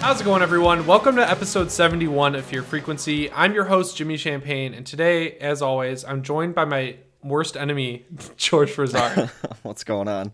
How's 0.00 0.20
it 0.20 0.24
going, 0.24 0.40
everyone? 0.42 0.86
Welcome 0.86 1.16
to 1.16 1.30
episode 1.30 1.70
71 1.70 2.34
of 2.34 2.44
Fear 2.46 2.62
Frequency. 2.62 3.30
I'm 3.32 3.52
your 3.52 3.64
host, 3.64 3.96
Jimmy 3.98 4.16
Champagne, 4.16 4.72
and 4.72 4.86
today, 4.86 5.32
as 5.32 5.60
always, 5.60 6.04
I'm 6.04 6.22
joined 6.22 6.54
by 6.54 6.64
my 6.64 6.96
worst 7.22 7.56
enemy, 7.56 8.06
George 8.36 8.70
Frazard. 8.70 9.28
What's 9.62 9.84
going 9.84 10.08
on? 10.08 10.32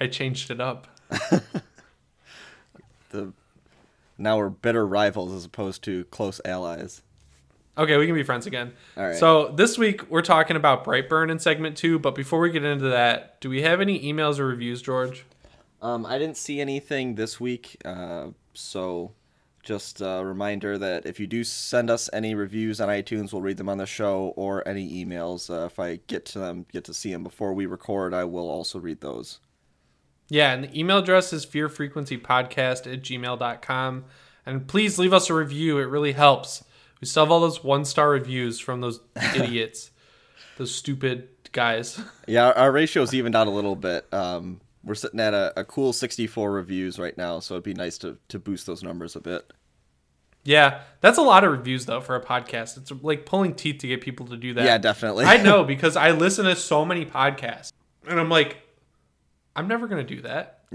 I 0.00 0.06
changed 0.06 0.50
it 0.50 0.60
up. 0.60 0.86
The 3.10 3.32
now 4.18 4.36
we're 4.36 4.48
bitter 4.48 4.84
rivals 4.86 5.32
as 5.32 5.44
opposed 5.44 5.82
to 5.84 6.04
close 6.06 6.40
allies. 6.44 7.02
Okay, 7.78 7.96
we 7.96 8.06
can 8.06 8.14
be 8.14 8.24
friends 8.24 8.46
again. 8.46 8.72
All 8.96 9.04
right. 9.04 9.16
So 9.16 9.52
this 9.54 9.78
week 9.78 10.10
we're 10.10 10.22
talking 10.22 10.56
about 10.56 10.84
Brightburn 10.84 11.30
in 11.30 11.38
segment 11.38 11.76
two, 11.76 11.98
but 12.00 12.14
before 12.16 12.40
we 12.40 12.50
get 12.50 12.64
into 12.64 12.88
that, 12.88 13.40
do 13.40 13.48
we 13.48 13.62
have 13.62 13.80
any 13.80 14.00
emails 14.12 14.38
or 14.40 14.46
reviews, 14.46 14.82
George? 14.82 15.24
Um, 15.80 16.04
I 16.04 16.18
didn't 16.18 16.36
see 16.36 16.60
anything 16.60 17.14
this 17.14 17.38
week, 17.38 17.76
uh, 17.84 18.28
so 18.56 19.12
just 19.62 20.00
a 20.00 20.22
reminder 20.24 20.78
that 20.78 21.06
if 21.06 21.18
you 21.18 21.26
do 21.26 21.42
send 21.42 21.90
us 21.90 22.08
any 22.12 22.34
reviews 22.34 22.80
on 22.80 22.88
iTunes, 22.88 23.32
we'll 23.32 23.42
read 23.42 23.56
them 23.56 23.68
on 23.68 23.78
the 23.78 23.86
show, 23.86 24.32
or 24.36 24.66
any 24.66 25.04
emails. 25.04 25.50
Uh, 25.50 25.66
if 25.66 25.78
I 25.78 25.96
get 26.06 26.24
to 26.26 26.38
them, 26.38 26.66
get 26.72 26.84
to 26.84 26.94
see 26.94 27.12
them 27.12 27.24
before 27.24 27.52
we 27.52 27.66
record, 27.66 28.14
I 28.14 28.24
will 28.24 28.48
also 28.48 28.78
read 28.78 29.00
those. 29.00 29.40
Yeah, 30.28 30.52
and 30.52 30.64
the 30.64 30.78
email 30.78 30.98
address 30.98 31.32
is 31.32 31.44
fearfrequencypodcast 31.44 32.92
at 32.92 33.02
gmail.com. 33.02 34.04
And 34.44 34.68
please 34.68 34.98
leave 34.98 35.12
us 35.12 35.28
a 35.28 35.34
review. 35.34 35.78
It 35.78 35.84
really 35.84 36.12
helps. 36.12 36.64
We 37.00 37.06
still 37.06 37.24
have 37.24 37.32
all 37.32 37.40
those 37.40 37.62
one 37.62 37.84
star 37.84 38.10
reviews 38.10 38.60
from 38.60 38.80
those 38.80 39.00
idiots, 39.34 39.90
those 40.56 40.74
stupid 40.74 41.28
guys. 41.52 42.00
Yeah, 42.26 42.50
our, 42.50 42.72
ratio's 42.72 43.12
evened 43.12 43.34
out 43.34 43.48
a 43.48 43.50
little 43.50 43.76
bit. 43.76 44.06
Um, 44.12 44.60
we're 44.86 44.94
sitting 44.94 45.18
at 45.20 45.34
a, 45.34 45.52
a 45.56 45.64
cool 45.64 45.92
64 45.92 46.50
reviews 46.50 46.98
right 46.98 47.16
now, 47.18 47.40
so 47.40 47.54
it'd 47.54 47.64
be 47.64 47.74
nice 47.74 47.98
to, 47.98 48.16
to 48.28 48.38
boost 48.38 48.66
those 48.66 48.84
numbers 48.84 49.16
a 49.16 49.20
bit. 49.20 49.52
Yeah, 50.44 50.82
that's 51.00 51.18
a 51.18 51.22
lot 51.22 51.42
of 51.42 51.50
reviews, 51.50 51.86
though, 51.86 52.00
for 52.00 52.14
a 52.14 52.24
podcast. 52.24 52.78
It's 52.78 52.92
like 53.02 53.26
pulling 53.26 53.54
teeth 53.54 53.80
to 53.80 53.88
get 53.88 54.00
people 54.00 54.26
to 54.26 54.36
do 54.36 54.54
that. 54.54 54.64
Yeah, 54.64 54.78
definitely. 54.78 55.24
I 55.24 55.38
know 55.38 55.64
because 55.74 55.96
I 55.96 56.12
listen 56.12 56.44
to 56.44 56.54
so 56.54 56.84
many 56.84 57.04
podcasts. 57.04 57.72
And 58.06 58.20
I'm 58.20 58.30
like, 58.30 58.58
I'm 59.56 59.66
never 59.66 59.88
going 59.88 60.06
to 60.06 60.14
do 60.14 60.22
that. 60.22 60.60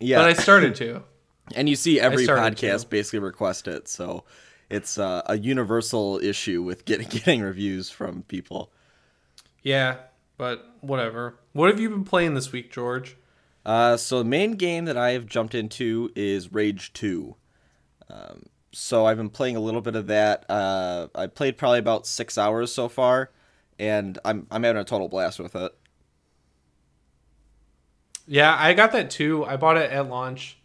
yeah, 0.00 0.18
But 0.18 0.28
I 0.28 0.32
started 0.34 0.74
to. 0.76 1.04
And 1.56 1.68
you 1.68 1.74
see 1.74 2.00
every 2.00 2.24
podcast 2.24 2.82
to. 2.82 2.88
basically 2.88 3.18
request 3.18 3.66
it, 3.66 3.88
so 3.88 4.24
it's 4.70 4.96
uh, 4.96 5.22
a 5.26 5.36
universal 5.36 6.20
issue 6.22 6.62
with 6.62 6.84
getting 6.84 7.08
getting 7.08 7.42
reviews 7.42 7.90
from 7.90 8.22
people. 8.22 8.72
Yeah, 9.62 9.96
but 10.42 10.74
whatever. 10.80 11.36
What 11.52 11.70
have 11.70 11.78
you 11.78 11.88
been 11.88 12.02
playing 12.02 12.34
this 12.34 12.50
week, 12.50 12.72
George? 12.72 13.16
Uh, 13.64 13.96
so 13.96 14.18
the 14.18 14.24
main 14.24 14.54
game 14.56 14.86
that 14.86 14.96
I 14.96 15.12
have 15.12 15.24
jumped 15.24 15.54
into 15.54 16.10
is 16.16 16.52
Rage 16.52 16.92
Two. 16.92 17.36
Um, 18.10 18.46
so 18.72 19.06
I've 19.06 19.16
been 19.16 19.30
playing 19.30 19.54
a 19.54 19.60
little 19.60 19.80
bit 19.80 19.94
of 19.94 20.08
that. 20.08 20.44
Uh, 20.50 21.06
I 21.14 21.28
played 21.28 21.56
probably 21.56 21.78
about 21.78 22.08
six 22.08 22.36
hours 22.36 22.72
so 22.72 22.88
far, 22.88 23.30
and 23.78 24.18
I'm 24.24 24.48
I'm 24.50 24.64
having 24.64 24.80
a 24.80 24.84
total 24.84 25.08
blast 25.08 25.38
with 25.38 25.54
it. 25.54 25.72
Yeah, 28.26 28.56
I 28.58 28.74
got 28.74 28.90
that 28.90 29.12
too. 29.12 29.44
I 29.44 29.56
bought 29.56 29.76
it 29.76 29.92
at 29.92 30.08
launch, 30.08 30.58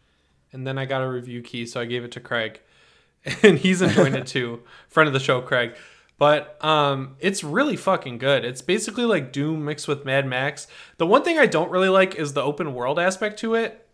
and 0.51 0.65
then 0.65 0.79
I 0.79 0.85
got 0.85 1.03
a 1.03 1.07
review 1.07 1.43
key, 1.43 1.67
so 1.67 1.79
I 1.79 1.85
gave 1.85 2.03
it 2.03 2.11
to 2.13 2.19
Craig, 2.19 2.61
and 3.43 3.59
he's 3.59 3.83
enjoying 3.83 4.15
it 4.15 4.25
too. 4.25 4.63
Friend 4.87 5.05
of 5.05 5.13
the 5.13 5.19
show, 5.19 5.39
Craig. 5.39 5.75
But 6.19 6.63
um, 6.65 7.15
it's 7.19 7.43
really 7.43 7.75
fucking 7.75 8.17
good. 8.17 8.43
It's 8.43 8.61
basically 8.63 9.05
like 9.05 9.31
Doom 9.31 9.65
mixed 9.65 9.87
with 9.87 10.03
Mad 10.03 10.25
Max. 10.25 10.65
The 10.97 11.05
one 11.05 11.23
thing 11.23 11.37
I 11.37 11.45
don't 11.45 11.69
really 11.69 11.89
like 11.89 12.15
is 12.15 12.33
the 12.33 12.41
open 12.41 12.73
world 12.73 12.97
aspect 12.99 13.37
to 13.39 13.53
it. 13.53 13.87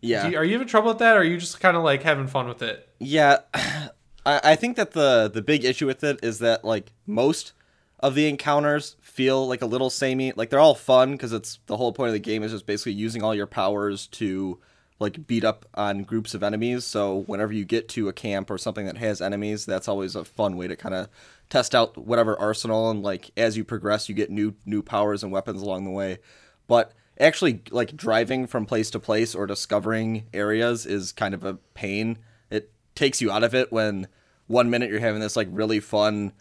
Yeah, 0.00 0.26
you- 0.28 0.36
are 0.36 0.44
you 0.44 0.52
having 0.52 0.68
trouble 0.68 0.88
with 0.88 0.98
that, 0.98 1.16
or 1.16 1.20
are 1.20 1.24
you 1.24 1.38
just 1.38 1.60
kind 1.60 1.76
of 1.76 1.82
like 1.84 2.02
having 2.02 2.26
fun 2.26 2.48
with 2.48 2.60
it? 2.62 2.88
Yeah, 2.98 3.38
I, 3.54 4.40
I 4.42 4.56
think 4.56 4.76
that 4.76 4.92
the 4.92 5.30
the 5.32 5.42
big 5.42 5.64
issue 5.64 5.86
with 5.86 6.02
it 6.04 6.20
is 6.22 6.40
that 6.40 6.64
like 6.64 6.92
most 7.06 7.52
of 8.00 8.14
the 8.14 8.28
encounters 8.28 8.96
feel 9.00 9.46
like 9.46 9.62
a 9.62 9.66
little 9.66 9.88
samey. 9.90 10.32
Like 10.34 10.50
they're 10.50 10.58
all 10.60 10.74
fun 10.74 11.12
because 11.12 11.32
it's 11.32 11.60
the 11.66 11.76
whole 11.76 11.92
point 11.92 12.08
of 12.08 12.12
the 12.14 12.18
game 12.18 12.42
is 12.42 12.50
just 12.52 12.66
basically 12.66 12.92
using 12.92 13.22
all 13.22 13.34
your 13.34 13.46
powers 13.46 14.06
to 14.08 14.58
like 15.00 15.26
beat 15.26 15.42
up 15.44 15.64
on 15.74 16.02
groups 16.02 16.34
of 16.34 16.42
enemies. 16.42 16.84
So 16.84 17.24
whenever 17.26 17.52
you 17.52 17.64
get 17.64 17.88
to 17.90 18.08
a 18.08 18.12
camp 18.12 18.50
or 18.50 18.58
something 18.58 18.84
that 18.86 18.98
has 18.98 19.22
enemies, 19.22 19.64
that's 19.64 19.88
always 19.88 20.14
a 20.16 20.24
fun 20.24 20.56
way 20.56 20.68
to 20.68 20.76
kind 20.76 20.94
of 20.94 21.08
test 21.50 21.74
out 21.74 21.96
whatever 21.98 22.38
arsenal 22.38 22.90
and 22.90 23.02
like 23.02 23.30
as 23.36 23.56
you 23.56 23.64
progress, 23.64 24.08
you 24.08 24.14
get 24.14 24.30
new 24.30 24.54
new 24.64 24.82
powers 24.82 25.22
and 25.22 25.32
weapons 25.32 25.62
along 25.62 25.84
the 25.84 25.90
way. 25.90 26.18
But 26.66 26.92
actually 27.20 27.62
like 27.70 27.96
driving 27.96 28.46
from 28.46 28.66
place 28.66 28.90
to 28.90 28.98
place 28.98 29.34
or 29.34 29.46
discovering 29.46 30.24
areas 30.32 30.86
is 30.86 31.12
kind 31.12 31.34
of 31.34 31.44
a 31.44 31.54
pain 31.74 32.18
it 32.50 32.70
takes 32.94 33.20
you 33.20 33.30
out 33.30 33.44
of 33.44 33.54
it 33.54 33.72
when 33.72 34.06
one 34.46 34.68
minute 34.70 34.90
you're 34.90 35.00
having 35.00 35.20
this 35.20 35.36
like 35.36 35.48
really 35.50 35.80
fun 35.80 36.32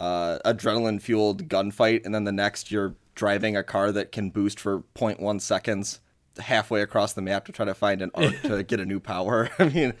uh, 0.00 0.38
adrenaline 0.44 1.00
fueled 1.00 1.48
gunfight 1.48 2.04
and 2.04 2.14
then 2.14 2.24
the 2.24 2.32
next 2.32 2.70
you're 2.70 2.94
driving 3.14 3.56
a 3.56 3.62
car 3.62 3.92
that 3.92 4.10
can 4.10 4.30
boost 4.30 4.58
for 4.58 4.80
0.1 4.94 5.40
seconds 5.40 6.00
halfway 6.38 6.80
across 6.80 7.12
the 7.12 7.22
map 7.22 7.44
to 7.44 7.52
try 7.52 7.64
to 7.64 7.74
find 7.74 8.02
an 8.02 8.10
ark 8.14 8.34
to 8.42 8.62
get 8.64 8.80
a 8.80 8.84
new 8.86 8.98
power 8.98 9.50
i 9.58 9.68
mean 9.68 9.92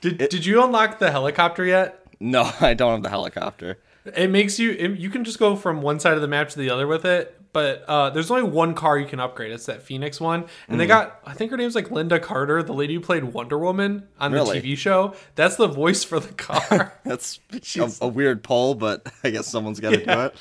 Did 0.00 0.18
Did 0.18 0.46
you 0.46 0.62
unlock 0.62 0.98
the 0.98 1.10
helicopter 1.10 1.64
yet? 1.64 2.00
no 2.20 2.50
i 2.60 2.74
don't 2.74 2.92
have 2.92 3.02
the 3.02 3.08
helicopter 3.08 3.78
It 4.16 4.30
makes 4.30 4.58
you. 4.58 4.72
It, 4.72 4.98
you 4.98 5.10
can 5.10 5.24
just 5.24 5.38
go 5.38 5.56
from 5.56 5.82
one 5.82 6.00
side 6.00 6.14
of 6.14 6.20
the 6.20 6.28
map 6.28 6.48
to 6.50 6.58
the 6.58 6.70
other 6.70 6.86
with 6.86 7.04
it. 7.04 7.36
But 7.52 7.82
uh, 7.88 8.10
there's 8.10 8.30
only 8.30 8.44
one 8.44 8.74
car 8.74 8.96
you 8.96 9.06
can 9.06 9.18
upgrade. 9.18 9.50
It's 9.50 9.66
that 9.66 9.82
Phoenix 9.82 10.20
one, 10.20 10.44
and 10.68 10.78
they 10.78 10.86
got. 10.86 11.18
I 11.26 11.32
think 11.34 11.50
her 11.50 11.56
name's 11.56 11.74
like 11.74 11.88
Lynda 11.88 12.22
Carter, 12.22 12.62
the 12.62 12.72
lady 12.72 12.94
who 12.94 13.00
played 13.00 13.24
Wonder 13.24 13.58
Woman 13.58 14.06
on 14.20 14.30
Really? 14.32 14.60
the 14.60 14.74
TV 14.74 14.76
show. 14.78 15.14
That's 15.34 15.56
the 15.56 15.66
voice 15.66 16.04
for 16.04 16.20
the 16.20 16.32
car. 16.32 16.94
that's 17.04 17.40
a, 17.76 17.90
a 18.02 18.06
weird 18.08 18.44
poll 18.44 18.74
but 18.76 19.12
i 19.24 19.30
guess 19.30 19.48
someone's 19.48 19.80
got 19.80 19.90
to 19.90 20.04
do 20.04 20.12
it 20.12 20.36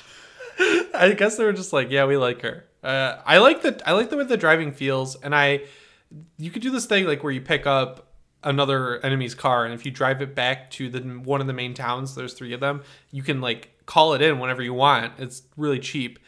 I 0.94 1.14
guess 1.18 1.38
they 1.38 1.46
were 1.46 1.54
just 1.54 1.72
like, 1.72 1.90
yeah, 1.90 2.06
we 2.06 2.18
like 2.18 2.42
her. 2.42 2.66
Uh, 2.84 3.18
I 3.26 3.38
like 3.38 3.62
the 3.62 3.82
I 3.86 3.94
like 3.94 4.10
the 4.10 4.18
way 4.18 4.26
the 4.26 4.38
driving 4.38 4.72
feels, 4.74 5.16
and 5.16 5.34
I. 5.34 5.62
You 6.38 6.52
could 6.52 6.62
do 6.62 6.70
this 6.72 6.86
thing 6.86 7.06
like 7.06 7.24
where 7.24 7.32
you 7.32 7.40
pick 7.40 7.66
up 7.66 8.09
another 8.44 9.04
enemy's 9.06 9.36
car, 9.36 9.66
and 9.66 9.74
if 9.74 9.86
you 9.86 9.92
drive 9.92 10.22
it 10.22 10.34
back 10.36 10.70
to 10.72 10.90
the 10.90 11.00
one 11.02 11.42
of 11.42 11.48
the 11.48 11.54
main 11.54 11.74
towns, 11.74 12.16
there's 12.16 12.34
three 12.34 12.54
of 12.54 12.60
them. 12.60 12.84
You 13.12 13.24
can 13.24 13.42
like 13.42 13.72
call 13.86 14.14
it 14.14 14.22
in 14.22 14.40
whenever 14.40 14.62
you 14.62 14.74
want. 14.74 15.14
It's 15.18 15.44
really 15.58 15.80
cheap, 15.80 16.20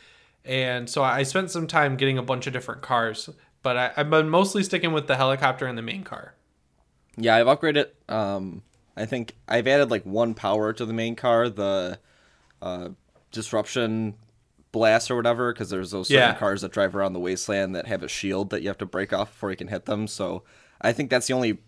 and 0.45 0.89
so 0.89 1.03
I 1.03 1.23
spent 1.23 1.51
some 1.51 1.67
time 1.67 1.95
getting 1.95 2.17
a 2.17 2.23
bunch 2.23 2.47
of 2.47 2.53
different 2.53 2.81
cars, 2.81 3.29
but 3.63 3.77
I, 3.77 3.91
I've 3.97 4.09
been 4.09 4.29
mostly 4.29 4.63
sticking 4.63 4.91
with 4.91 5.07
the 5.07 5.15
helicopter 5.17 5.65
and 5.67 5.77
the 5.77 5.81
main 5.83 6.03
car. 6.03 6.33
Yeah, 7.17 7.35
I've 7.35 7.47
upgraded. 7.47 7.87
Um, 8.09 8.63
I 8.97 9.05
think 9.05 9.35
I've 9.47 9.67
added 9.67 9.91
like 9.91 10.03
one 10.05 10.33
power 10.33 10.73
to 10.73 10.85
the 10.85 10.93
main 10.93 11.15
car, 11.15 11.49
the 11.49 11.99
uh, 12.61 12.89
disruption 13.31 14.15
blast 14.71 15.11
or 15.11 15.15
whatever, 15.15 15.51
because 15.53 15.69
there's 15.69 15.91
those 15.91 16.07
certain 16.07 16.29
Yeah. 16.29 16.33
cars 16.35 16.61
that 16.61 16.71
drive 16.71 16.95
around 16.95 17.13
the 17.13 17.19
wasteland 17.19 17.75
that 17.75 17.87
have 17.87 18.03
a 18.03 18.07
shield 18.07 18.49
that 18.51 18.61
you 18.61 18.69
have 18.69 18.77
to 18.79 18.85
break 18.85 19.11
off 19.13 19.29
before 19.31 19.51
you 19.51 19.57
can 19.57 19.67
hit 19.67 19.85
them. 19.85 20.07
So 20.07 20.43
I 20.81 20.93
think 20.93 21.09
that's 21.09 21.27
the 21.27 21.33
only 21.33 21.59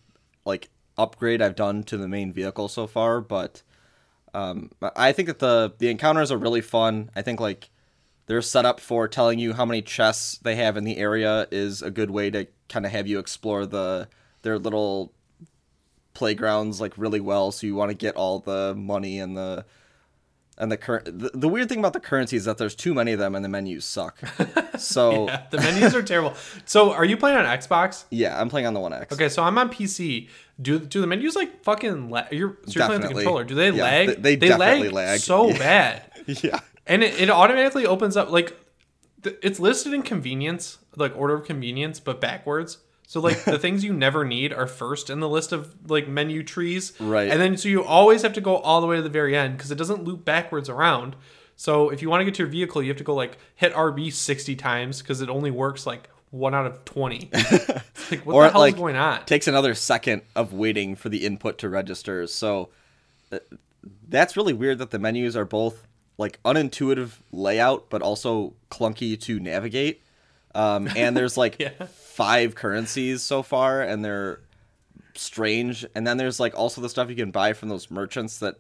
like 0.46 0.70
upgrade 0.98 1.42
I've 1.42 1.56
done 1.56 1.84
to 1.84 1.98
the 1.98 2.08
main 2.08 2.34
vehicle 2.34 2.68
so 2.68 2.88
far. 2.88 3.22
But 3.22 3.62
um, 4.34 4.72
I 4.96 5.12
think 5.12 5.28
that 5.28 5.40
the 5.40 5.74
the 5.78 5.90
encounters 5.90 6.32
are 6.32 6.38
really 6.38 6.62
fun. 6.62 7.10
I 7.16 7.22
think 7.22 7.40
like 7.40 7.70
they're 8.26 8.42
set 8.42 8.66
up 8.66 8.80
for 8.80 9.08
telling 9.08 9.40
you 9.40 9.54
how 9.54 9.66
many 9.66 9.82
chests 9.82 10.38
they 10.40 10.56
have 10.56 10.78
in 10.78 10.84
the 10.84 10.98
area 10.98 11.48
is 11.52 11.82
a 11.82 11.92
good 11.92 12.12
way 12.12 12.30
to 12.30 12.48
kind 12.70 12.86
of 12.86 12.92
have 12.92 13.08
you 13.08 13.20
explore 13.20 13.66
the 13.66 14.08
their 14.42 14.58
little 14.58 15.14
playgrounds 16.14 16.80
like 16.80 16.98
really 16.98 17.20
well 17.20 17.52
so 17.52 17.66
you 17.66 17.76
want 17.76 17.90
to 17.90 17.96
get 17.96 18.16
all 18.16 18.40
the 18.40 18.76
money 18.76 19.20
and 19.20 19.36
the 19.36 19.66
and 20.58 20.72
the 20.72 20.78
current 20.78 21.06
the, 21.06 21.32
the 21.34 21.48
weird 21.50 21.68
thing 21.70 21.80
about 21.80 21.94
the 21.94 22.00
currency 22.00 22.36
is 22.38 22.46
that 22.46 22.58
there's 22.58 22.76
too 22.76 22.94
many 22.94 23.12
of 23.12 23.20
them 23.20 23.34
and 23.36 23.44
the 23.44 23.50
menus 23.50 23.86
suck 23.86 24.20
so 24.78 25.26
yeah. 25.28 25.32
Yeah, 25.34 25.42
the 25.50 25.58
menus 25.58 25.96
are 25.96 26.04
terrible. 26.04 26.34
So, 26.66 26.92
are 26.94 27.06
you 27.06 27.18
playing 27.18 27.38
on 27.38 27.46
Xbox? 27.46 28.06
Yeah, 28.12 28.40
I'm 28.40 28.50
playing 28.50 28.68
on 28.68 28.74
the 28.74 28.80
one 28.80 28.94
x 28.94 29.14
Okay, 29.14 29.30
so 29.30 29.42
I'm 29.44 29.58
on 29.58 29.70
PC. 29.70 30.30
Do 30.62 30.80
do 30.80 31.02
the 31.02 31.08
menus 31.08 31.36
like 31.36 31.64
fucking 31.64 32.10
lag? 32.10 32.32
You're, 32.32 32.58
so 32.68 32.80
you're 32.80 32.86
playing 32.86 33.02
with 33.02 33.10
the 33.10 33.16
controller. 33.16 33.44
Do 33.44 33.56
they 33.56 33.72
Yeah, 33.72 33.84
lag? 33.84 34.08
they- 34.22 34.36
they 34.36 34.48
definitely 34.48 34.90
lag. 34.90 35.20
so 35.20 35.50
bad, 35.58 36.04
yeah 36.28 36.60
and 36.86 37.02
it, 37.04 37.20
it 37.20 37.30
automatically 37.30 37.86
opens 37.86 38.18
up 38.18 38.30
like 38.30 38.56
th- 39.24 39.38
it's 39.42 39.60
listed 39.60 39.94
in 39.94 40.02
convenience, 40.04 40.78
like 40.96 41.16
order 41.18 41.34
of 41.36 41.46
convenience, 41.46 42.00
but 42.00 42.20
backwards. 42.22 42.78
So 43.14 43.20
like 43.20 43.44
the 43.44 43.60
things 43.66 43.84
you 43.84 43.94
never 43.94 44.26
need 44.26 44.52
are 44.54 44.66
first 44.66 45.12
in 45.12 45.20
the 45.20 45.30
list 45.30 45.52
of 45.52 45.72
like 45.88 46.08
menu 46.08 46.42
trees, 46.42 46.94
Right. 47.00 47.30
And 47.30 47.40
then 47.40 47.58
so 47.58 47.70
you 47.70 47.84
always 47.84 48.24
have 48.24 48.34
to 48.34 48.42
go 48.42 48.58
all 48.58 48.82
the 48.82 48.88
way 48.88 48.96
to 48.96 49.04
the 49.04 49.08
very 49.10 49.38
end 49.38 49.56
because 49.56 49.70
it 49.70 49.76
doesn't 49.78 50.04
loop 50.04 50.26
backwards 50.26 50.68
around. 50.68 51.16
So 51.56 51.92
if 51.92 52.02
you 52.02 52.10
want 52.10 52.22
to 52.22 52.26
get 52.26 52.34
to 52.34 52.40
your 52.42 52.50
vehicle, 52.50 52.82
you 52.82 52.88
have 52.88 52.98
to 52.98 53.04
go 53.04 53.14
like 53.14 53.38
hit 53.54 53.72
RB 53.76 54.12
sixty 54.12 54.56
times 54.56 55.04
because 55.04 55.22
it 55.22 55.30
only 55.30 55.52
works 55.52 55.86
like 55.86 56.10
one 56.32 56.56
out 56.56 56.66
of 56.66 56.84
twenty. 56.86 57.30
Like 58.10 58.26
what 58.26 58.34
Or 58.34 58.44
the 58.46 58.52
hell 58.52 58.62
like, 58.62 58.74
is 58.74 58.80
going 58.80 58.96
on? 58.96 59.24
takes 59.26 59.48
another 59.48 59.76
second 59.76 60.24
of 60.36 60.52
waiting 60.52 60.96
for 60.96 61.10
the 61.10 61.24
input 61.24 61.60
to 61.60 61.70
register 61.70 62.26
so 62.26 62.70
uh, 63.32 63.38
that's 64.10 64.36
really 64.36 64.54
weird 64.54 64.80
that 64.80 64.90
the 64.90 64.98
menus 64.98 65.38
are 65.38 65.46
both 65.46 65.86
like 66.18 66.42
unintuitive 66.44 67.12
layout 67.32 67.92
but 67.92 68.02
also 68.02 68.56
clunky 68.72 69.20
to 69.22 69.40
navigate 69.40 70.02
um, 70.56 70.90
and 70.98 71.16
there's 71.16 71.38
like 71.38 71.56
Yeah. 71.60 71.70
Five 72.14 72.54
currencies 72.54 73.24
so 73.24 73.42
far 73.42 73.82
and 73.82 74.06
they're 74.06 74.40
strange. 75.16 75.86
And 75.96 76.06
then 76.06 76.18
there's 76.18 76.40
like 76.40 76.58
also 76.58 76.80
the 76.80 76.90
stuff 76.90 77.10
you 77.10 77.16
can 77.16 77.32
buy 77.32 77.54
from 77.54 77.70
those 77.70 77.90
merchants 77.90 78.40
that 78.40 78.58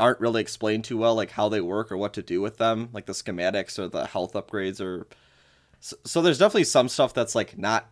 aren't 0.00 0.20
really 0.20 0.40
explained 0.40 0.84
too 0.84 0.96
well, 0.96 1.14
like 1.14 1.30
how 1.30 1.48
they 1.48 1.60
work 1.60 1.92
or 1.92 1.96
what 1.98 2.14
to 2.14 2.22
do 2.22 2.40
with 2.40 2.56
them, 2.56 2.88
like 2.92 3.06
the 3.06 3.12
schematics 3.12 3.78
or 3.78 3.88
the 3.88 4.06
health 4.06 4.32
upgrades 4.32 4.80
or. 4.80 5.06
So, 5.80 5.96
so 6.04 6.22
there's 6.22 6.38
definitely 6.38 6.64
some 6.64 6.88
stuff 6.88 7.12
that's 7.12 7.34
like 7.34 7.58
not 7.58 7.90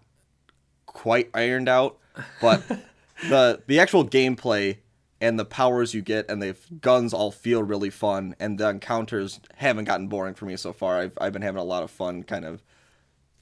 quite 0.86 1.28
ironed 1.34 1.68
out, 1.68 1.98
but 2.40 2.66
the 3.28 3.62
the 3.66 3.80
actual 3.80 4.06
gameplay 4.06 4.78
and 5.20 5.38
the 5.38 5.44
powers 5.44 5.92
you 5.92 6.00
get 6.00 6.30
and 6.30 6.42
the 6.42 6.56
guns 6.80 7.12
all 7.12 7.30
feel 7.30 7.62
really 7.62 7.90
fun 7.90 8.34
and 8.40 8.58
the 8.58 8.68
encounters 8.68 9.40
haven't 9.56 9.84
gotten 9.84 10.08
boring 10.08 10.34
for 10.34 10.46
me 10.46 10.56
so 10.56 10.72
far. 10.72 10.98
I've 10.98 11.18
I've 11.20 11.34
been 11.34 11.42
having 11.42 11.60
a 11.60 11.64
lot 11.64 11.82
of 11.82 11.90
fun 11.90 12.22
kind 12.22 12.46
of 12.46 12.62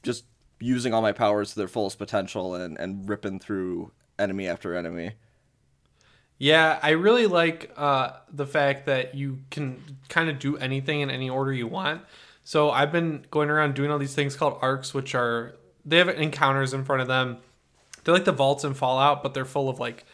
just 0.03 0.25
using 0.61 0.95
all 0.95 1.03
my 1.03 1.13
powers 1.13 1.51
to 1.53 1.59
their 1.59 1.69
fullest 1.69 1.99
potential 1.99 2.55
and, 2.55 2.79
and 2.79 3.09
ripping 3.09 3.41
through 3.41 3.93
enemy 4.19 4.47
after 4.47 4.75
enemy. 4.75 5.13
Yeah, 6.39 6.79
I 6.83 6.91
really 6.91 7.27
like 7.27 7.71
uh, 7.77 8.13
the 8.33 8.47
fact 8.47 8.87
that 8.87 9.15
you 9.15 9.41
can 9.51 9.99
kind 10.09 10.31
of 10.31 10.39
do 10.39 10.57
anything 10.57 11.01
in 11.01 11.11
any 11.11 11.29
order 11.29 11.53
you 11.53 11.67
want. 11.67 12.03
So 12.45 12.71
I've 12.71 12.93
been 12.93 13.27
going 13.31 13.51
around 13.51 13.75
doing 13.75 13.91
all 13.91 13.99
these 13.99 14.15
things 14.15 14.37
called 14.37 14.59
arks, 14.63 14.95
which 14.95 15.15
are 15.15 15.55
they 15.85 15.99
have 15.99 16.09
encounters 16.09 16.73
in 16.73 16.85
front 16.85 17.03
of 17.03 17.09
them. 17.09 17.39
They're 18.05 18.15
like 18.15 18.25
the 18.25 18.33
vaults 18.33 18.65
in 18.65 18.73
Fallout, 18.75 19.23
but 19.23 19.35
they're 19.35 19.45
full 19.45 19.69
of 19.69 19.79
like 19.79 20.05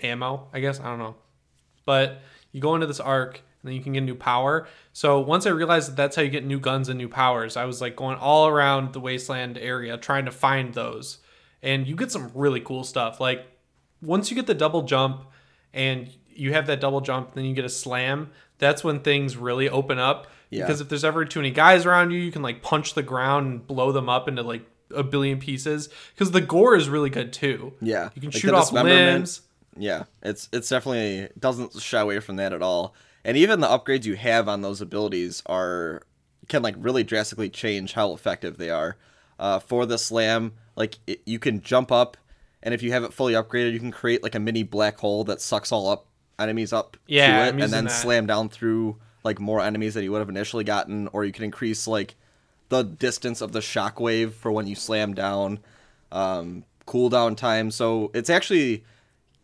ammo. 0.00 0.48
I 0.52 0.60
guess 0.60 0.80
I 0.80 0.84
don't 0.84 0.98
know, 0.98 1.14
but 1.86 2.20
you 2.50 2.60
go 2.60 2.74
into 2.74 2.86
this 2.88 3.00
ark 3.00 3.42
and 3.62 3.70
then 3.70 3.76
you 3.76 3.82
can 3.82 3.92
get 3.92 4.02
new 4.02 4.14
power. 4.14 4.66
So 4.92 5.20
once 5.20 5.46
I 5.46 5.50
realized 5.50 5.90
that 5.90 5.96
that's 5.96 6.16
how 6.16 6.22
you 6.22 6.30
get 6.30 6.44
new 6.44 6.58
guns 6.58 6.88
and 6.88 6.98
new 6.98 7.08
powers, 7.08 7.56
I 7.56 7.64
was 7.64 7.80
like 7.80 7.96
going 7.96 8.18
all 8.18 8.48
around 8.48 8.92
the 8.92 9.00
wasteland 9.00 9.56
area 9.58 9.96
trying 9.96 10.24
to 10.24 10.30
find 10.30 10.74
those, 10.74 11.18
and 11.62 11.86
you 11.86 11.94
get 11.94 12.10
some 12.10 12.30
really 12.34 12.60
cool 12.60 12.84
stuff. 12.84 13.20
Like 13.20 13.46
once 14.00 14.30
you 14.30 14.34
get 14.34 14.46
the 14.46 14.54
double 14.54 14.82
jump 14.82 15.26
and 15.72 16.10
you 16.28 16.52
have 16.52 16.66
that 16.66 16.80
double 16.80 17.00
jump, 17.00 17.34
then 17.34 17.44
you 17.44 17.54
get 17.54 17.64
a 17.64 17.70
slam. 17.70 18.30
That's 18.58 18.82
when 18.82 19.00
things 19.00 19.36
really 19.36 19.68
open 19.68 19.98
up. 19.98 20.26
Yeah. 20.50 20.64
Because 20.64 20.80
if 20.80 20.88
there's 20.88 21.04
ever 21.04 21.24
too 21.24 21.40
many 21.40 21.50
guys 21.50 21.86
around 21.86 22.10
you, 22.10 22.18
you 22.18 22.32
can 22.32 22.42
like 22.42 22.62
punch 22.62 22.94
the 22.94 23.02
ground 23.02 23.46
and 23.46 23.66
blow 23.66 23.92
them 23.92 24.08
up 24.08 24.28
into 24.28 24.42
like 24.42 24.62
a 24.94 25.02
billion 25.02 25.38
pieces. 25.38 25.88
Because 26.14 26.30
the 26.30 26.40
gore 26.40 26.76
is 26.76 26.88
really 26.88 27.10
good 27.10 27.32
too. 27.32 27.72
Yeah. 27.80 28.10
You 28.14 28.20
can 28.20 28.30
Like 28.30 28.40
shoot 28.40 28.54
off 28.54 28.72
limbs. 28.72 29.42
Yeah, 29.76 30.04
it's 30.22 30.48
it's 30.52 30.68
definitely 30.68 31.28
doesn't 31.38 31.80
shy 31.80 32.00
away 32.00 32.20
from 32.20 32.36
that 32.36 32.52
at 32.52 32.62
all. 32.62 32.94
And 33.24 33.36
even 33.36 33.60
the 33.60 33.68
upgrades 33.68 34.04
you 34.04 34.16
have 34.16 34.48
on 34.48 34.62
those 34.62 34.80
abilities 34.80 35.42
are 35.46 36.02
can 36.48 36.62
like 36.62 36.74
really 36.78 37.04
drastically 37.04 37.48
change 37.48 37.92
how 37.92 38.12
effective 38.12 38.58
they 38.58 38.70
are. 38.70 38.96
Uh, 39.38 39.58
for 39.58 39.86
the 39.86 39.98
slam, 39.98 40.52
like 40.76 40.98
it, 41.06 41.20
you 41.24 41.38
can 41.38 41.60
jump 41.60 41.90
up, 41.90 42.16
and 42.62 42.74
if 42.74 42.82
you 42.82 42.92
have 42.92 43.02
it 43.02 43.12
fully 43.12 43.32
upgraded, 43.32 43.72
you 43.72 43.80
can 43.80 43.90
create 43.90 44.22
like 44.22 44.34
a 44.34 44.40
mini 44.40 44.62
black 44.62 44.98
hole 44.98 45.24
that 45.24 45.40
sucks 45.40 45.72
all 45.72 45.88
up 45.88 46.06
enemies 46.38 46.72
up 46.72 46.96
Yeah, 47.06 47.50
to 47.50 47.56
it, 47.56 47.62
and 47.62 47.72
then 47.72 47.84
that. 47.84 47.90
slam 47.90 48.26
down 48.26 48.48
through 48.48 48.98
like 49.24 49.40
more 49.40 49.60
enemies 49.60 49.94
that 49.94 50.02
you 50.02 50.12
would 50.12 50.18
have 50.20 50.28
initially 50.28 50.64
gotten. 50.64 51.08
Or 51.12 51.24
you 51.24 51.32
can 51.32 51.44
increase 51.44 51.86
like 51.86 52.14
the 52.68 52.82
distance 52.82 53.40
of 53.40 53.52
the 53.52 53.60
shockwave 53.60 54.32
for 54.32 54.50
when 54.52 54.66
you 54.66 54.74
slam 54.74 55.14
down, 55.14 55.60
um, 56.10 56.64
cooldown 56.86 57.36
time. 57.36 57.70
So 57.70 58.10
it's 58.14 58.30
actually 58.30 58.84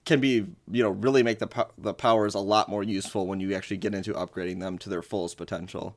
can 0.09 0.19
be 0.21 0.47
you 0.71 0.83
know 0.83 0.91
really 0.91 1.23
make 1.23 1.39
the 1.39 1.47
po- 1.47 1.71
the 1.79 1.95
powers 1.95 2.35
a 2.35 2.41
lot 2.41 2.69
more 2.69 2.83
useful 2.83 3.27
when 3.29 3.39
you 3.39 3.55
actually 3.55 3.77
get 3.77 3.95
into 3.95 4.13
upgrading 4.15 4.59
them 4.59 4.79
to 4.79 4.89
their 4.89 5.03
fullest 5.03 5.37
potential. 5.37 5.95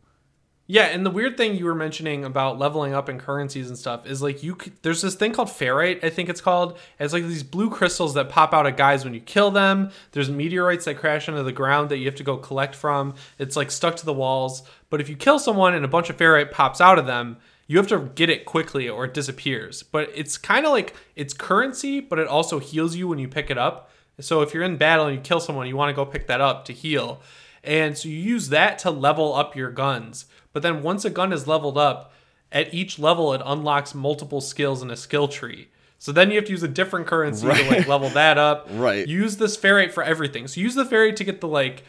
Yeah, 0.68 0.86
and 0.86 1.06
the 1.06 1.10
weird 1.10 1.36
thing 1.36 1.56
you 1.56 1.66
were 1.66 1.76
mentioning 1.76 2.24
about 2.24 2.58
leveling 2.58 2.94
up 2.94 3.10
in 3.10 3.20
currencies 3.20 3.68
and 3.68 3.78
stuff 3.78 4.06
is 4.06 4.22
like 4.22 4.42
you 4.42 4.56
c- 4.62 4.72
there's 4.84 5.02
this 5.02 5.16
thing 5.16 5.34
called 5.34 5.50
ferrite, 5.50 6.02
I 6.02 6.10
think 6.10 6.30
it's 6.30 6.40
called. 6.40 6.78
It's 6.98 7.12
like 7.12 7.24
these 7.24 7.44
blue 7.44 7.70
crystals 7.70 8.14
that 8.14 8.30
pop 8.30 8.54
out 8.54 8.66
of 8.66 8.78
guys 8.78 9.04
when 9.04 9.14
you 9.14 9.20
kill 9.20 9.52
them. 9.52 9.90
There's 10.14 10.30
meteorites 10.30 10.86
that 10.86 10.96
crash 10.96 11.28
into 11.28 11.44
the 11.44 11.52
ground 11.52 11.90
that 11.90 11.98
you 11.98 12.06
have 12.06 12.16
to 12.16 12.24
go 12.24 12.38
collect 12.38 12.74
from. 12.76 13.16
It's 13.38 13.58
like 13.58 13.70
stuck 13.70 13.98
to 13.98 14.06
the 14.06 14.14
walls. 14.14 14.64
But 14.90 15.02
if 15.02 15.10
you 15.10 15.18
kill 15.18 15.40
someone 15.40 15.74
and 15.74 15.84
a 15.84 15.90
bunch 15.90 16.10
of 16.10 16.16
ferrite 16.16 16.52
pops 16.52 16.80
out 16.80 16.98
of 16.98 17.06
them, 17.06 17.38
you 17.68 17.78
have 17.78 17.88
to 17.88 18.12
get 18.16 18.30
it 18.30 18.46
quickly 18.46 18.88
or 18.88 19.06
it 19.06 19.14
disappears. 19.14 19.84
But 19.84 20.10
it's 20.16 20.38
kind 20.38 20.66
of 20.66 20.72
like 20.72 20.96
it's 21.18 21.34
currency, 21.34 22.00
but 22.00 22.18
it 22.18 22.28
also 22.28 22.60
heals 22.60 22.96
you 22.96 23.10
when 23.10 23.20
you 23.20 23.28
pick 23.28 23.50
it 23.50 23.58
up. 23.58 23.91
So 24.20 24.42
if 24.42 24.54
you're 24.54 24.64
in 24.64 24.78
battle 24.78 25.08
and 25.08 25.16
you 25.16 25.22
kill 25.22 25.40
someone, 25.40 25.68
you 25.68 25.76
want 25.76 25.90
to 25.90 25.96
go 25.96 26.06
pick 26.06 26.28
that 26.28 26.42
up 26.42 26.66
to 26.66 26.74
heal. 26.74 27.22
And 27.64 27.98
so 27.98 28.10
you 28.10 28.16
use 28.16 28.50
that 28.50 28.80
to 28.80 28.92
level 28.92 29.34
up 29.34 29.56
your 29.56 29.72
guns. 29.72 30.26
But 30.54 30.64
then 30.64 30.84
once 30.84 31.06
a 31.06 31.10
gun 31.10 31.32
is 31.32 31.48
leveled 31.48 31.78
up, 31.78 32.14
at 32.52 32.74
each 32.74 33.00
level 33.00 33.34
it 33.34 33.42
unlocks 33.46 33.96
multiple 33.96 34.42
skills 34.42 34.82
in 34.82 34.92
a 34.92 34.98
skill 34.98 35.28
tree. 35.28 35.70
So 35.98 36.12
then 36.12 36.30
you 36.32 36.38
have 36.38 36.46
to 36.46 36.52
use 36.52 36.64
a 36.64 36.68
different 36.68 37.06
currency 37.08 37.48
to 37.48 37.70
like 37.70 37.88
level 37.88 38.10
that 38.10 38.38
up. 38.38 38.70
Right. 38.72 39.08
Use 39.08 39.38
this 39.38 39.56
ferrite 39.56 39.92
for 39.92 40.04
everything. 40.04 40.48
So 40.48 40.60
use 40.60 40.76
the 40.76 40.84
ferrite 40.84 41.16
to 41.18 41.24
get 41.24 41.42
the 41.42 41.48
like 41.48 41.84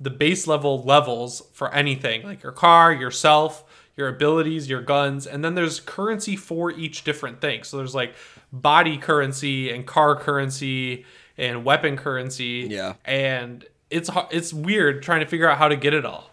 the 0.00 0.10
base 0.10 0.46
level 0.46 0.82
levels 0.82 1.42
for 1.52 1.72
anything, 1.74 2.22
like 2.22 2.42
your 2.42 2.52
car, 2.52 2.92
yourself, 2.92 3.64
your 3.96 4.08
abilities, 4.08 4.68
your 4.68 4.80
guns, 4.80 5.26
and 5.26 5.44
then 5.44 5.54
there's 5.54 5.80
currency 5.80 6.36
for 6.36 6.70
each 6.70 7.04
different 7.04 7.40
thing. 7.40 7.64
So 7.64 7.76
there's 7.76 7.94
like 7.94 8.14
body 8.52 8.96
currency 8.96 9.70
and 9.70 9.86
car 9.86 10.16
currency 10.16 11.04
and 11.38 11.64
weapon 11.64 11.96
currency. 11.96 12.66
Yeah. 12.70 12.94
And 13.04 13.64
it's 13.90 14.10
it's 14.30 14.52
weird 14.52 15.02
trying 15.02 15.20
to 15.20 15.26
figure 15.26 15.48
out 15.48 15.58
how 15.58 15.68
to 15.68 15.76
get 15.76 15.94
it 15.94 16.04
all. 16.04 16.30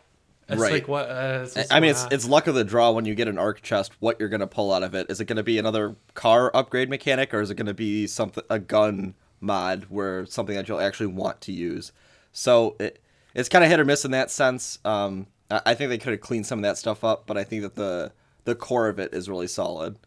It's 0.47 0.59
Right. 0.59 0.71
like 0.73 0.87
what 0.87 1.09
uh, 1.09 1.45
I 1.69 1.79
mean, 1.79 1.91
it's 1.91 2.05
on. 2.05 2.11
it's 2.11 2.27
luck 2.27 2.47
of 2.47 2.55
the 2.55 2.63
draw 2.63 2.91
when 2.91 3.05
you 3.05 3.13
get 3.13 3.27
an 3.27 3.37
ark 3.37 3.61
chest. 3.61 3.91
What 3.99 4.19
you're 4.19 4.29
gonna 4.29 4.47
pull 4.47 4.73
out 4.73 4.81
of 4.81 4.95
it 4.95 5.07
is 5.09 5.21
it 5.21 5.25
gonna 5.25 5.43
be 5.43 5.59
another 5.59 5.95
car 6.15 6.49
upgrade 6.55 6.89
mechanic, 6.89 7.33
or 7.33 7.41
is 7.41 7.51
it 7.51 7.55
gonna 7.55 7.73
be 7.73 8.07
something 8.07 8.43
a 8.49 8.57
gun 8.57 9.13
mod 9.39 9.85
where 9.89 10.25
something 10.25 10.55
that 10.55 10.67
you'll 10.67 10.81
actually 10.81 11.07
want 11.07 11.39
to 11.41 11.51
use? 11.51 11.91
So 12.31 12.75
it 12.79 12.99
it's 13.35 13.47
kind 13.47 13.63
of 13.63 13.69
hit 13.69 13.79
or 13.79 13.85
miss 13.85 14.05
in 14.05 14.11
that 14.11 14.31
sense. 14.31 14.79
Um, 14.83 15.27
I, 15.51 15.61
I 15.67 15.73
think 15.75 15.89
they 15.89 15.99
could 15.99 16.13
have 16.13 16.21
cleaned 16.21 16.47
some 16.47 16.57
of 16.59 16.63
that 16.63 16.77
stuff 16.79 17.03
up, 17.03 17.27
but 17.27 17.37
I 17.37 17.43
think 17.43 17.61
that 17.61 17.75
the 17.75 18.11
the 18.45 18.55
core 18.55 18.87
of 18.89 18.97
it 18.97 19.13
is 19.13 19.29
really 19.29 19.47
solid. 19.47 19.97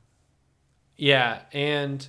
Yeah, 0.97 1.43
and 1.53 2.06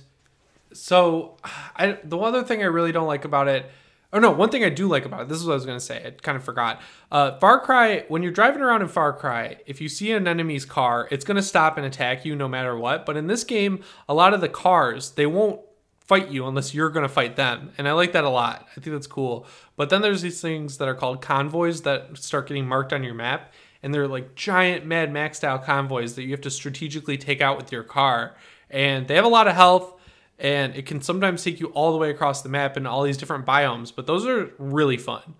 so 0.74 1.36
I 1.76 1.98
the 2.04 2.18
other 2.18 2.42
thing 2.42 2.62
I 2.62 2.66
really 2.66 2.92
don't 2.92 3.06
like 3.06 3.24
about 3.24 3.48
it. 3.48 3.70
Oh 4.12 4.20
no, 4.20 4.30
one 4.30 4.48
thing 4.48 4.62
I 4.62 4.68
do 4.68 4.86
like 4.86 5.04
about 5.04 5.22
it. 5.22 5.28
This 5.28 5.38
is 5.38 5.44
what 5.44 5.54
I 5.54 5.56
was 5.56 5.66
gonna 5.66 5.80
say. 5.80 6.04
I 6.06 6.10
kind 6.10 6.36
of 6.36 6.44
forgot. 6.44 6.80
Uh, 7.10 7.36
Far 7.38 7.60
Cry. 7.60 8.04
When 8.08 8.22
you're 8.22 8.32
driving 8.32 8.62
around 8.62 8.82
in 8.82 8.88
Far 8.88 9.12
Cry, 9.12 9.56
if 9.66 9.80
you 9.80 9.88
see 9.88 10.12
an 10.12 10.28
enemy's 10.28 10.64
car, 10.64 11.08
it's 11.10 11.24
gonna 11.24 11.42
stop 11.42 11.76
and 11.76 11.84
attack 11.84 12.24
you 12.24 12.36
no 12.36 12.46
matter 12.46 12.76
what. 12.76 13.06
But 13.06 13.16
in 13.16 13.26
this 13.26 13.42
game, 13.42 13.82
a 14.08 14.14
lot 14.14 14.32
of 14.32 14.40
the 14.40 14.48
cars 14.48 15.10
they 15.12 15.26
won't 15.26 15.60
fight 15.98 16.30
you 16.30 16.46
unless 16.46 16.74
you're 16.74 16.90
gonna 16.90 17.08
fight 17.08 17.34
them, 17.34 17.72
and 17.76 17.88
I 17.88 17.92
like 17.92 18.12
that 18.12 18.24
a 18.24 18.28
lot. 18.28 18.68
I 18.76 18.80
think 18.80 18.94
that's 18.94 19.06
cool. 19.06 19.46
But 19.76 19.90
then 19.90 20.02
there's 20.02 20.22
these 20.22 20.40
things 20.40 20.78
that 20.78 20.86
are 20.86 20.94
called 20.94 21.20
convoys 21.20 21.82
that 21.82 22.16
start 22.18 22.46
getting 22.46 22.68
marked 22.68 22.92
on 22.92 23.02
your 23.02 23.14
map, 23.14 23.52
and 23.82 23.92
they're 23.92 24.06
like 24.06 24.36
giant 24.36 24.86
Mad 24.86 25.12
Max 25.12 25.38
style 25.38 25.58
convoys 25.58 26.14
that 26.14 26.22
you 26.22 26.30
have 26.30 26.42
to 26.42 26.50
strategically 26.50 27.18
take 27.18 27.40
out 27.40 27.56
with 27.56 27.72
your 27.72 27.82
car, 27.82 28.36
and 28.70 29.08
they 29.08 29.16
have 29.16 29.24
a 29.24 29.28
lot 29.28 29.48
of 29.48 29.54
health 29.54 29.94
and 30.38 30.74
it 30.74 30.86
can 30.86 31.00
sometimes 31.00 31.42
take 31.44 31.60
you 31.60 31.66
all 31.68 31.92
the 31.92 31.98
way 31.98 32.10
across 32.10 32.42
the 32.42 32.48
map 32.48 32.76
in 32.76 32.86
all 32.86 33.02
these 33.02 33.16
different 33.16 33.46
biomes 33.46 33.92
but 33.94 34.06
those 34.06 34.26
are 34.26 34.50
really 34.58 34.96
fun 34.96 35.34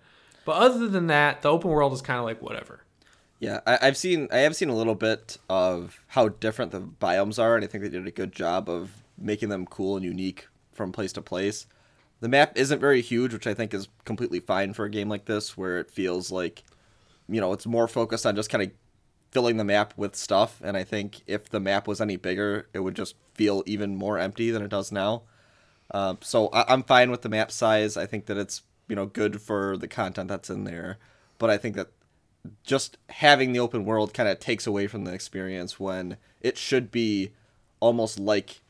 but 0.45 0.53
other 0.53 0.87
than 0.87 1.07
that 1.07 1.41
the 1.41 1.49
open 1.49 1.69
world 1.69 1.93
is 1.93 2.01
kind 2.01 2.19
of 2.19 2.25
like 2.25 2.41
whatever 2.41 2.81
Yeah, 3.39 3.59
I, 3.67 3.77
I've 3.81 3.97
seen 3.97 4.27
I 4.31 4.37
have 4.39 4.55
seen 4.55 4.69
a 4.69 4.75
little 4.75 4.95
bit 4.95 5.37
of 5.49 5.99
how 6.07 6.29
different 6.29 6.71
the 6.71 6.81
biomes 6.81 7.37
are, 7.37 7.55
and 7.55 7.63
I 7.63 7.67
think 7.67 7.83
they 7.83 7.89
did 7.89 8.07
a 8.07 8.11
good 8.11 8.31
job 8.31 8.69
of 8.69 8.91
making 9.17 9.49
them 9.49 9.65
cool 9.65 9.97
and 9.97 10.05
unique 10.05 10.47
from 10.71 10.91
place 10.91 11.11
to 11.13 11.21
place. 11.21 11.67
The 12.21 12.29
map 12.29 12.53
isn't 12.55 12.79
very 12.79 13.01
huge, 13.01 13.33
which 13.33 13.45
I 13.45 13.53
think 13.53 13.73
is 13.73 13.89
completely 14.05 14.39
fine 14.39 14.73
for 14.73 14.85
a 14.85 14.89
game 14.89 15.09
like 15.09 15.25
this, 15.25 15.57
where 15.57 15.79
it 15.79 15.91
feels 15.91 16.31
like, 16.31 16.63
you 17.27 17.41
know, 17.41 17.51
it's 17.51 17.65
more 17.65 17.87
focused 17.87 18.25
on 18.25 18.35
just 18.35 18.49
kind 18.49 18.63
of 18.63 18.71
filling 19.35 19.57
the 19.57 19.65
map 19.65 19.93
with 19.97 20.15
stuff. 20.15 20.61
And 20.63 20.77
I 20.77 20.85
think 20.85 21.21
if 21.27 21.49
the 21.49 21.59
map 21.59 21.89
was 21.89 21.99
any 21.99 22.15
bigger, 22.15 22.69
it 22.73 22.79
would 22.79 22.95
just 22.95 23.15
feel 23.33 23.63
even 23.65 23.97
more 23.97 24.17
empty 24.17 24.49
than 24.49 24.61
it 24.61 24.69
does 24.69 24.93
now. 24.93 25.23
Uh, 25.91 26.15
so 26.21 26.47
I, 26.53 26.63
I'm 26.69 26.83
fine 26.83 27.11
with 27.11 27.21
the 27.21 27.27
map 27.27 27.51
size. 27.51 27.97
I 27.97 28.05
think 28.05 28.27
that 28.27 28.37
it's 28.37 28.61
you 28.87 28.95
know 28.95 29.05
good 29.05 29.41
for 29.41 29.75
the 29.75 29.89
content 29.89 30.29
that's 30.29 30.49
in 30.49 30.63
there, 30.63 30.99
but 31.37 31.49
I 31.49 31.57
think 31.57 31.75
that 31.75 31.89
just 32.63 32.97
having 33.09 33.51
the 33.51 33.59
open 33.59 33.83
world 33.83 34.13
kind 34.13 34.29
of 34.29 34.39
takes 34.39 34.65
away 34.65 34.87
from 34.87 35.03
the 35.03 35.13
experience 35.13 35.81
when 35.81 36.15
it 36.39 36.57
should 36.57 36.89
be 36.89 37.33
almost 37.81 38.17
like 38.17 38.61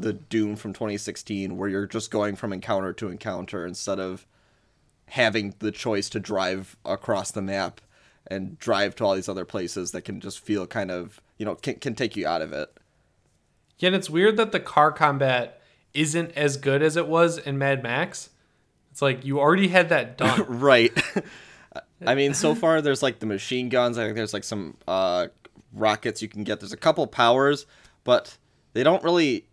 the 0.00 0.14
Doom 0.14 0.56
from 0.56 0.72
2016, 0.72 1.56
where 1.56 1.68
you're 1.68 1.86
just 1.86 2.10
going 2.10 2.34
from 2.34 2.52
encounter 2.52 2.92
to 2.94 3.08
encounter 3.08 3.64
instead 3.64 4.00
of 4.00 4.26
having 5.10 5.54
the 5.60 5.70
choice 5.70 6.08
to 6.08 6.18
drive 6.18 6.76
across 6.84 7.30
the 7.30 7.40
map 7.40 7.80
and 8.30 8.58
drive 8.58 8.94
to 8.96 9.04
all 9.04 9.14
these 9.14 9.28
other 9.28 9.44
places 9.44 9.90
that 9.92 10.02
can 10.02 10.20
just 10.20 10.40
feel 10.40 10.66
kind 10.66 10.90
of 10.90 11.20
you 11.36 11.44
know 11.44 11.54
can, 11.54 11.76
can 11.76 11.94
take 11.94 12.16
you 12.16 12.26
out 12.26 12.42
of 12.42 12.52
it. 12.52 12.70
yeah 13.78 13.88
and 13.88 13.96
it's 13.96 14.10
weird 14.10 14.36
that 14.36 14.52
the 14.52 14.60
car 14.60 14.92
combat 14.92 15.60
isn't 15.94 16.30
as 16.32 16.56
good 16.56 16.82
as 16.82 16.96
it 16.96 17.08
was 17.08 17.38
in 17.38 17.58
mad 17.58 17.82
max 17.82 18.30
it's 18.90 19.02
like 19.02 19.24
you 19.24 19.40
already 19.40 19.68
had 19.68 19.88
that 19.90 20.18
done 20.18 20.44
right. 20.46 20.92
I 22.06 22.14
mean, 22.14 22.32
so 22.32 22.54
far 22.54 22.80
there's 22.80 23.02
like 23.02 23.18
the 23.18 23.26
machine 23.26 23.68
guns. 23.68 23.98
I 23.98 24.04
think 24.04 24.14
there's 24.14 24.32
like 24.32 24.44
some 24.44 24.76
uh, 24.86 25.28
rockets 25.72 26.22
you 26.22 26.28
can 26.28 26.44
get. 26.44 26.60
There's 26.60 26.72
a 26.72 26.76
couple 26.76 27.04
powers, 27.08 27.66
but 28.04 28.38
they 28.72 28.84
don't 28.84 29.02
really. 29.02 29.46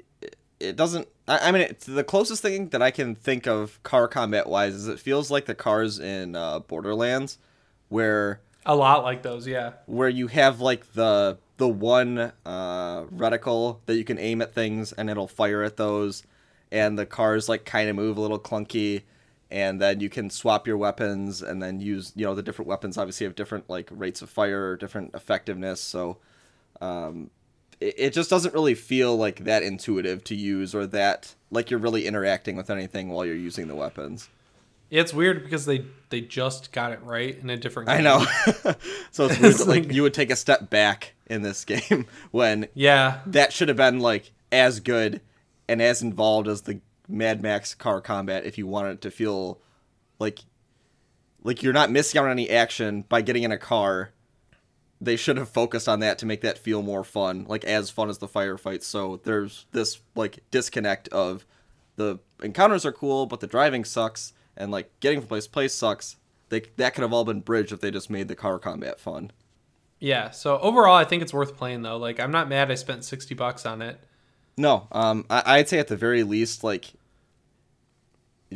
It 0.59 0.75
doesn't 0.75 1.07
I, 1.27 1.49
I 1.49 1.51
mean, 1.51 1.63
it's 1.63 1.85
the 1.85 2.03
closest 2.03 2.41
thing 2.41 2.69
that 2.69 2.81
I 2.81 2.91
can 2.91 3.15
think 3.15 3.47
of 3.47 3.81
car 3.83 4.07
combat 4.07 4.47
wise 4.47 4.73
is 4.73 4.87
it 4.87 4.99
feels 4.99 5.31
like 5.31 5.45
the 5.45 5.55
cars 5.55 5.99
in 5.99 6.35
uh, 6.35 6.59
Borderlands, 6.59 7.37
where 7.89 8.41
A 8.65 8.75
lot 8.75 9.03
like 9.03 9.21
those, 9.21 9.47
yeah. 9.47 9.73
where 9.85 10.09
you 10.09 10.27
have 10.27 10.59
like 10.59 10.93
the 10.93 11.37
the 11.57 11.67
one 11.67 12.31
uh, 12.45 13.03
reticle 13.05 13.79
that 13.85 13.95
you 13.95 14.03
can 14.03 14.17
aim 14.17 14.41
at 14.41 14.53
things 14.53 14.91
and 14.91 15.09
it'll 15.09 15.27
fire 15.27 15.61
at 15.63 15.77
those, 15.77 16.23
and 16.71 16.97
the 16.97 17.05
cars 17.05 17.47
like 17.47 17.65
kind 17.65 17.89
of 17.89 17.95
move 17.95 18.17
a 18.17 18.21
little 18.21 18.39
clunky, 18.39 19.03
and 19.51 19.79
then 19.79 19.99
you 19.99 20.09
can 20.09 20.29
swap 20.29 20.65
your 20.65 20.77
weapons 20.77 21.41
and 21.41 21.61
then 21.61 21.79
use 21.79 22.11
you 22.15 22.25
know 22.25 22.33
the 22.33 22.41
different 22.41 22.67
weapons 22.67 22.97
obviously 22.97 23.25
have 23.25 23.35
different 23.35 23.69
like 23.69 23.87
rates 23.91 24.21
of 24.21 24.29
fire, 24.29 24.71
or 24.71 24.77
different 24.77 25.13
effectiveness, 25.13 25.81
so. 25.81 26.17
Um, 26.81 27.29
it, 27.79 27.95
it 27.97 28.13
just 28.13 28.29
doesn't 28.29 28.53
really 28.53 28.75
feel 28.75 29.15
like 29.15 29.43
that 29.45 29.63
intuitive 29.63 30.23
to 30.25 30.35
use 30.35 30.75
or 30.75 30.85
that 30.87 31.35
like 31.51 31.69
you're 31.69 31.79
really 31.79 32.05
interacting 32.05 32.55
with 32.55 32.69
anything 32.69 33.09
while 33.09 33.25
you're 33.25 33.35
using 33.35 33.67
the 33.67 33.75
weapons. 33.75 34.29
It's 34.89 35.13
weird 35.13 35.43
because 35.43 35.65
they 35.65 35.85
they 36.09 36.21
just 36.21 36.71
got 36.71 36.91
it 36.91 37.01
right 37.03 37.37
in 37.37 37.49
a 37.49 37.57
different 37.57 37.89
game. 37.89 37.97
I 37.97 38.01
know. 38.01 38.25
so 39.11 39.25
it's 39.25 39.39
weird 39.39 39.45
It's 39.51 39.57
that, 39.59 39.67
like 39.67 39.83
like- 39.85 39.93
you 39.93 40.03
would 40.03 40.13
take 40.13 40.31
a 40.31 40.35
step 40.35 40.69
back 40.69 41.13
in 41.27 41.41
this 41.41 41.65
game 41.65 42.05
when 42.31 42.67
Yeah. 42.73 43.19
that 43.25 43.51
should 43.51 43.67
have 43.67 43.77
been 43.77 43.99
like 43.99 44.31
as 44.51 44.79
good 44.79 45.21
and 45.67 45.81
as 45.81 46.01
involved 46.01 46.47
as 46.47 46.61
the 46.61 46.79
Mad 47.07 47.41
Max 47.41 47.73
car 47.75 47.99
combat 48.01 48.45
if 48.45 48.57
you 48.57 48.67
wanted 48.67 48.91
it 48.91 49.01
to 49.01 49.11
feel 49.11 49.59
like 50.19 50.39
like 51.43 51.61
you're 51.61 51.73
not 51.73 51.91
missing 51.91 52.19
out 52.19 52.25
on 52.25 52.31
any 52.31 52.49
action 52.49 53.03
by 53.09 53.21
getting 53.21 53.43
in 53.43 53.51
a 53.51 53.57
car. 53.57 54.11
They 55.01 55.15
should 55.17 55.37
have 55.37 55.49
focused 55.49 55.89
on 55.89 55.99
that 55.99 56.17
to 56.19 56.25
make 56.25 56.41
that 56.41 56.57
feel 56.57 56.81
more 56.81 57.03
fun, 57.03 57.45
like 57.49 57.63
as 57.65 57.89
fun 57.89 58.09
as 58.09 58.17
the 58.19 58.27
firefights. 58.29 58.83
So 58.83 59.19
there's 59.23 59.65
this 59.71 59.99
like 60.15 60.39
disconnect 60.51 61.07
of 61.09 61.45
the 61.97 62.19
encounters 62.41 62.85
are 62.85 62.91
cool, 62.93 63.25
but 63.25 63.39
the 63.41 63.47
driving 63.47 63.83
sucks, 63.83 64.33
and 64.57 64.71
like 64.71 64.91
getting 64.99 65.19
from 65.19 65.27
place 65.27 65.45
to 65.45 65.51
place 65.51 65.73
sucks. 65.73 66.17
They 66.49 66.61
that 66.77 66.93
could 66.95 67.01
have 67.01 67.13
all 67.13 67.25
been 67.25 67.41
bridged 67.41 67.71
if 67.71 67.81
they 67.81 67.91
just 67.91 68.09
made 68.09 68.27
the 68.27 68.35
car 68.35 68.59
combat 68.59 68.99
fun. 68.99 69.31
Yeah. 69.99 70.29
So 70.31 70.57
overall 70.59 70.95
I 70.95 71.03
think 71.05 71.21
it's 71.21 71.33
worth 71.33 71.55
playing 71.57 71.81
though. 71.81 71.97
Like 71.97 72.19
I'm 72.19 72.31
not 72.31 72.49
mad 72.49 72.71
I 72.71 72.75
spent 72.75 73.03
60 73.05 73.33
bucks 73.35 73.65
on 73.65 73.81
it. 73.81 73.99
No, 74.57 74.87
um, 74.91 75.25
I, 75.29 75.43
I'd 75.57 75.69
say 75.69 75.79
at 75.79 75.87
the 75.87 75.97
very 75.97 76.23
least, 76.23 76.63
like 76.63 76.93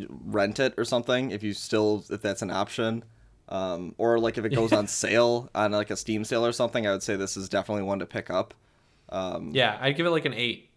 rent 0.07 0.59
it 0.59 0.73
or 0.77 0.85
something 0.85 1.31
if 1.31 1.43
you 1.43 1.53
still 1.53 2.05
if 2.09 2.21
that's 2.21 2.41
an 2.41 2.51
option, 2.51 3.03
um, 3.49 3.95
or 3.97 4.19
like 4.19 4.37
if 4.37 4.45
it 4.45 4.53
goes 4.53 4.71
on 4.73 4.87
sale 4.87 5.49
on 5.55 5.71
like 5.71 5.89
a 5.89 5.97
Steam 5.97 6.23
sale 6.23 6.45
or 6.45 6.51
something. 6.51 6.87
I 6.87 6.91
would 6.91 7.03
say 7.03 7.15
this 7.15 7.37
is 7.37 7.49
definitely 7.49 7.83
one 7.83 7.99
to 7.99 8.05
pick 8.05 8.29
up. 8.29 8.53
Um, 9.09 9.51
Yeah, 9.53 9.77
I'd 9.81 9.95
give 9.97 10.05
it 10.05 10.11
like 10.11 10.25
an 10.25 10.33
8. 10.33 10.69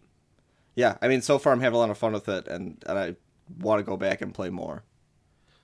yeah, 0.75 0.97
I 1.01 1.07
mean, 1.07 1.21
so 1.21 1.37
far 1.37 1.53
I'm 1.53 1.59
having 1.61 1.75
a 1.75 1.79
lot 1.79 1.89
of 1.89 1.97
fun 1.97 2.13
with 2.13 2.27
it, 2.29 2.47
and 2.47 2.83
and 2.87 2.97
I 2.97 3.15
want 3.59 3.79
to 3.79 3.83
go 3.83 3.97
back 3.97 4.21
and 4.21 4.33
play 4.33 4.49
more. 4.49 4.83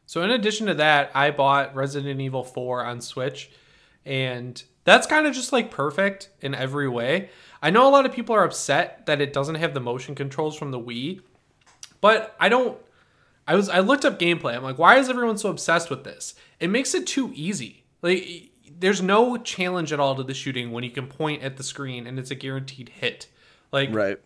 So 0.09 0.23
in 0.23 0.31
addition 0.31 0.65
to 0.65 0.73
that, 0.73 1.11
I 1.13 1.29
bought 1.29 1.75
Resident 1.75 2.19
Evil 2.19 2.43
4 2.43 2.83
on 2.83 2.99
Switch 2.99 3.51
and 4.03 4.63
that's 4.83 5.05
kind 5.05 5.27
of 5.27 5.35
just 5.35 5.53
like 5.53 5.69
perfect 5.69 6.29
in 6.41 6.55
every 6.55 6.89
way. 6.89 7.29
I 7.61 7.69
know 7.69 7.87
a 7.87 7.91
lot 7.91 8.07
of 8.07 8.11
people 8.11 8.33
are 8.33 8.43
upset 8.43 9.05
that 9.05 9.21
it 9.21 9.33
doesn't 9.33 9.53
have 9.53 9.75
the 9.75 9.79
motion 9.79 10.15
controls 10.15 10.55
from 10.57 10.71
the 10.71 10.79
Wii, 10.79 11.21
but 12.01 12.35
I 12.39 12.49
don't 12.49 12.75
I 13.47 13.53
was 13.53 13.69
I 13.69 13.81
looked 13.81 14.03
up 14.03 14.17
gameplay. 14.17 14.55
I'm 14.55 14.63
like, 14.63 14.79
why 14.79 14.97
is 14.97 15.11
everyone 15.11 15.37
so 15.37 15.51
obsessed 15.51 15.91
with 15.91 16.03
this? 16.05 16.33
It 16.59 16.71
makes 16.71 16.95
it 16.95 17.05
too 17.05 17.31
easy. 17.35 17.83
Like 18.01 18.49
there's 18.79 19.03
no 19.03 19.37
challenge 19.37 19.93
at 19.93 19.99
all 19.99 20.15
to 20.15 20.23
the 20.23 20.33
shooting 20.33 20.71
when 20.71 20.83
you 20.83 20.89
can 20.89 21.05
point 21.05 21.43
at 21.43 21.55
the 21.57 21.63
screen 21.63 22.07
and 22.07 22.17
it's 22.17 22.31
a 22.31 22.35
guaranteed 22.35 22.89
hit. 22.89 23.27
Like 23.71 23.93
Right. 23.93 24.19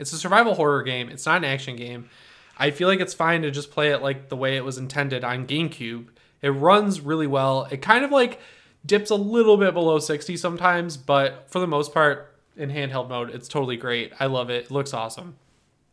it's 0.00 0.12
a 0.12 0.18
survival 0.18 0.56
horror 0.56 0.82
game. 0.82 1.08
It's 1.08 1.24
not 1.24 1.36
an 1.36 1.44
action 1.44 1.76
game. 1.76 2.10
I 2.58 2.70
feel 2.70 2.88
like 2.88 3.00
it's 3.00 3.14
fine 3.14 3.42
to 3.42 3.50
just 3.50 3.70
play 3.70 3.90
it 3.90 4.02
like 4.02 4.28
the 4.28 4.36
way 4.36 4.56
it 4.56 4.64
was 4.64 4.78
intended 4.78 5.24
on 5.24 5.46
GameCube. 5.46 6.08
It 6.40 6.50
runs 6.50 7.00
really 7.00 7.26
well. 7.26 7.66
It 7.70 7.82
kind 7.82 8.04
of 8.04 8.10
like 8.10 8.40
dips 8.84 9.10
a 9.10 9.14
little 9.14 9.56
bit 9.56 9.74
below 9.74 9.98
60 9.98 10.36
sometimes, 10.36 10.96
but 10.96 11.50
for 11.50 11.60
the 11.60 11.66
most 11.66 11.92
part, 11.92 12.34
in 12.56 12.70
handheld 12.70 13.08
mode, 13.08 13.30
it's 13.30 13.48
totally 13.48 13.76
great. 13.76 14.12
I 14.20 14.26
love 14.26 14.50
it. 14.50 14.66
It 14.66 14.70
looks 14.70 14.92
awesome. 14.92 15.36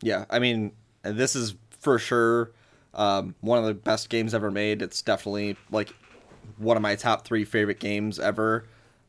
Yeah, 0.02 0.26
I 0.30 0.40
mean, 0.40 0.74
this 1.04 1.36
is 1.36 1.56
for 1.80 2.00
sure 2.00 2.52
um, 2.94 3.36
one 3.42 3.60
of 3.60 3.66
the 3.66 3.74
best 3.74 4.10
games 4.10 4.34
ever 4.34 4.52
made. 4.52 4.82
It's 4.82 5.02
definitely 5.02 5.56
like 5.72 5.94
one 6.58 6.76
of 6.76 6.84
my 6.84 6.96
top 6.96 7.26
three 7.26 7.46
favorite 7.46 7.80
games 7.80 8.20
ever. 8.20 8.66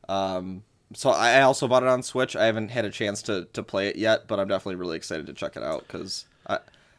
Um, 0.08 0.62
so 0.94 1.10
I 1.10 1.42
also 1.42 1.68
bought 1.68 1.82
it 1.82 1.88
on 1.88 2.02
Switch. 2.02 2.36
I 2.36 2.46
haven't 2.46 2.70
had 2.70 2.84
a 2.84 2.90
chance 2.90 3.22
to, 3.22 3.46
to 3.52 3.62
play 3.62 3.88
it 3.88 3.96
yet, 3.96 4.26
but 4.28 4.40
I'm 4.40 4.48
definitely 4.48 4.76
really 4.76 4.96
excited 4.96 5.26
to 5.26 5.32
check 5.32 5.56
it 5.56 5.62
out 5.62 5.86
because 5.86 6.26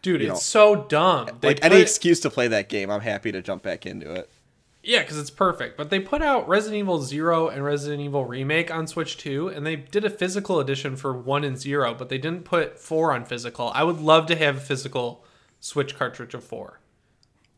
Dude, 0.01 0.21
You 0.21 0.31
it's 0.31 0.53
know, 0.55 0.73
so 0.75 0.83
dumb. 0.83 1.27
They 1.41 1.49
like 1.49 1.61
put- 1.61 1.71
any 1.71 1.81
excuse 1.81 2.19
to 2.21 2.29
play 2.29 2.47
that 2.47 2.69
game, 2.69 2.89
I'm 2.89 3.01
happy 3.01 3.31
to 3.31 3.41
jump 3.41 3.61
back 3.63 3.85
into 3.85 4.11
it. 4.13 4.29
Yeah, 4.83 5.01
because 5.01 5.19
it's 5.19 5.29
perfect. 5.29 5.77
But 5.77 5.91
they 5.91 5.99
put 5.99 6.23
out 6.23 6.47
Resident 6.47 6.79
Evil 6.79 7.03
Zero 7.03 7.49
and 7.49 7.63
Resident 7.63 8.01
Evil 8.01 8.25
Remake 8.25 8.71
on 8.73 8.87
Switch 8.87 9.15
2, 9.17 9.49
and 9.49 9.63
they 9.63 9.75
did 9.75 10.03
a 10.03 10.09
physical 10.09 10.59
edition 10.59 10.95
for 10.95 11.13
one 11.15 11.43
and 11.43 11.55
zero, 11.59 11.93
but 11.93 12.09
they 12.09 12.17
didn't 12.17 12.45
put 12.45 12.79
four 12.79 13.13
on 13.13 13.23
physical. 13.25 13.69
I 13.75 13.83
would 13.83 13.99
love 14.01 14.25
to 14.27 14.35
have 14.35 14.57
a 14.57 14.59
physical 14.59 15.23
Switch 15.59 15.95
cartridge 15.95 16.33
of 16.33 16.43
four. 16.43 16.79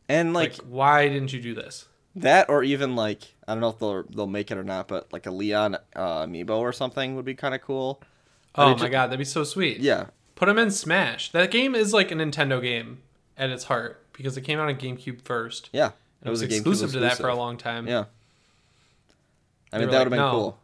And 0.06 0.34
like, 0.34 0.58
Like, 0.58 0.66
why 0.68 1.08
didn't 1.08 1.32
you 1.32 1.40
do 1.40 1.54
this? 1.54 1.86
that, 2.16 2.48
or 2.50 2.62
even 2.62 2.94
like 2.94 3.34
I 3.48 3.54
don't 3.54 3.60
know 3.62 3.70
if 3.70 3.78
they'll 3.78 4.02
they'll 4.04 4.26
make 4.26 4.50
it 4.50 4.58
or 4.58 4.62
not, 4.62 4.86
but 4.86 5.10
like 5.12 5.24
a 5.26 5.30
Leon 5.30 5.76
uh, 5.96 6.24
amiibo 6.26 6.58
or 6.58 6.72
something 6.74 7.16
would 7.16 7.24
be 7.24 7.34
kind 7.34 7.54
of 7.54 7.62
cool. 7.62 8.00
Oh 8.54 8.68
mean, 8.68 8.78
my 8.78 8.84
ju- 8.84 8.90
god, 8.92 9.06
that'd 9.06 9.18
be 9.18 9.24
so 9.24 9.42
sweet. 9.44 9.80
Yeah, 9.80 10.06
Put 10.34 10.46
them 10.46 10.58
in 10.58 10.70
Smash. 10.70 11.30
That 11.32 11.50
game 11.50 11.74
is 11.74 11.92
like 11.92 12.10
a 12.10 12.14
Nintendo 12.14 12.60
game 12.60 13.02
at 13.36 13.50
its 13.50 13.64
heart 13.64 14.04
because 14.12 14.36
it 14.36 14.42
came 14.42 14.58
out 14.58 14.68
on 14.68 14.76
GameCube 14.76 15.22
first. 15.22 15.70
yeah. 15.72 15.92
It 16.24 16.30
was, 16.30 16.40
a 16.40 16.46
GameCube 16.48 16.52
exclusive 16.52 16.92
to 16.92 17.00
that 17.00 17.18
for 17.18 17.28
a 17.28 17.34
long 17.34 17.58
time. 17.58 17.86
Yeah. 17.86 18.04
I 19.72 19.78
mean 19.78 19.90
that 19.90 19.98
like, 19.98 20.10
would 20.10 20.18
have 20.18 20.54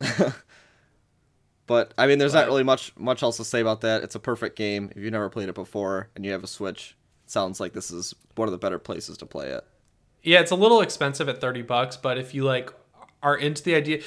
been 0.00 0.08
"No." 0.08 0.24
cool. 0.24 0.32
but 1.66 1.92
I 1.98 2.06
mean 2.06 2.18
there's 2.18 2.34
not 2.34 2.46
really 2.46 2.62
much 2.62 2.92
much 2.96 3.24
else 3.24 3.38
to 3.38 3.44
say 3.44 3.60
about 3.60 3.80
that. 3.80 4.04
It's 4.04 4.14
a 4.14 4.20
perfect 4.20 4.56
game. 4.56 4.92
If 4.94 5.02
you've 5.02 5.12
never 5.12 5.28
played 5.28 5.48
it 5.48 5.54
before 5.56 6.10
and 6.14 6.24
you 6.24 6.30
have 6.30 6.44
a 6.44 6.46
Switch, 6.46 6.96
it 7.24 7.30
sounds 7.30 7.58
like 7.58 7.72
this 7.72 7.90
is 7.90 8.14
one 8.36 8.46
of 8.46 8.52
the 8.52 8.58
better 8.58 8.78
places 8.78 9.18
to 9.18 9.26
play 9.26 9.48
it. 9.48 9.64
Yeah, 10.22 10.40
it's 10.40 10.50
a 10.50 10.56
little 10.56 10.80
expensive 10.80 11.28
at 11.28 11.40
30 11.40 11.62
bucks, 11.62 11.96
but 11.96 12.18
if 12.18 12.34
you 12.34 12.44
like 12.44 12.72
are 13.22 13.36
into 13.36 13.62
the 13.62 13.74
idea 13.74 14.00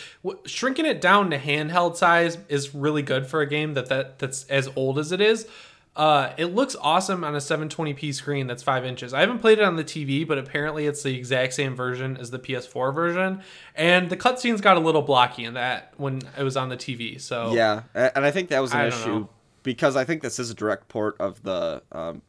shrinking 0.45 0.85
it 0.85 1.01
down 1.01 1.29
to 1.31 1.37
handheld 1.37 1.95
size 1.95 2.37
is 2.47 2.73
really 2.73 3.01
good 3.01 3.27
for 3.27 3.41
a 3.41 3.47
game 3.47 3.73
that, 3.73 3.87
that 3.87 4.19
that's 4.19 4.45
as 4.45 4.69
old 4.75 4.97
as 4.97 5.11
it 5.11 5.21
is. 5.21 5.47
Uh, 5.93 6.31
it 6.37 6.45
looks 6.45 6.77
awesome 6.79 7.21
on 7.25 7.35
a 7.35 7.39
720p 7.39 8.13
screen 8.13 8.47
that's 8.47 8.63
5 8.63 8.85
inches. 8.85 9.13
I 9.13 9.19
haven't 9.19 9.39
played 9.39 9.59
it 9.59 9.65
on 9.65 9.75
the 9.75 9.83
TV, 9.83 10.25
but 10.25 10.37
apparently 10.37 10.87
it's 10.87 11.03
the 11.03 11.13
exact 11.17 11.53
same 11.53 11.75
version 11.75 12.15
as 12.15 12.31
the 12.31 12.39
PS4 12.39 12.95
version. 12.95 13.41
And 13.75 14.09
the 14.09 14.15
cutscenes 14.15 14.61
got 14.61 14.77
a 14.77 14.79
little 14.79 15.01
blocky 15.01 15.43
in 15.43 15.55
that 15.55 15.93
when 15.97 16.21
it 16.37 16.43
was 16.43 16.55
on 16.55 16.69
the 16.69 16.77
TV. 16.77 17.19
So 17.19 17.53
Yeah, 17.53 17.83
and 17.93 18.25
I 18.25 18.31
think 18.31 18.49
that 18.49 18.61
was 18.61 18.73
an 18.73 18.85
issue 18.85 19.19
know. 19.19 19.29
because 19.63 19.97
I 19.97 20.05
think 20.05 20.21
this 20.21 20.39
is 20.39 20.49
a 20.49 20.53
direct 20.53 20.87
port 20.87 21.17
of 21.19 21.43
the 21.43 21.83
um, 21.91 22.21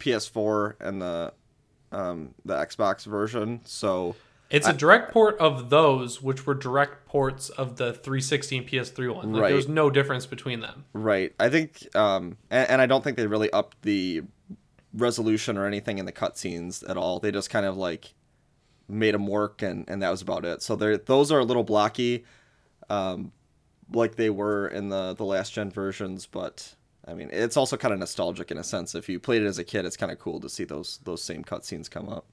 PS4 0.00 0.76
and 0.80 1.02
the 1.02 1.34
um, 1.92 2.34
the 2.46 2.54
Xbox 2.54 3.04
version. 3.04 3.60
So 3.64 4.16
It's 4.48 4.68
a 4.68 4.72
direct 4.72 5.12
port 5.12 5.36
of 5.38 5.70
those, 5.70 6.22
which 6.22 6.46
were 6.46 6.54
direct 6.54 7.06
ports 7.06 7.48
of 7.48 7.76
the 7.76 7.92
360 7.92 8.58
and 8.58 8.66
PS3 8.68 9.14
one. 9.14 9.32
Like, 9.32 9.42
Right. 9.42 9.48
There's 9.50 9.68
no 9.68 9.90
difference 9.90 10.24
between 10.26 10.60
them. 10.60 10.84
Right. 10.92 11.34
I 11.40 11.48
think, 11.48 11.94
um, 11.96 12.36
and, 12.50 12.70
and 12.70 12.80
I 12.80 12.86
don't 12.86 13.02
think 13.02 13.16
they 13.16 13.26
really 13.26 13.50
upped 13.50 13.82
the 13.82 14.22
resolution 14.94 15.58
or 15.58 15.66
anything 15.66 15.98
in 15.98 16.06
the 16.06 16.12
cutscenes 16.12 16.88
at 16.88 16.96
all. 16.96 17.18
They 17.18 17.32
just 17.32 17.50
kind 17.50 17.66
of 17.66 17.76
like 17.76 18.14
made 18.88 19.14
them 19.14 19.26
work, 19.26 19.62
and, 19.62 19.84
and 19.88 20.02
that 20.02 20.10
was 20.10 20.22
about 20.22 20.44
it. 20.44 20.62
So 20.62 20.76
they're 20.76 20.96
those 20.96 21.32
are 21.32 21.40
a 21.40 21.44
little 21.44 21.64
blocky, 21.64 22.24
um, 22.88 23.32
like 23.92 24.16
they 24.16 24.30
were 24.30 24.68
in 24.68 24.88
the 24.88 25.14
the 25.14 25.24
last 25.24 25.52
gen 25.52 25.70
versions. 25.70 26.26
But 26.26 26.74
I 27.06 27.14
mean, 27.14 27.30
it's 27.32 27.56
also 27.56 27.76
kind 27.76 27.92
of 27.92 28.00
nostalgic 28.00 28.50
in 28.50 28.58
a 28.58 28.64
sense. 28.64 28.94
If 28.94 29.08
you 29.08 29.18
played 29.18 29.42
it 29.42 29.46
as 29.46 29.58
a 29.58 29.64
kid, 29.64 29.84
it's 29.84 29.96
kind 29.96 30.12
of 30.12 30.18
cool 30.18 30.40
to 30.40 30.48
see 30.48 30.64
those 30.64 31.00
those 31.04 31.22
same 31.22 31.42
cutscenes 31.42 31.90
come 31.90 32.08
up. 32.08 32.26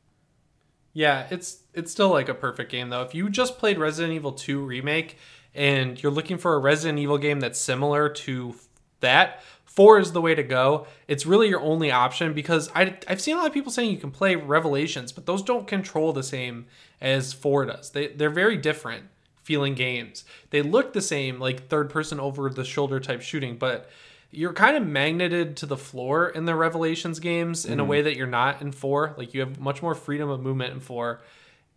Yeah, 0.93 1.27
it's 1.31 1.63
it's 1.73 1.91
still 1.91 2.09
like 2.09 2.29
a 2.29 2.33
perfect 2.33 2.71
game 2.71 2.89
though. 2.89 3.01
If 3.01 3.15
you 3.15 3.29
just 3.29 3.57
played 3.57 3.79
Resident 3.79 4.13
Evil 4.13 4.31
2 4.31 4.63
remake 4.63 5.17
and 5.55 6.01
you're 6.01 6.11
looking 6.11 6.37
for 6.37 6.53
a 6.53 6.59
Resident 6.59 6.99
Evil 6.99 7.17
game 7.17 7.39
that's 7.39 7.59
similar 7.59 8.09
to 8.09 8.55
that, 8.99 9.41
4 9.65 9.99
is 9.99 10.11
the 10.11 10.21
way 10.21 10.35
to 10.35 10.43
go. 10.43 10.85
It's 11.07 11.25
really 11.25 11.49
your 11.49 11.61
only 11.61 11.91
option 11.91 12.33
because 12.33 12.69
I 12.75 12.97
I've 13.07 13.21
seen 13.21 13.35
a 13.35 13.39
lot 13.39 13.47
of 13.47 13.53
people 13.53 13.71
saying 13.71 13.91
you 13.91 13.97
can 13.97 14.11
play 14.11 14.35
Revelations, 14.35 15.11
but 15.11 15.25
those 15.25 15.41
don't 15.41 15.67
control 15.67 16.13
the 16.13 16.23
same 16.23 16.67
as 17.01 17.33
4 17.33 17.65
does. 17.65 17.89
They 17.89 18.07
they're 18.07 18.29
very 18.29 18.57
different 18.57 19.05
feeling 19.41 19.73
games. 19.73 20.23
They 20.51 20.61
look 20.61 20.93
the 20.93 21.01
same 21.01 21.39
like 21.39 21.67
third 21.69 21.89
person 21.89 22.19
over 22.19 22.49
the 22.49 22.63
shoulder 22.63 22.99
type 22.99 23.21
shooting, 23.21 23.57
but 23.57 23.89
you're 24.33 24.53
kind 24.53 24.75
of 24.75 24.85
magneted 24.85 25.57
to 25.57 25.65
the 25.67 25.77
floor 25.77 26.27
in 26.27 26.45
the 26.45 26.55
Revelations 26.55 27.19
games 27.19 27.65
in 27.65 27.79
a 27.79 27.85
way 27.85 28.01
that 28.01 28.15
you're 28.17 28.25
not 28.25 28.61
in 28.61 28.71
4. 28.71 29.13
Like 29.15 29.33
you 29.33 29.41
have 29.41 29.59
much 29.59 29.81
more 29.83 29.93
freedom 29.93 30.29
of 30.29 30.41
movement 30.41 30.73
in 30.73 30.79
4. 30.79 31.21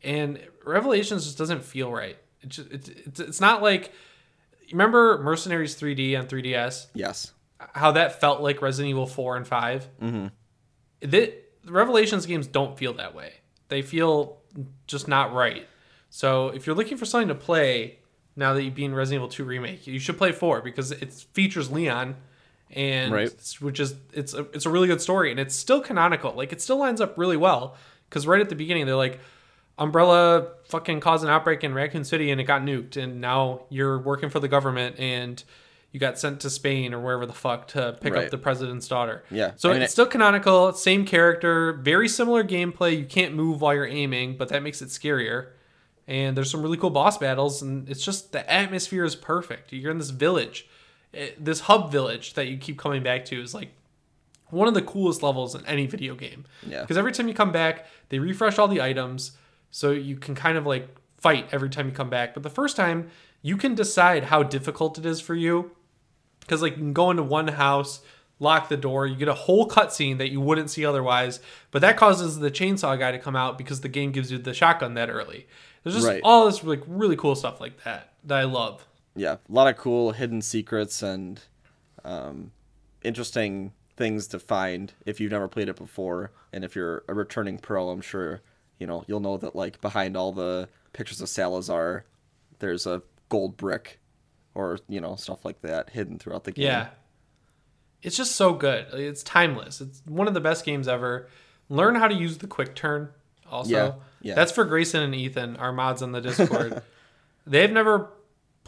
And 0.02 0.40
Revelations 0.64 1.24
just 1.24 1.36
doesn't 1.36 1.64
feel 1.64 1.92
right. 1.92 2.16
It 2.40 2.48
just, 2.48 2.70
it's, 2.72 2.88
it's, 2.88 3.20
it's 3.20 3.40
not 3.40 3.62
like 3.62 3.92
remember 4.72 5.18
Mercenaries 5.22 5.78
3D 5.78 6.18
on 6.18 6.26
3DS? 6.26 6.86
Yes. 6.94 7.32
how 7.58 7.92
that 7.92 8.20
felt 8.20 8.40
like 8.40 8.62
Resident 8.62 8.90
Evil 8.90 9.06
4 9.06 9.36
and 9.36 9.46
5. 9.46 9.88
Mm-hmm. 10.02 10.26
The 11.00 11.34
Revelations 11.66 12.24
games 12.26 12.46
don't 12.46 12.78
feel 12.78 12.94
that 12.94 13.14
way. 13.14 13.34
They 13.68 13.82
feel 13.82 14.38
just 14.86 15.08
not 15.08 15.34
right. 15.34 15.66
So 16.08 16.48
if 16.48 16.66
you're 16.66 16.76
looking 16.76 16.96
for 16.96 17.04
something 17.04 17.28
to 17.28 17.34
play 17.34 17.98
now 18.34 18.54
that 18.54 18.62
you've 18.62 18.74
been 18.74 18.94
Resident 18.94 19.20
Evil 19.20 19.28
2 19.28 19.44
remake, 19.44 19.86
you 19.86 19.98
should 19.98 20.16
play 20.16 20.32
4 20.32 20.62
because 20.62 20.92
it 20.92 21.12
features 21.12 21.70
Leon 21.70 22.16
and 22.70 23.12
Right. 23.12 23.30
which 23.60 23.78
is 23.80 23.94
it's 24.12 24.34
a, 24.34 24.40
it's 24.52 24.66
a 24.66 24.70
really 24.70 24.88
good 24.88 25.00
story 25.00 25.30
and 25.30 25.38
it's 25.40 25.54
still 25.54 25.80
canonical. 25.80 26.32
Like 26.34 26.52
it 26.52 26.60
still 26.60 26.78
lines 26.78 27.00
up 27.00 27.16
really 27.16 27.36
well 27.36 27.76
cuz 28.10 28.26
right 28.26 28.40
at 28.40 28.48
the 28.48 28.54
beginning 28.56 28.86
they're 28.86 28.96
like 28.96 29.20
Umbrella 29.78 30.48
fucking 30.68 31.00
caused 31.00 31.22
an 31.24 31.30
outbreak 31.30 31.62
in 31.62 31.74
Raccoon 31.74 32.04
City 32.04 32.30
and 32.30 32.40
it 32.40 32.44
got 32.44 32.62
nuked 32.62 32.96
and 32.96 33.20
now 33.20 33.62
you're 33.68 33.98
working 33.98 34.30
for 34.30 34.40
the 34.40 34.48
government 34.48 34.96
and 34.98 35.42
you 35.92 36.00
got 36.00 36.18
sent 36.18 36.40
to 36.40 36.50
Spain 36.50 36.92
or 36.94 37.00
wherever 37.00 37.24
the 37.26 37.32
fuck 37.32 37.68
to 37.68 37.96
pick 38.00 38.14
up 38.14 38.30
the 38.30 38.38
president's 38.38 38.88
daughter. 38.88 39.22
Yeah, 39.30 39.52
So 39.56 39.70
I 39.70 39.74
mean, 39.74 39.82
it's 39.82 39.90
it- 39.90 39.94
still 39.94 40.06
canonical, 40.06 40.72
same 40.72 41.04
character, 41.06 41.74
very 41.74 42.08
similar 42.08 42.42
gameplay. 42.44 42.98
You 42.98 43.04
can't 43.06 43.34
move 43.34 43.60
while 43.60 43.74
you're 43.74 43.86
aiming, 43.86 44.36
but 44.36 44.48
that 44.48 44.62
makes 44.62 44.82
it 44.82 44.88
scarier. 44.88 45.48
And 46.08 46.36
there's 46.36 46.50
some 46.50 46.62
really 46.62 46.76
cool 46.76 46.90
boss 46.90 47.18
battles, 47.18 47.62
and 47.62 47.88
it's 47.88 48.04
just 48.04 48.32
the 48.32 48.48
atmosphere 48.50 49.04
is 49.04 49.16
perfect. 49.16 49.72
You're 49.72 49.90
in 49.90 49.98
this 49.98 50.10
village, 50.10 50.68
Eh, 51.16 51.30
this 51.38 51.60
hub 51.60 51.90
village 51.90 52.34
that 52.34 52.46
you 52.46 52.56
keep 52.58 52.78
coming 52.78 53.02
back 53.02 53.24
to 53.26 53.40
is 53.40 53.54
like 53.54 53.70
one 54.50 54.68
of 54.68 54.74
the 54.74 54.82
coolest 54.82 55.22
levels 55.22 55.54
in 55.54 55.64
any 55.66 55.86
video 55.86 56.14
game. 56.14 56.44
Yeah. 56.66 56.82
Because 56.82 56.96
every 56.96 57.12
time 57.12 57.26
you 57.28 57.34
come 57.34 57.52
back, 57.52 57.86
they 58.10 58.18
refresh 58.18 58.58
all 58.58 58.68
the 58.68 58.80
items, 58.82 59.32
so 59.70 59.90
you 59.90 60.16
can 60.16 60.34
kind 60.34 60.56
of 60.56 60.66
like 60.66 60.88
fight 61.18 61.48
every 61.52 61.68
time 61.70 61.86
you 61.86 61.92
come 61.92 62.10
back. 62.10 62.34
But 62.34 62.42
the 62.42 62.50
first 62.50 62.76
time, 62.76 63.10
you 63.42 63.56
can 63.56 63.74
decide 63.74 64.24
how 64.24 64.42
difficult 64.42 64.98
it 64.98 65.06
is 65.06 65.20
for 65.20 65.34
you 65.34 65.72
because 66.40 66.62
like 66.62 66.72
you 66.72 66.78
can 66.78 66.92
go 66.92 67.10
into 67.10 67.22
one 67.22 67.48
house 67.48 68.00
lock 68.38 68.68
the 68.68 68.76
door 68.76 69.06
you 69.06 69.16
get 69.16 69.28
a 69.28 69.34
whole 69.34 69.66
cutscene 69.68 70.18
that 70.18 70.30
you 70.30 70.40
wouldn't 70.40 70.68
see 70.70 70.84
otherwise 70.84 71.40
but 71.70 71.80
that 71.80 71.96
causes 71.96 72.38
the 72.38 72.50
chainsaw 72.50 72.98
guy 72.98 73.10
to 73.10 73.18
come 73.18 73.34
out 73.34 73.56
because 73.56 73.80
the 73.80 73.88
game 73.88 74.12
gives 74.12 74.30
you 74.30 74.36
the 74.38 74.52
shotgun 74.54 74.94
that 74.94 75.08
early 75.08 75.46
there's 75.82 75.94
just 75.94 76.06
Right. 76.06 76.20
all 76.22 76.44
this 76.46 76.62
like 76.62 76.82
really 76.86 77.16
cool 77.16 77.34
stuff 77.34 77.60
like 77.60 77.82
that 77.84 78.12
that 78.24 78.38
i 78.38 78.44
love 78.44 78.86
yeah, 79.16 79.32
a 79.48 79.52
lot 79.52 79.66
of 79.68 79.76
cool 79.76 80.12
hidden 80.12 80.42
secrets 80.42 81.02
and 81.02 81.40
um, 82.04 82.52
interesting 83.02 83.72
things 83.96 84.26
to 84.28 84.38
find 84.38 84.92
if 85.06 85.20
you've 85.20 85.32
never 85.32 85.48
played 85.48 85.68
it 85.68 85.76
before. 85.76 86.30
And 86.52 86.64
if 86.64 86.76
you're 86.76 87.02
a 87.08 87.14
returning 87.14 87.58
pro, 87.58 87.88
I'm 87.90 88.00
sure 88.02 88.42
you 88.78 88.86
know 88.86 89.04
you'll 89.08 89.20
know 89.20 89.36
that 89.38 89.56
like 89.56 89.80
behind 89.80 90.16
all 90.16 90.32
the 90.32 90.68
pictures 90.92 91.20
of 91.20 91.28
Salazar, 91.28 92.04
there's 92.58 92.86
a 92.86 93.02
gold 93.28 93.56
brick, 93.56 93.98
or 94.54 94.78
you 94.88 95.00
know 95.00 95.16
stuff 95.16 95.44
like 95.44 95.60
that 95.62 95.90
hidden 95.90 96.18
throughout 96.18 96.44
the 96.44 96.52
game. 96.52 96.66
yeah 96.66 96.88
it's 98.02 98.16
just 98.16 98.36
so 98.36 98.52
good 98.52 98.86
it's 98.92 99.22
timeless 99.22 99.80
it's 99.80 100.02
one 100.06 100.28
of 100.28 100.34
the 100.34 100.40
best 100.40 100.64
games 100.66 100.86
ever 100.86 101.28
learn 101.70 101.94
how 101.94 102.06
to 102.06 102.14
use 102.14 102.38
the 102.38 102.46
quick 102.46 102.74
turn 102.74 103.08
also 103.50 103.70
Yeah, 103.70 103.92
yeah. 104.20 104.34
that's 104.34 104.52
for 104.52 104.64
grayson 104.64 105.02
and 105.02 105.14
ethan 105.14 105.56
our 105.56 105.72
mods 105.72 106.02
on 106.02 106.12
the 106.12 106.20
discord 106.20 106.82
they've 107.46 107.72
never 107.72 108.10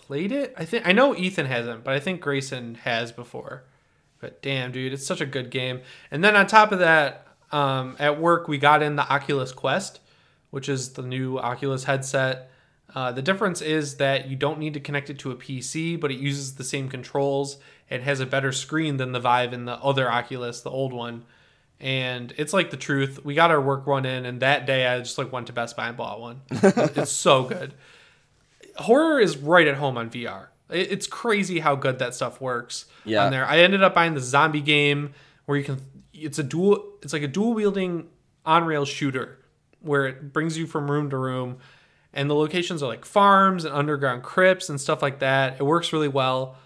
played 0.08 0.32
it? 0.32 0.54
I 0.56 0.64
think 0.64 0.88
i 0.88 0.92
know 0.92 1.14
ethan 1.14 1.44
hasn't 1.44 1.84
but 1.84 1.92
i 1.92 2.00
think 2.00 2.22
grayson 2.22 2.76
has 2.76 3.12
before. 3.12 3.64
But 4.20 4.42
damn 4.42 4.72
dude 4.72 4.94
it's 4.94 5.06
such 5.06 5.20
a 5.20 5.26
good 5.26 5.50
game. 5.50 5.82
And 6.10 6.24
then 6.24 6.34
on 6.34 6.46
top 6.46 6.72
of 6.72 6.78
that 6.80 7.26
um, 7.52 7.94
at 7.98 8.18
work 8.20 8.48
we 8.48 8.56
got 8.56 8.82
in 8.82 8.96
the 8.96 9.06
oculus 9.06 9.52
quest 9.52 10.00
which 10.50 10.68
is 10.68 10.94
the 10.94 11.02
new 11.02 11.38
oculus 11.38 11.84
headset. 11.84 12.50
Uh, 12.94 13.12
the 13.12 13.20
difference 13.20 13.60
is 13.60 13.98
that 13.98 14.28
you 14.28 14.34
don't 14.34 14.58
need 14.58 14.72
to 14.72 14.80
connect 14.80 15.10
it 15.10 15.18
to 15.18 15.30
a 15.30 15.36
pc 15.36 16.00
but 16.00 16.10
it 16.10 16.18
uses 16.18 16.54
the 16.54 16.64
same 16.64 16.88
controls. 16.88 17.58
It 17.90 18.02
has 18.02 18.20
a 18.20 18.26
better 18.26 18.50
screen 18.50 18.96
than 18.96 19.12
the 19.12 19.20
vive 19.20 19.52
and 19.52 19.68
the 19.68 19.74
other 19.74 20.10
oculus 20.10 20.62
the 20.62 20.70
old 20.70 20.94
one. 20.94 21.26
And 21.80 22.32
it's 22.38 22.54
like 22.54 22.70
the 22.70 22.78
truth. 22.78 23.24
We 23.24 23.34
got 23.34 23.50
our 23.50 23.60
work 23.60 23.86
one 23.86 24.06
in 24.06 24.24
and 24.24 24.40
that 24.40 24.64
day 24.64 24.86
i 24.86 24.98
just 25.00 25.18
like 25.18 25.30
went 25.30 25.48
to 25.48 25.52
best 25.52 25.76
buy 25.76 25.88
and 25.88 25.98
bought 25.98 26.18
one. 26.18 26.40
It's 26.96 27.12
so 27.12 27.44
good 27.44 27.74
horror 28.78 29.20
is 29.20 29.36
right 29.36 29.66
at 29.66 29.76
home 29.76 29.96
on 29.98 30.10
VR. 30.10 30.48
It's 30.70 31.06
crazy 31.06 31.60
how 31.60 31.76
good 31.76 31.98
that 32.00 32.14
stuff 32.14 32.40
works 32.40 32.84
Yeah. 33.04 33.24
on 33.24 33.30
there. 33.32 33.46
I 33.46 33.58
ended 33.60 33.82
up 33.82 33.94
buying 33.94 34.14
the 34.14 34.20
zombie 34.20 34.60
game 34.60 35.12
where 35.46 35.56
you 35.56 35.64
can. 35.64 35.80
It's 36.12 36.38
a 36.38 36.42
dual. 36.42 36.84
It's 37.02 37.12
like 37.12 37.22
a 37.22 37.28
dual 37.28 37.54
wielding 37.54 38.08
on 38.44 38.64
rail 38.64 38.84
shooter 38.84 39.38
where 39.80 40.06
it 40.06 40.32
brings 40.32 40.58
you 40.58 40.66
from 40.66 40.90
room 40.90 41.08
to 41.10 41.16
room, 41.16 41.58
and 42.12 42.28
the 42.28 42.34
locations 42.34 42.82
are 42.82 42.88
like 42.88 43.04
farms 43.04 43.64
and 43.64 43.74
underground 43.74 44.22
crypts 44.22 44.68
and 44.68 44.80
stuff 44.80 45.00
like 45.00 45.20
that. 45.20 45.54
It 45.58 45.62
works 45.62 45.92
really 45.92 46.08
well, 46.08 46.56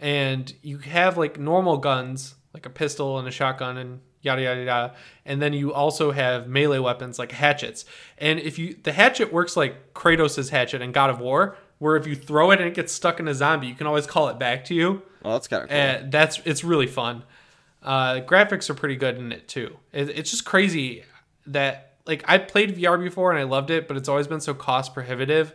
and 0.00 0.52
you 0.62 0.78
have 0.78 1.16
like 1.16 1.38
normal 1.38 1.76
guns 1.76 2.34
like 2.54 2.66
a 2.66 2.70
pistol 2.70 3.18
and 3.18 3.28
a 3.28 3.30
shotgun 3.30 3.76
and 3.78 4.00
yada 4.22 4.42
yada 4.42 4.64
yada. 4.64 4.94
And 5.26 5.42
then 5.42 5.52
you 5.52 5.72
also 5.72 6.12
have 6.12 6.48
melee 6.48 6.78
weapons 6.78 7.18
like 7.18 7.32
hatchets. 7.32 7.84
And 8.18 8.38
if 8.40 8.58
you 8.58 8.76
the 8.82 8.92
hatchet 8.92 9.32
works 9.32 9.56
like 9.56 9.92
kratos' 9.94 10.50
hatchet 10.50 10.80
in 10.80 10.92
god 10.92 11.10
of 11.10 11.20
war 11.20 11.56
where 11.78 11.96
if 11.96 12.06
you 12.06 12.14
throw 12.14 12.52
it 12.52 12.60
and 12.60 12.68
it 12.68 12.74
gets 12.74 12.92
stuck 12.92 13.18
in 13.18 13.26
a 13.26 13.34
zombie 13.34 13.66
you 13.66 13.74
can 13.74 13.86
always 13.86 14.06
call 14.06 14.28
it 14.28 14.38
back 14.38 14.64
to 14.66 14.74
you. 14.74 15.02
Well, 15.22 15.34
that's 15.34 15.48
kind 15.48 15.64
of 15.64 15.68
cool. 15.68 15.78
and 15.78 16.12
that's 16.12 16.40
it's 16.44 16.64
really 16.64 16.86
fun. 16.86 17.24
Uh 17.82 18.20
graphics 18.20 18.70
are 18.70 18.74
pretty 18.74 18.96
good 18.96 19.18
in 19.18 19.32
it 19.32 19.48
too. 19.48 19.76
It, 19.92 20.08
it's 20.10 20.30
just 20.30 20.44
crazy 20.44 21.04
that 21.46 21.94
like 22.06 22.24
i 22.26 22.38
played 22.38 22.76
vr 22.76 23.02
before 23.02 23.30
and 23.30 23.38
i 23.38 23.42
loved 23.44 23.70
it 23.70 23.86
but 23.88 23.96
it's 23.96 24.08
always 24.08 24.26
been 24.28 24.40
so 24.40 24.54
cost 24.54 24.94
prohibitive. 24.94 25.54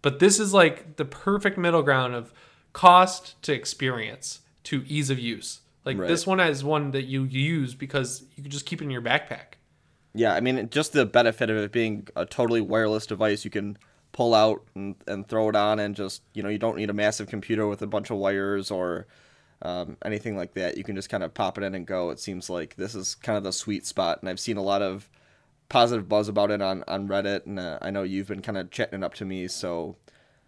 But 0.00 0.20
this 0.20 0.38
is 0.38 0.54
like 0.54 0.96
the 0.96 1.04
perfect 1.04 1.58
middle 1.58 1.82
ground 1.82 2.14
of 2.14 2.32
cost 2.72 3.40
to 3.42 3.52
experience 3.52 4.40
to 4.64 4.84
ease 4.86 5.10
of 5.10 5.18
use 5.18 5.60
like 5.84 5.98
Right. 5.98 6.08
this 6.08 6.26
one 6.26 6.40
is 6.40 6.62
one 6.64 6.90
that 6.92 7.04
you 7.04 7.24
use 7.24 7.74
because 7.74 8.24
you 8.36 8.42
can 8.42 8.50
just 8.50 8.66
keep 8.66 8.80
it 8.80 8.84
in 8.84 8.90
your 8.90 9.02
backpack 9.02 9.56
Yeah, 10.14 10.34
I 10.34 10.40
mean, 10.40 10.68
just 10.70 10.92
the 10.92 11.06
benefit 11.06 11.50
of 11.50 11.56
it 11.56 11.72
being 11.72 12.08
a 12.16 12.24
totally 12.26 12.60
wireless 12.60 13.06
device 13.06 13.44
you 13.44 13.50
can 13.50 13.78
pull 14.12 14.34
out 14.34 14.64
and, 14.74 14.96
and 15.06 15.28
throw 15.28 15.48
it 15.48 15.54
on, 15.54 15.78
and 15.78 15.94
just, 15.94 16.22
you 16.34 16.42
know, 16.42 16.48
you 16.48 16.58
don't 16.58 16.76
need 16.76 16.90
a 16.90 16.94
massive 16.94 17.28
computer 17.28 17.66
with 17.66 17.82
a 17.82 17.86
bunch 17.86 18.10
of 18.10 18.16
wires 18.16 18.70
or 18.70 19.06
um, 19.62 19.96
anything 20.04 20.36
like 20.36 20.54
that. 20.54 20.76
You 20.76 20.82
can 20.82 20.96
just 20.96 21.08
kind 21.08 21.22
of 21.22 21.34
pop 21.34 21.58
it 21.58 21.62
in 21.64 21.74
and 21.74 21.86
go. 21.86 22.10
It 22.10 22.18
seems 22.18 22.48
like 22.48 22.74
this 22.76 22.94
is 22.94 23.14
kind 23.14 23.36
of 23.36 23.44
the 23.44 23.52
sweet 23.52 23.86
spot, 23.86 24.20
and 24.20 24.28
I've 24.28 24.40
seen 24.40 24.56
a 24.56 24.62
lot 24.62 24.82
of 24.82 25.08
positive 25.68 26.08
buzz 26.08 26.28
about 26.28 26.50
it 26.50 26.62
on, 26.62 26.82
on 26.88 27.06
Reddit, 27.06 27.46
and 27.46 27.60
uh, 27.60 27.78
I 27.82 27.90
know 27.90 28.02
you've 28.02 28.28
been 28.28 28.42
kind 28.42 28.58
of 28.58 28.70
chatting 28.70 29.00
it 29.00 29.04
up 29.04 29.14
to 29.14 29.24
me, 29.24 29.46
so. 29.46 29.96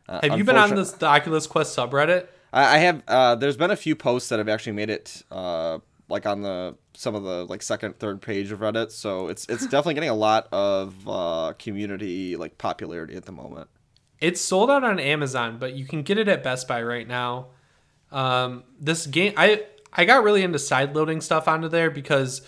Uh, 0.09 0.21
have 0.23 0.39
you 0.39 0.45
been 0.45 0.57
on 0.57 0.75
this 0.75 0.93
the 0.93 1.07
oculus 1.07 1.47
quest 1.47 1.77
subreddit 1.77 2.27
I, 2.53 2.77
I 2.77 2.79
have. 2.79 3.03
Uh, 3.07 3.35
there's 3.35 3.57
been 3.57 3.71
a 3.71 3.77
few 3.77 3.97
posts 3.97 4.29
that 4.29 4.39
have 4.39 4.49
actually 4.49 4.73
made 4.73 4.91
it 4.91 5.23
uh, 5.31 5.79
like 6.09 6.27
on 6.27 6.43
the 6.43 6.77
some 6.95 7.15
of 7.15 7.23
the 7.23 7.47
like 7.47 7.63
second, 7.63 7.99
third 7.99 8.21
page 8.21 8.51
of 8.51 8.61
Reddit. 8.61 8.91
So 8.91 9.29
it's 9.29 9.47
it's 9.49 9.63
definitely 9.65 9.95
getting 9.95 10.11
a 10.11 10.15
lot 10.15 10.49
of 10.53 10.95
uh, 11.09 11.53
community 11.59 12.37
like 12.37 12.59
popularity 12.59 13.15
at 13.17 13.25
the 13.25 13.33
moment. 13.33 13.69
It's 14.21 14.41
sold 14.41 14.71
out 14.71 14.85
on 14.85 15.01
Amazon, 15.01 15.59
but 15.59 15.75
you 15.75 15.87
can 15.87 16.03
get 16.03 16.19
it 16.19 16.29
at 16.29 16.43
Best 16.43 16.69
Buy 16.69 16.83
right 16.83 17.09
now. 17.09 17.49
Um, 18.13 18.65
this 18.79 19.07
game, 19.07 19.33
I 19.37 19.65
I 19.93 20.05
got 20.05 20.25
really 20.25 20.43
into 20.43 20.59
side 20.59 20.95
loading 20.95 21.21
stuff 21.21 21.49
onto 21.49 21.69
there 21.69 21.91
because 21.91 22.43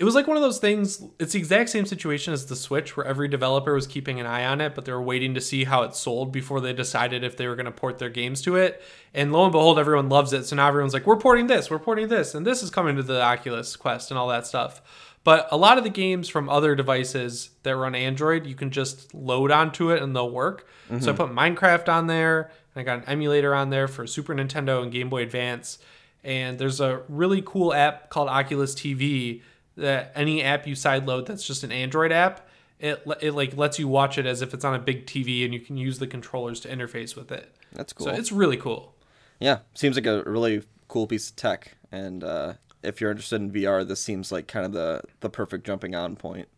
it 0.00 0.04
was 0.04 0.14
like 0.14 0.26
one 0.26 0.38
of 0.38 0.42
those 0.42 0.58
things. 0.58 1.04
It's 1.18 1.34
the 1.34 1.38
exact 1.38 1.68
same 1.68 1.84
situation 1.84 2.32
as 2.32 2.46
the 2.46 2.56
Switch, 2.56 2.96
where 2.96 3.04
every 3.04 3.28
developer 3.28 3.74
was 3.74 3.86
keeping 3.86 4.18
an 4.18 4.24
eye 4.24 4.46
on 4.46 4.62
it, 4.62 4.74
but 4.74 4.86
they 4.86 4.92
were 4.92 5.02
waiting 5.02 5.34
to 5.34 5.42
see 5.42 5.64
how 5.64 5.82
it 5.82 5.94
sold 5.94 6.32
before 6.32 6.58
they 6.58 6.72
decided 6.72 7.22
if 7.22 7.36
they 7.36 7.46
were 7.46 7.54
going 7.54 7.66
to 7.66 7.70
port 7.70 7.98
their 7.98 8.08
games 8.08 8.40
to 8.42 8.56
it. 8.56 8.82
And 9.12 9.30
lo 9.30 9.44
and 9.44 9.52
behold, 9.52 9.78
everyone 9.78 10.08
loves 10.08 10.32
it. 10.32 10.44
So 10.46 10.56
now 10.56 10.68
everyone's 10.68 10.94
like, 10.94 11.06
"We're 11.06 11.18
porting 11.18 11.48
this, 11.48 11.70
we're 11.70 11.78
porting 11.78 12.08
this, 12.08 12.34
and 12.34 12.46
this 12.46 12.62
is 12.62 12.70
coming 12.70 12.96
to 12.96 13.02
the 13.02 13.20
Oculus 13.20 13.76
Quest 13.76 14.10
and 14.10 14.16
all 14.16 14.28
that 14.28 14.46
stuff." 14.46 14.80
But 15.22 15.48
a 15.52 15.58
lot 15.58 15.76
of 15.76 15.84
the 15.84 15.90
games 15.90 16.30
from 16.30 16.48
other 16.48 16.74
devices 16.74 17.50
that 17.62 17.76
run 17.76 17.94
Android, 17.94 18.46
you 18.46 18.54
can 18.54 18.70
just 18.70 19.12
load 19.12 19.50
onto 19.50 19.90
it 19.90 20.02
and 20.02 20.16
they'll 20.16 20.30
work. 20.30 20.66
So 20.88 20.94
I 20.94 20.98
mm-hmm. 20.98 21.14
put 21.14 21.30
Minecraft 21.30 21.90
on 21.90 22.06
there. 22.06 22.50
And 22.74 22.80
I 22.80 22.84
got 22.84 23.02
an 23.02 23.04
emulator 23.04 23.54
on 23.54 23.68
there 23.68 23.86
for 23.86 24.06
Super 24.06 24.34
Nintendo 24.34 24.82
and 24.82 24.90
Game 24.90 25.10
Boy 25.10 25.22
Advance. 25.22 25.78
And 26.24 26.58
there's 26.58 26.80
a 26.80 27.02
really 27.08 27.42
cool 27.44 27.74
app 27.74 28.08
called 28.08 28.28
Oculus 28.28 28.74
TV 28.74 29.42
that 29.76 30.12
any 30.14 30.42
app 30.42 30.66
you 30.66 30.74
sideload 30.74 31.26
that's 31.26 31.46
just 31.46 31.64
an 31.64 31.72
Android 31.72 32.12
app, 32.12 32.48
it, 32.78 33.02
it 33.20 33.32
like 33.32 33.56
lets 33.56 33.78
you 33.78 33.88
watch 33.88 34.18
it 34.18 34.26
as 34.26 34.42
if 34.42 34.54
it's 34.54 34.64
on 34.64 34.74
a 34.74 34.78
big 34.78 35.06
TV 35.06 35.44
and 35.44 35.52
you 35.52 35.60
can 35.60 35.76
use 35.76 35.98
the 35.98 36.06
controllers 36.06 36.60
to 36.60 36.68
interface 36.68 37.14
with 37.16 37.30
it. 37.30 37.54
That's 37.72 37.92
cool. 37.92 38.06
So 38.06 38.12
it's 38.12 38.32
really 38.32 38.56
cool. 38.56 38.94
yeah, 39.38 39.58
seems 39.74 39.96
like 39.96 40.06
a 40.06 40.22
really 40.24 40.62
cool 40.88 41.06
piece 41.06 41.30
of 41.30 41.36
tech. 41.36 41.76
And 41.92 42.24
uh, 42.24 42.54
if 42.82 43.00
you're 43.00 43.10
interested 43.10 43.40
in 43.40 43.50
VR, 43.50 43.86
this 43.86 44.00
seems 44.00 44.32
like 44.32 44.46
kind 44.46 44.66
of 44.66 44.72
the 44.72 45.02
the 45.20 45.30
perfect 45.30 45.66
jumping 45.66 45.94
on 45.94 46.16
point. 46.16 46.48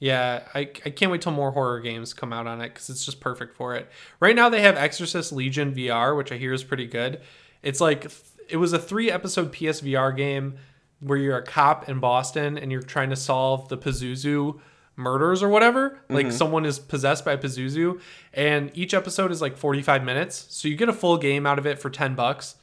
Yeah, 0.00 0.44
I, 0.54 0.60
I 0.60 0.90
can't 0.90 1.12
wait 1.12 1.20
till 1.20 1.32
more 1.32 1.50
horror 1.50 1.78
games 1.78 2.14
come 2.14 2.32
out 2.32 2.46
on 2.46 2.62
it 2.62 2.70
because 2.70 2.88
it's 2.88 3.04
just 3.04 3.20
perfect 3.20 3.54
for 3.54 3.74
it. 3.76 3.90
Right 4.18 4.34
now 4.34 4.48
they 4.48 4.62
have 4.62 4.76
Exorcist 4.76 5.30
Legion 5.30 5.74
VR, 5.74 6.16
which 6.16 6.32
I 6.32 6.38
hear 6.38 6.54
is 6.54 6.64
pretty 6.64 6.86
good. 6.86 7.20
It's 7.62 7.82
like 7.82 8.10
it 8.48 8.56
was 8.56 8.72
a 8.72 8.78
three 8.78 9.10
episode 9.10 9.52
PSVR 9.52 10.16
game 10.16 10.56
where 11.00 11.18
you're 11.18 11.38
a 11.38 11.42
cop 11.42 11.88
in 11.88 11.98
Boston 11.98 12.58
and 12.58 12.70
you're 12.70 12.82
trying 12.82 13.10
to 13.10 13.16
solve 13.16 13.68
the 13.68 13.78
Pazuzu 13.78 14.60
murders 14.96 15.42
or 15.42 15.48
whatever. 15.48 15.98
Like 16.08 16.30
someone 16.30 16.66
is 16.66 16.78
possessed 16.78 17.24
by 17.24 17.36
Pazuzu, 17.36 18.00
and 18.34 18.70
each 18.74 18.94
episode 18.94 19.30
is 19.30 19.40
like 19.40 19.56
45 19.56 20.04
minutes, 20.04 20.46
so 20.50 20.68
you 20.68 20.76
get 20.76 20.88
a 20.88 20.92
full 20.92 21.16
game 21.16 21.46
out 21.46 21.58
of 21.58 21.66
it 21.66 21.78
for 21.78 21.90
10 21.90 22.14
bucks. 22.14 22.56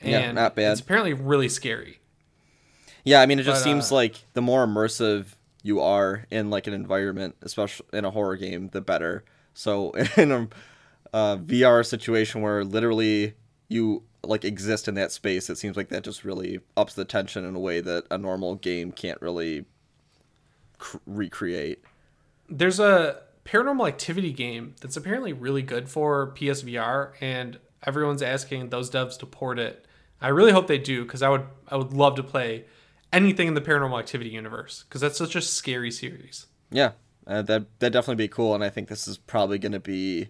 and 0.00 0.10
Yeah, 0.10 0.32
not 0.32 0.54
bad. 0.56 0.72
It's 0.72 0.80
apparently 0.80 1.12
really 1.12 1.48
scary. 1.48 2.00
Yeah, 3.04 3.20
I 3.20 3.26
mean, 3.26 3.38
it 3.38 3.44
just 3.44 3.62
But, 3.62 3.64
seems 3.64 3.92
uh, 3.92 3.96
like 3.96 4.16
the 4.32 4.42
more 4.42 4.66
immersive 4.66 5.26
you 5.62 5.80
are 5.80 6.26
in 6.30 6.50
like 6.50 6.66
an 6.66 6.72
environment, 6.74 7.36
especially 7.42 7.86
in 7.92 8.04
a 8.04 8.10
horror 8.10 8.36
game, 8.36 8.68
the 8.72 8.80
better. 8.80 9.24
So 9.54 9.90
in 10.16 10.32
a 10.32 10.48
uh, 11.12 11.36
VR 11.36 11.84
situation 11.86 12.40
where 12.40 12.64
literally 12.64 13.34
you 13.68 14.02
like 14.28 14.44
exist 14.44 14.88
in 14.88 14.94
that 14.94 15.12
space, 15.12 15.48
it 15.50 15.56
seems 15.56 15.76
like 15.76 15.88
that 15.88 16.04
just 16.04 16.24
really 16.24 16.60
ups 16.76 16.94
the 16.94 17.04
tension 17.04 17.44
in 17.44 17.54
a 17.54 17.60
way 17.60 17.80
that 17.80 18.04
a 18.10 18.18
normal 18.18 18.54
game 18.56 18.92
can't 18.92 19.20
really 19.20 19.64
cr- 20.78 20.98
recreate. 21.06 21.82
There's 22.48 22.80
a 22.80 23.22
paranormal 23.44 23.88
activity 23.88 24.32
game 24.32 24.74
that's 24.80 24.96
apparently 24.96 25.32
really 25.32 25.62
good 25.62 25.88
for 25.88 26.32
PSVR, 26.36 27.12
and 27.20 27.58
everyone's 27.84 28.22
asking 28.22 28.70
those 28.70 28.90
devs 28.90 29.18
to 29.18 29.26
port 29.26 29.58
it. 29.58 29.86
I 30.20 30.28
really 30.28 30.52
hope 30.52 30.66
they 30.66 30.78
do 30.78 31.04
because 31.04 31.22
I 31.22 31.28
would 31.28 31.44
I 31.68 31.76
would 31.76 31.92
love 31.92 32.16
to 32.16 32.22
play 32.22 32.64
anything 33.12 33.48
in 33.48 33.54
the 33.54 33.60
paranormal 33.60 33.98
activity 33.98 34.30
universe 34.30 34.84
because 34.88 35.00
that's 35.00 35.18
such 35.18 35.36
a 35.36 35.42
scary 35.42 35.90
series. 35.90 36.46
Yeah, 36.70 36.92
uh, 37.26 37.42
that 37.42 37.66
that 37.78 37.90
definitely 37.90 38.24
be 38.24 38.28
cool, 38.28 38.54
and 38.54 38.64
I 38.64 38.70
think 38.70 38.88
this 38.88 39.06
is 39.06 39.18
probably 39.18 39.58
going 39.58 39.72
to 39.72 39.80
be, 39.80 40.28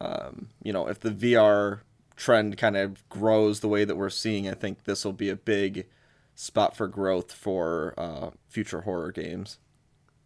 um, 0.00 0.48
you 0.62 0.72
know, 0.72 0.88
if 0.88 1.00
the 1.00 1.10
VR 1.10 1.80
trend 2.16 2.56
kind 2.56 2.76
of 2.76 3.06
grows 3.08 3.60
the 3.60 3.68
way 3.68 3.84
that 3.84 3.96
we're 3.96 4.10
seeing, 4.10 4.48
I 4.48 4.54
think 4.54 4.84
this 4.84 5.04
will 5.04 5.12
be 5.12 5.28
a 5.28 5.36
big 5.36 5.86
spot 6.34 6.76
for 6.76 6.88
growth 6.88 7.32
for 7.32 7.94
uh, 7.96 8.30
future 8.48 8.82
horror 8.82 9.12
games. 9.12 9.58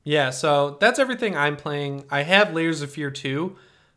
Yeah, 0.03 0.31
so 0.31 0.79
that's 0.81 0.99
everything 0.99 1.37
I'm 1.37 1.57
playing. 1.57 2.05
I 2.11 2.23
have 2.23 2.55
Layers 2.55 2.83
of 2.83 2.91
Fear 2.91 3.11
2. 3.11 3.57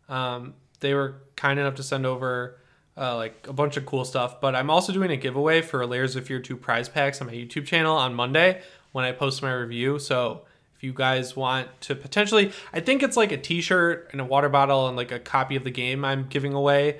Um, 0.09 0.53
they 0.79 0.93
were 0.93 1.21
kind 1.35 1.59
enough 1.59 1.75
to 1.75 1.83
send 1.83 2.05
over 2.05 2.59
uh, 2.97 3.15
like 3.15 3.47
a 3.47 3.53
bunch 3.53 3.77
of 3.77 3.85
cool 3.85 4.05
stuff, 4.05 4.41
but 4.41 4.53
I'm 4.53 4.69
also 4.69 4.91
doing 4.91 5.11
a 5.11 5.17
giveaway 5.17 5.61
for 5.61 5.85
Layers 5.85 6.15
of 6.15 6.27
Fear 6.27 6.41
2 6.41 6.57
prize 6.57 6.89
packs 6.89 7.21
on 7.21 7.27
my 7.27 7.33
YouTube 7.33 7.65
channel 7.65 7.95
on 7.95 8.13
Monday 8.13 8.61
when 8.91 9.05
I 9.05 9.11
post 9.11 9.41
my 9.41 9.53
review. 9.53 9.97
So 9.97 10.45
if 10.75 10.83
you 10.83 10.93
guys 10.93 11.35
want 11.35 11.69
to 11.81 11.95
potentially, 11.95 12.51
I 12.73 12.81
think 12.81 13.01
it's 13.01 13.17
like 13.17 13.31
a 13.31 13.37
t-shirt 13.37 14.09
and 14.11 14.19
a 14.19 14.25
water 14.25 14.49
bottle 14.49 14.87
and 14.87 14.97
like 14.97 15.11
a 15.11 15.19
copy 15.19 15.55
of 15.55 15.63
the 15.63 15.71
game 15.71 16.03
I'm 16.03 16.27
giving 16.27 16.53
away. 16.53 16.99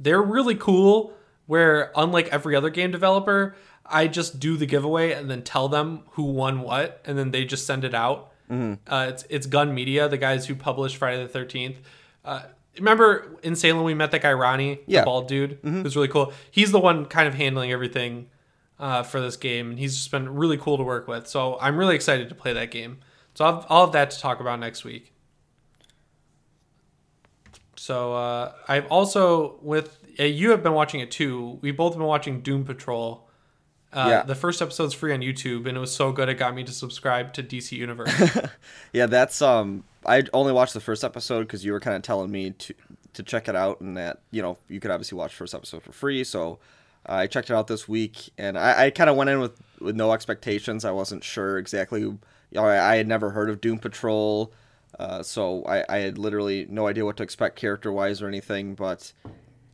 They're 0.00 0.22
really 0.22 0.54
cool 0.56 1.12
where 1.46 1.92
unlike 1.94 2.28
every 2.28 2.56
other 2.56 2.70
game 2.70 2.90
developer, 2.90 3.54
I 3.84 4.06
just 4.08 4.40
do 4.40 4.56
the 4.56 4.66
giveaway 4.66 5.12
and 5.12 5.30
then 5.30 5.42
tell 5.42 5.68
them 5.68 6.02
who 6.12 6.22
won 6.24 6.62
what 6.62 7.00
and 7.04 7.18
then 7.18 7.30
they 7.30 7.44
just 7.44 7.66
send 7.66 7.84
it 7.84 7.94
out. 7.94 8.32
Uh, 8.50 9.06
it's 9.10 9.24
it's 9.30 9.46
Gun 9.46 9.72
Media, 9.74 10.08
the 10.08 10.18
guys 10.18 10.46
who 10.46 10.56
published 10.56 10.96
Friday 10.96 11.22
the 11.22 11.28
Thirteenth. 11.28 11.76
Uh, 12.24 12.42
remember 12.76 13.38
in 13.44 13.54
Salem 13.54 13.84
we 13.84 13.94
met 13.94 14.10
that 14.10 14.22
guy 14.22 14.32
Ronnie, 14.32 14.80
Yeah. 14.88 15.00
the 15.00 15.04
bald 15.04 15.28
dude, 15.28 15.58
who's 15.62 15.94
really 15.94 16.08
cool. 16.08 16.32
He's 16.50 16.72
the 16.72 16.80
one 16.80 17.06
kind 17.06 17.28
of 17.28 17.34
handling 17.34 17.70
everything 17.70 18.28
uh, 18.80 19.04
for 19.04 19.20
this 19.20 19.36
game, 19.36 19.70
and 19.70 19.78
he's 19.78 19.94
just 19.94 20.10
been 20.10 20.34
really 20.34 20.56
cool 20.56 20.76
to 20.78 20.82
work 20.82 21.06
with. 21.06 21.28
So 21.28 21.58
I'm 21.60 21.76
really 21.76 21.94
excited 21.94 22.28
to 22.28 22.34
play 22.34 22.52
that 22.52 22.70
game. 22.72 22.98
So 23.34 23.44
I'll, 23.44 23.66
I'll 23.70 23.84
have 23.84 23.92
that 23.92 24.10
to 24.12 24.18
talk 24.20 24.40
about 24.40 24.58
next 24.58 24.82
week. 24.84 25.12
So 27.80 28.12
uh, 28.12 28.52
I've 28.68 28.86
also 28.88 29.56
with 29.62 29.98
uh, 30.20 30.24
you 30.24 30.50
have 30.50 30.62
been 30.62 30.74
watching 30.74 31.00
it 31.00 31.10
too. 31.10 31.58
We've 31.62 31.78
both 31.78 31.94
been 31.94 32.04
watching 32.04 32.42
Doom 32.42 32.62
Patrol. 32.62 33.26
Uh, 33.90 34.06
Yeah. 34.06 34.22
The 34.22 34.34
first 34.34 34.60
episode's 34.60 34.92
free 34.92 35.14
on 35.14 35.20
YouTube, 35.20 35.66
and 35.66 35.78
it 35.78 35.80
was 35.80 35.90
so 35.90 36.12
good 36.12 36.28
it 36.28 36.34
got 36.34 36.54
me 36.54 36.62
to 36.62 36.72
subscribe 36.72 37.32
to 37.32 37.42
DC 37.42 37.72
Universe. 37.72 38.12
Yeah, 38.92 39.06
that's 39.06 39.40
um. 39.40 39.84
I 40.04 40.24
only 40.34 40.52
watched 40.52 40.74
the 40.74 40.80
first 40.80 41.04
episode 41.04 41.44
because 41.44 41.64
you 41.64 41.72
were 41.72 41.80
kind 41.80 41.96
of 41.96 42.02
telling 42.02 42.30
me 42.30 42.50
to 42.50 42.74
to 43.14 43.22
check 43.22 43.48
it 43.48 43.56
out, 43.56 43.80
and 43.80 43.96
that 43.96 44.20
you 44.30 44.42
know 44.42 44.58
you 44.68 44.78
could 44.78 44.90
obviously 44.90 45.16
watch 45.16 45.30
the 45.30 45.38
first 45.38 45.54
episode 45.54 45.82
for 45.82 45.92
free. 45.92 46.22
So 46.22 46.58
I 47.06 47.26
checked 47.28 47.48
it 47.48 47.54
out 47.54 47.66
this 47.66 47.88
week, 47.88 48.28
and 48.36 48.58
I, 48.58 48.84
I 48.84 48.90
kind 48.90 49.08
of 49.08 49.16
went 49.16 49.30
in 49.30 49.40
with 49.40 49.58
with 49.80 49.96
no 49.96 50.12
expectations. 50.12 50.84
I 50.84 50.90
wasn't 50.90 51.24
sure 51.24 51.56
exactly. 51.56 52.02
You 52.02 52.18
know, 52.52 52.64
I, 52.66 52.92
I 52.92 52.96
had 52.96 53.08
never 53.08 53.30
heard 53.30 53.48
of 53.48 53.62
Doom 53.62 53.78
Patrol, 53.78 54.52
uh, 54.98 55.22
so 55.22 55.64
I, 55.64 55.84
I 55.88 55.98
had 55.98 56.18
literally 56.18 56.66
no 56.68 56.86
idea 56.86 57.04
what 57.04 57.16
to 57.18 57.22
expect 57.22 57.56
character 57.56 57.92
wise 57.92 58.20
or 58.20 58.28
anything. 58.28 58.74
But 58.74 59.12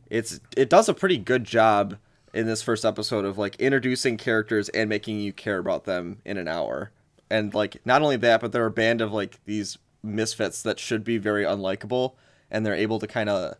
it's 0.09 0.39
it 0.55 0.69
does 0.69 0.89
a 0.89 0.93
pretty 0.93 1.17
good 1.17 1.43
job 1.43 1.97
in 2.33 2.45
this 2.45 2.61
first 2.61 2.85
episode 2.85 3.25
of 3.25 3.37
like 3.37 3.55
introducing 3.57 4.17
characters 4.17 4.69
and 4.69 4.89
making 4.89 5.19
you 5.19 5.33
care 5.33 5.57
about 5.57 5.85
them 5.85 6.19
in 6.25 6.37
an 6.37 6.47
hour. 6.47 6.91
And 7.29 7.53
like 7.53 7.85
not 7.85 8.01
only 8.01 8.17
that, 8.17 8.41
but 8.41 8.51
they're 8.51 8.65
a 8.65 8.71
band 8.71 9.01
of 9.01 9.11
like 9.11 9.43
these 9.45 9.77
misfits 10.03 10.61
that 10.61 10.79
should 10.79 11.03
be 11.03 11.17
very 11.17 11.43
unlikable 11.43 12.13
and 12.49 12.65
they're 12.65 12.75
able 12.75 12.99
to 12.99 13.07
kind 13.07 13.29
of 13.29 13.55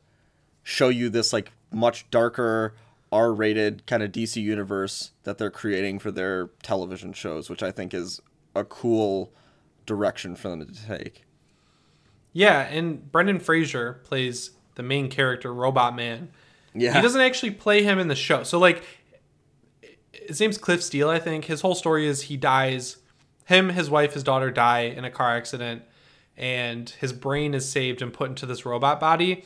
show 0.64 0.90
you 0.90 1.10
this 1.10 1.34
like 1.34 1.52
much 1.72 2.10
darker 2.10 2.74
R-rated 3.12 3.86
kind 3.86 4.04
of 4.04 4.12
DC 4.12 4.42
universe 4.42 5.12
that 5.24 5.38
they're 5.38 5.50
creating 5.50 6.00
for 6.00 6.12
their 6.12 6.48
television 6.62 7.14
shows, 7.14 7.50
which 7.50 7.64
I 7.64 7.72
think 7.72 7.94
is 7.94 8.22
a 8.56 8.64
cool 8.64 9.32
direction 9.86 10.36
for 10.36 10.50
them 10.50 10.66
to 10.66 10.88
take. 10.88 11.24
Yeah, 12.38 12.68
and 12.70 13.12
Brendan 13.12 13.40
Fraser 13.40 13.94
plays 14.04 14.52
the 14.76 14.84
main 14.84 15.10
character, 15.10 15.52
Robot 15.52 15.96
Man. 15.96 16.30
Yeah. 16.76 16.94
He 16.94 17.02
doesn't 17.02 17.20
actually 17.20 17.50
play 17.50 17.82
him 17.82 17.98
in 17.98 18.10
the 18.10 18.16
show. 18.16 18.44
So 18.44 18.60
like 18.60 18.84
his 20.12 20.40
name's 20.40 20.60
Cliff 20.60 20.84
Steele, 20.84 21.10
I 21.10 21.18
think. 21.18 21.46
His 21.46 21.62
whole 21.62 21.74
story 21.74 22.06
is 22.06 22.24
he 22.24 22.38
dies. 22.38 22.98
Him, 23.46 23.70
his 23.70 23.90
wife, 23.90 24.14
his 24.14 24.22
daughter 24.22 24.52
die 24.52 24.82
in 24.82 25.04
a 25.04 25.10
car 25.10 25.36
accident, 25.36 25.82
and 26.38 26.88
his 26.88 27.12
brain 27.12 27.56
is 27.56 27.68
saved 27.68 28.04
and 28.04 28.14
put 28.14 28.30
into 28.30 28.46
this 28.46 28.68
robot 28.68 29.00
body. 29.00 29.44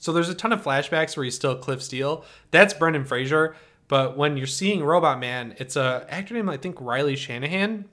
So 0.00 0.12
there's 0.12 0.28
a 0.28 0.34
ton 0.34 0.52
of 0.52 0.60
flashbacks 0.60 1.16
where 1.16 1.22
he's 1.22 1.36
still 1.36 1.54
Cliff 1.54 1.80
Steele. 1.80 2.24
That's 2.50 2.74
Brendan 2.74 3.04
Fraser. 3.04 3.54
But 3.86 4.16
when 4.16 4.36
you're 4.36 4.48
seeing 4.48 4.82
Robot 4.82 5.20
Man, 5.20 5.54
it's 5.58 5.76
a 5.76 6.04
actor 6.08 6.34
named 6.34 6.50
I 6.50 6.56
think 6.56 6.80
Riley 6.80 7.14
Shanahan 7.14 7.84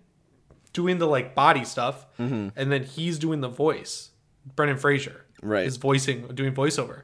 doing 0.73 0.97
the 0.97 1.05
like 1.05 1.35
body 1.35 1.63
stuff, 1.63 2.07
mm-hmm. 2.17 2.49
and 2.55 2.71
then 2.71 2.85
he's 2.85 3.19
doing 3.19 3.41
the 3.41 3.49
voice. 3.49 4.09
Brendan 4.55 4.77
Fraser 4.77 5.25
Right. 5.41 5.65
is 5.65 5.77
voicing, 5.77 6.27
doing 6.33 6.53
voiceover. 6.53 7.01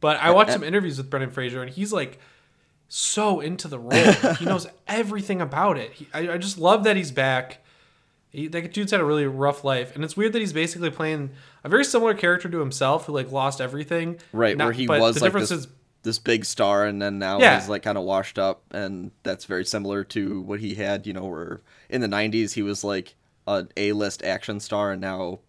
But 0.00 0.18
I 0.20 0.30
watched 0.30 0.52
some 0.52 0.62
interviews 0.62 0.98
with 0.98 1.10
Brendan 1.10 1.30
Fraser, 1.30 1.60
and 1.62 1.70
he's 1.70 1.92
like 1.92 2.18
so 2.88 3.40
into 3.40 3.68
the 3.68 3.78
role. 3.78 4.12
he 4.38 4.44
knows 4.44 4.66
everything 4.88 5.40
about 5.40 5.76
it. 5.78 5.92
He, 5.92 6.08
I, 6.14 6.32
I 6.34 6.38
just 6.38 6.58
love 6.58 6.84
that 6.84 6.96
he's 6.96 7.10
back. 7.10 7.64
He, 8.30 8.46
that 8.48 8.72
dude's 8.72 8.92
had 8.92 9.00
a 9.00 9.04
really 9.04 9.26
rough 9.26 9.64
life, 9.64 9.94
and 9.94 10.04
it's 10.04 10.16
weird 10.16 10.32
that 10.34 10.38
he's 10.40 10.52
basically 10.52 10.90
playing 10.90 11.30
a 11.64 11.68
very 11.68 11.84
similar 11.84 12.14
character 12.14 12.48
to 12.48 12.58
himself, 12.60 13.06
who 13.06 13.12
like 13.12 13.32
lost 13.32 13.60
everything. 13.60 14.18
Right, 14.32 14.56
Not- 14.56 14.64
where 14.66 14.72
he 14.72 14.86
was 14.86 15.14
the 15.16 15.20
like 15.22 15.28
difference 15.28 15.48
this, 15.48 15.60
is 15.60 15.68
this 16.02 16.18
big 16.18 16.44
star, 16.44 16.84
and 16.86 17.00
then 17.00 17.18
now 17.18 17.40
Yeah. 17.40 17.58
he's 17.58 17.68
like 17.68 17.82
kind 17.82 17.98
of 17.98 18.04
washed 18.04 18.38
up, 18.38 18.62
and 18.70 19.10
that's 19.22 19.46
very 19.46 19.64
similar 19.64 20.04
to 20.04 20.40
what 20.42 20.60
he 20.60 20.74
had. 20.74 21.06
You 21.06 21.14
know, 21.14 21.24
where 21.24 21.60
in 21.88 22.00
the 22.02 22.06
'90s 22.06 22.52
he 22.52 22.62
was 22.62 22.84
like 22.84 23.14
an 23.46 23.68
A-list 23.76 24.22
action 24.22 24.60
star, 24.60 24.92
and 24.92 25.00
now 25.00 25.40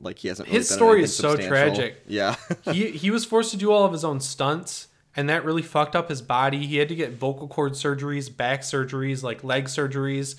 like 0.00 0.18
he 0.18 0.28
hasn't. 0.28 0.48
Really 0.48 0.58
His 0.58 0.68
story 0.68 1.02
is 1.02 1.14
so 1.14 1.36
tragic. 1.36 2.02
Yeah, 2.06 2.36
he 2.72 2.90
he 2.90 3.10
was 3.10 3.24
forced 3.24 3.50
to 3.52 3.56
do 3.56 3.70
all 3.72 3.84
of 3.84 3.92
his 3.92 4.04
own 4.04 4.20
stunts 4.20 4.88
and 5.16 5.28
that 5.28 5.44
really 5.44 5.62
fucked 5.62 5.96
up 5.96 6.08
his 6.08 6.22
body. 6.22 6.66
He 6.66 6.76
had 6.76 6.88
to 6.88 6.94
get 6.94 7.12
vocal 7.12 7.48
cord 7.48 7.72
surgeries, 7.72 8.34
back 8.34 8.62
surgeries, 8.62 9.22
like 9.22 9.42
leg 9.42 9.64
surgeries. 9.66 10.36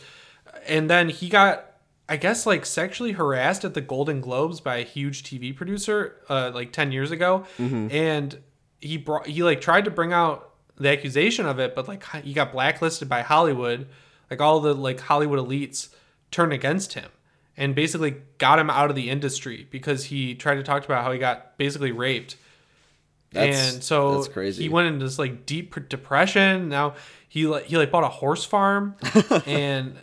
And 0.68 0.90
then 0.90 1.10
he 1.10 1.30
got 1.30 1.66
I 2.08 2.18
guess 2.18 2.46
like 2.46 2.66
sexually 2.66 3.14
harassed 3.14 3.64
at 3.64 3.74
the 3.74 3.82
Golden 3.82 4.22
Globes 4.22 4.60
by 4.60 4.78
a 4.78 4.84
huge 4.84 5.24
TV 5.24 5.56
producer 5.56 6.18
uh, 6.30 6.52
like 6.54 6.74
10 6.74 6.92
years 6.92 7.12
ago 7.12 7.46
and 7.92 8.38
he 8.80 8.98
brought 8.98 9.28
he 9.28 9.44
like 9.44 9.62
tried 9.62 9.86
to 9.86 9.92
bring 9.92 10.12
out 10.12 10.50
the 10.78 10.90
accusation 10.90 11.46
of 11.46 11.60
it 11.60 11.74
but 11.76 11.88
like 11.88 12.04
he 12.24 12.34
got 12.34 12.52
blacklisted 12.52 13.08
by 13.08 13.22
Hollywood. 13.22 13.88
Like 14.30 14.42
all 14.42 14.60
the 14.60 14.74
like 14.74 15.00
Hollywood 15.02 15.40
elites 15.40 15.90
turned 16.32 16.54
against 16.54 16.94
him 16.94 17.12
and 17.58 17.76
basically 17.76 18.16
got 18.38 18.60
him 18.60 18.70
out 18.70 18.90
of 18.90 18.96
the 18.96 19.10
industry 19.10 19.68
because 19.70 20.06
he 20.06 20.36
tried 20.36 20.56
to 20.56 20.64
talk 20.64 20.86
about 20.86 21.04
how 21.04 21.12
he 21.12 21.20
got 21.20 21.58
basically 21.58 21.92
raped. 21.92 22.38
That's- 23.32 23.74
and 23.74 23.84
so 23.84 24.16
that's 24.16 24.28
crazy. 24.28 24.64
he 24.64 24.70
went 24.70 24.88
into 24.88 25.06
this 25.06 25.20
like 25.20 25.46
deep 25.46 25.88
depression. 25.90 26.70
Now 26.70 26.96
he 27.30 27.48
like 27.48 27.66
he 27.66 27.78
like 27.78 27.92
bought 27.92 28.04
a 28.04 28.10
horse 28.10 28.44
farm 28.44 28.96
and 29.46 29.96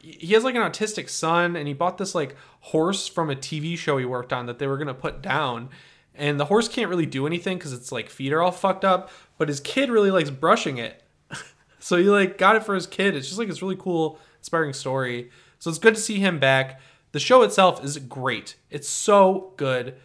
he 0.00 0.34
has 0.34 0.44
like 0.44 0.54
an 0.54 0.62
autistic 0.62 1.08
son 1.08 1.56
and 1.56 1.66
he 1.66 1.74
bought 1.74 1.98
this 1.98 2.14
like 2.14 2.36
horse 2.60 3.08
from 3.08 3.30
a 3.30 3.34
TV 3.34 3.76
show 3.76 3.98
he 3.98 4.04
worked 4.04 4.32
on 4.32 4.46
that 4.46 4.58
they 4.58 4.66
were 4.66 4.76
going 4.76 4.86
to 4.86 4.94
put 4.94 5.22
down. 5.22 5.68
And 6.14 6.38
the 6.40 6.46
horse 6.46 6.68
can't 6.68 6.88
really 6.88 7.04
do 7.06 7.26
anything 7.26 7.58
cuz 7.58 7.72
its 7.72 7.90
like 7.90 8.08
feet 8.08 8.32
are 8.32 8.40
all 8.40 8.52
fucked 8.52 8.84
up, 8.84 9.10
but 9.38 9.48
his 9.48 9.60
kid 9.60 9.90
really 9.90 10.10
likes 10.10 10.30
brushing 10.30 10.78
it. 10.78 11.02
so 11.80 11.96
he 11.96 12.04
like 12.04 12.38
got 12.38 12.54
it 12.56 12.62
for 12.64 12.74
his 12.74 12.86
kid. 12.86 13.16
It's 13.16 13.26
just 13.26 13.38
like 13.38 13.48
it's 13.48 13.60
really 13.60 13.76
cool 13.76 14.20
inspiring 14.38 14.72
story. 14.72 15.30
So 15.58 15.70
it's 15.70 15.78
good 15.78 15.94
to 15.94 16.00
see 16.00 16.18
him 16.18 16.38
back. 16.38 16.80
The 17.12 17.20
show 17.20 17.42
itself 17.42 17.84
is 17.84 17.98
great. 17.98 18.56
It's 18.70 18.88
so 18.88 19.52
good. 19.56 19.96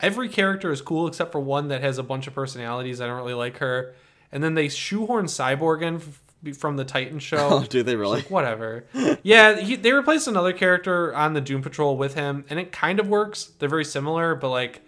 Every 0.00 0.28
character 0.28 0.72
is 0.72 0.82
cool 0.82 1.06
except 1.06 1.32
for 1.32 1.40
one 1.40 1.68
that 1.68 1.80
has 1.82 1.98
a 1.98 2.02
bunch 2.02 2.26
of 2.26 2.34
personalities. 2.34 3.00
I 3.00 3.06
don't 3.06 3.16
really 3.16 3.34
like 3.34 3.58
her. 3.58 3.94
And 4.32 4.42
then 4.42 4.54
they 4.54 4.68
shoehorn 4.68 5.26
Cyborg 5.26 5.82
in 5.82 6.54
from 6.54 6.76
the 6.76 6.84
Titan 6.84 7.18
show. 7.18 7.36
Oh, 7.56 7.64
do 7.64 7.82
they 7.82 7.96
really? 7.96 8.18
Like, 8.18 8.30
whatever. 8.30 8.84
yeah, 9.22 9.58
he, 9.60 9.76
they 9.76 9.92
replaced 9.92 10.28
another 10.28 10.52
character 10.52 11.14
on 11.14 11.32
the 11.32 11.40
Doom 11.40 11.62
Patrol 11.62 11.96
with 11.96 12.14
him, 12.14 12.44
and 12.50 12.58
it 12.58 12.72
kind 12.72 13.00
of 13.00 13.08
works. 13.08 13.52
They're 13.58 13.68
very 13.68 13.84
similar, 13.84 14.34
but 14.34 14.50
like, 14.50 14.82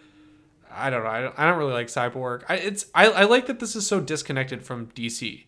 I 0.71 0.91
don't 0.91 1.05
know. 1.05 1.11
I 1.11 1.21
don't, 1.23 1.39
I 1.39 1.49
don't 1.49 1.59
really 1.59 1.73
like 1.73 1.87
Cyborg. 1.89 2.43
I, 2.49 2.57
it's 2.57 2.87
I, 2.95 3.07
I 3.07 3.25
like 3.25 3.47
that 3.47 3.59
this 3.59 3.75
is 3.75 3.87
so 3.87 4.01
disconnected 4.01 4.63
from 4.65 4.89
DC. 4.89 5.45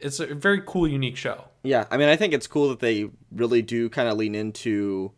It's 0.00 0.20
a 0.20 0.26
very 0.34 0.62
cool, 0.66 0.86
unique 0.88 1.16
show. 1.16 1.44
Yeah, 1.62 1.86
I 1.90 1.96
mean, 1.96 2.08
I 2.08 2.16
think 2.16 2.32
it's 2.32 2.46
cool 2.46 2.68
that 2.70 2.80
they 2.80 3.08
really 3.32 3.62
do 3.62 3.88
kind 3.88 4.08
of 4.08 4.16
lean 4.16 4.34
into 4.34 5.12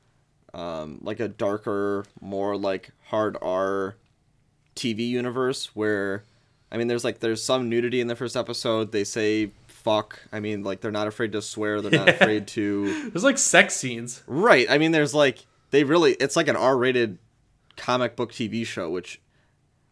um, 0.54 0.98
like 1.02 1.20
a 1.20 1.28
darker, 1.28 2.04
more 2.20 2.56
like 2.56 2.90
hard 3.06 3.36
R 3.40 3.96
TV 4.76 5.08
universe 5.08 5.74
where, 5.74 6.24
I 6.72 6.76
mean, 6.76 6.88
there's 6.88 7.04
like 7.04 7.20
there's 7.20 7.42
some 7.42 7.68
nudity 7.68 8.00
in 8.00 8.06
the 8.06 8.16
first 8.16 8.36
episode. 8.36 8.92
They 8.92 9.04
say 9.04 9.50
fuck. 9.68 10.20
I 10.32 10.40
mean, 10.40 10.62
like 10.62 10.80
they're 10.80 10.90
not 10.90 11.06
afraid 11.06 11.32
to 11.32 11.42
swear. 11.42 11.80
They're 11.80 11.90
not 11.92 12.06
Yeah. 12.08 12.14
afraid 12.14 12.46
to. 12.48 13.10
There's 13.10 13.24
like 13.24 13.38
sex 13.38 13.74
scenes. 13.76 14.22
Right. 14.26 14.66
I 14.70 14.78
mean, 14.78 14.92
there's 14.92 15.14
like 15.14 15.46
they 15.70 15.84
really. 15.84 16.12
It's 16.14 16.36
like 16.36 16.48
an 16.48 16.56
R-rated 16.56 17.18
comic 17.76 18.14
book 18.16 18.32
TV 18.32 18.66
show, 18.66 18.90
which, 18.90 19.20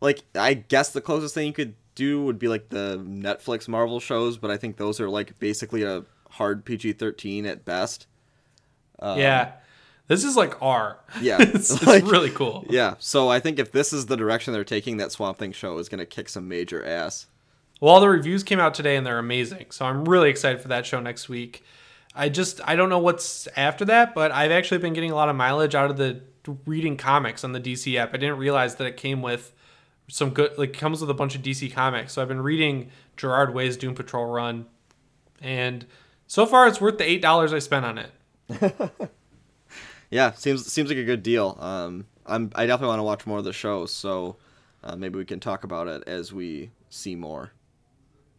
like, 0.00 0.20
I 0.34 0.54
guess 0.54 0.90
the 0.90 1.00
closest 1.00 1.34
thing 1.34 1.46
you 1.46 1.52
could 1.52 1.74
do 1.98 2.22
would 2.24 2.38
be 2.38 2.48
like 2.48 2.68
the 2.70 2.98
Netflix 3.04 3.68
Marvel 3.68 3.98
shows, 4.00 4.38
but 4.38 4.50
I 4.50 4.56
think 4.56 4.76
those 4.76 5.00
are 5.00 5.10
like 5.10 5.38
basically 5.38 5.82
a 5.82 6.04
hard 6.30 6.64
PG-13 6.64 7.44
at 7.46 7.64
best. 7.64 8.06
Um, 9.00 9.18
yeah. 9.18 9.52
This 10.06 10.24
is 10.24 10.36
like 10.36 10.62
R. 10.62 10.98
Yeah. 11.20 11.36
it's, 11.40 11.70
it's 11.70 11.86
Like- 11.86 12.06
really 12.06 12.30
cool. 12.30 12.64
Yeah. 12.70 12.94
So 12.98 13.28
I 13.28 13.40
think 13.40 13.58
if 13.58 13.72
this 13.72 13.92
is 13.92 14.06
the 14.06 14.16
direction 14.16 14.52
they're 14.54 14.64
taking, 14.64 14.96
that 14.98 15.12
Swamp 15.12 15.38
Thing 15.38 15.52
show 15.52 15.76
is 15.78 15.88
gonna 15.88 16.06
kick 16.06 16.28
some 16.28 16.48
major 16.48 16.84
ass. 16.84 17.26
Well, 17.80 17.94
all 17.94 18.00
the 18.00 18.08
reviews 18.08 18.42
came 18.42 18.58
out 18.60 18.74
today 18.74 18.96
and 18.96 19.04
they're 19.06 19.18
amazing. 19.18 19.66
So 19.70 19.84
I'm 19.84 20.04
really 20.08 20.30
excited 20.30 20.60
for 20.60 20.68
that 20.68 20.86
show 20.86 21.00
next 21.00 21.28
week. 21.28 21.62
I 22.14 22.28
just 22.28 22.60
I 22.64 22.74
don't 22.76 22.88
know 22.88 22.98
what's 22.98 23.46
after 23.56 23.84
that, 23.86 24.14
but 24.14 24.32
I've 24.32 24.50
actually 24.50 24.78
been 24.78 24.94
getting 24.94 25.10
a 25.10 25.14
lot 25.14 25.28
of 25.28 25.36
mileage 25.36 25.74
out 25.74 25.90
of 25.90 25.96
the 25.96 26.20
reading 26.64 26.96
comics 26.96 27.44
on 27.44 27.52
the 27.52 27.60
DC 27.60 27.96
app. 27.96 28.14
I 28.14 28.16
didn't 28.16 28.38
realize 28.38 28.76
that 28.76 28.86
it 28.86 28.96
came 28.96 29.20
with 29.20 29.52
some 30.08 30.30
good 30.30 30.58
like 30.58 30.72
comes 30.72 31.00
with 31.00 31.10
a 31.10 31.14
bunch 31.14 31.34
of 31.34 31.42
DC 31.42 31.72
comics. 31.72 32.14
So 32.14 32.22
I've 32.22 32.28
been 32.28 32.42
reading 32.42 32.90
Gerard 33.16 33.54
Way's 33.54 33.76
Doom 33.76 33.94
Patrol 33.94 34.26
run 34.26 34.66
and 35.40 35.86
so 36.26 36.44
far 36.44 36.66
it's 36.66 36.80
worth 36.80 36.98
the 36.98 37.08
eight 37.08 37.22
dollars 37.22 37.52
I 37.52 37.60
spent 37.60 37.86
on 37.86 37.98
it. 37.98 38.90
Yeah, 40.10 40.32
seems 40.32 40.70
seems 40.70 40.88
like 40.88 40.98
a 40.98 41.04
good 41.04 41.22
deal. 41.22 41.56
Um, 41.60 42.06
I'm 42.26 42.50
I 42.54 42.66
definitely 42.66 42.88
want 42.88 43.00
to 43.00 43.04
watch 43.04 43.26
more 43.26 43.38
of 43.38 43.44
the 43.44 43.52
show, 43.52 43.86
so 43.86 44.36
uh, 44.82 44.96
maybe 44.96 45.18
we 45.18 45.24
can 45.24 45.40
talk 45.40 45.64
about 45.64 45.88
it 45.88 46.04
as 46.06 46.32
we 46.32 46.70
see 46.88 47.14
more. 47.14 47.52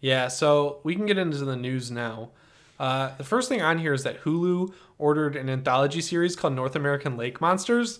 Yeah, 0.01 0.29
so 0.29 0.79
we 0.83 0.95
can 0.95 1.05
get 1.05 1.17
into 1.17 1.45
the 1.45 1.55
news 1.55 1.91
now. 1.91 2.31
Uh, 2.79 3.15
the 3.17 3.23
first 3.23 3.49
thing 3.49 3.61
on 3.61 3.77
here 3.77 3.93
is 3.93 4.03
that 4.03 4.23
Hulu 4.23 4.73
ordered 4.97 5.35
an 5.35 5.49
anthology 5.49 6.01
series 6.01 6.35
called 6.35 6.53
North 6.53 6.75
American 6.75 7.17
Lake 7.17 7.41
Monsters. 7.41 7.99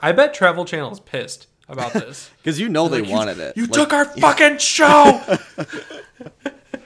I 0.00 0.12
bet 0.12 0.34
Travel 0.34 0.64
Channel 0.64 0.92
is 0.92 1.00
pissed 1.00 1.46
about 1.68 1.92
this. 1.92 2.30
Because 2.42 2.60
you 2.60 2.68
know 2.68 2.88
they 2.88 3.00
Like, 3.00 3.08
you- 3.08 3.14
wanted 3.14 3.38
it. 3.38 3.56
You 3.56 3.62
Like, 3.64 3.72
took 3.72 3.92
our 3.94 4.04
fucking 4.04 4.58
show. 4.58 5.20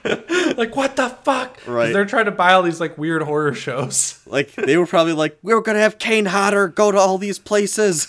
like 0.56 0.76
what 0.76 0.96
the 0.96 1.08
fuck? 1.24 1.58
Right. 1.66 1.92
They're 1.92 2.04
trying 2.06 2.26
to 2.26 2.30
buy 2.30 2.52
all 2.52 2.62
these 2.62 2.80
like 2.80 2.96
weird 2.96 3.22
horror 3.22 3.54
shows. 3.54 4.20
like 4.26 4.52
they 4.54 4.76
were 4.76 4.86
probably 4.86 5.12
like, 5.12 5.38
we 5.42 5.54
were 5.54 5.60
gonna 5.62 5.80
have 5.80 5.98
Kane 5.98 6.26
Hodder 6.26 6.68
go 6.68 6.90
to 6.92 6.98
all 6.98 7.18
these 7.18 7.38
places. 7.38 8.06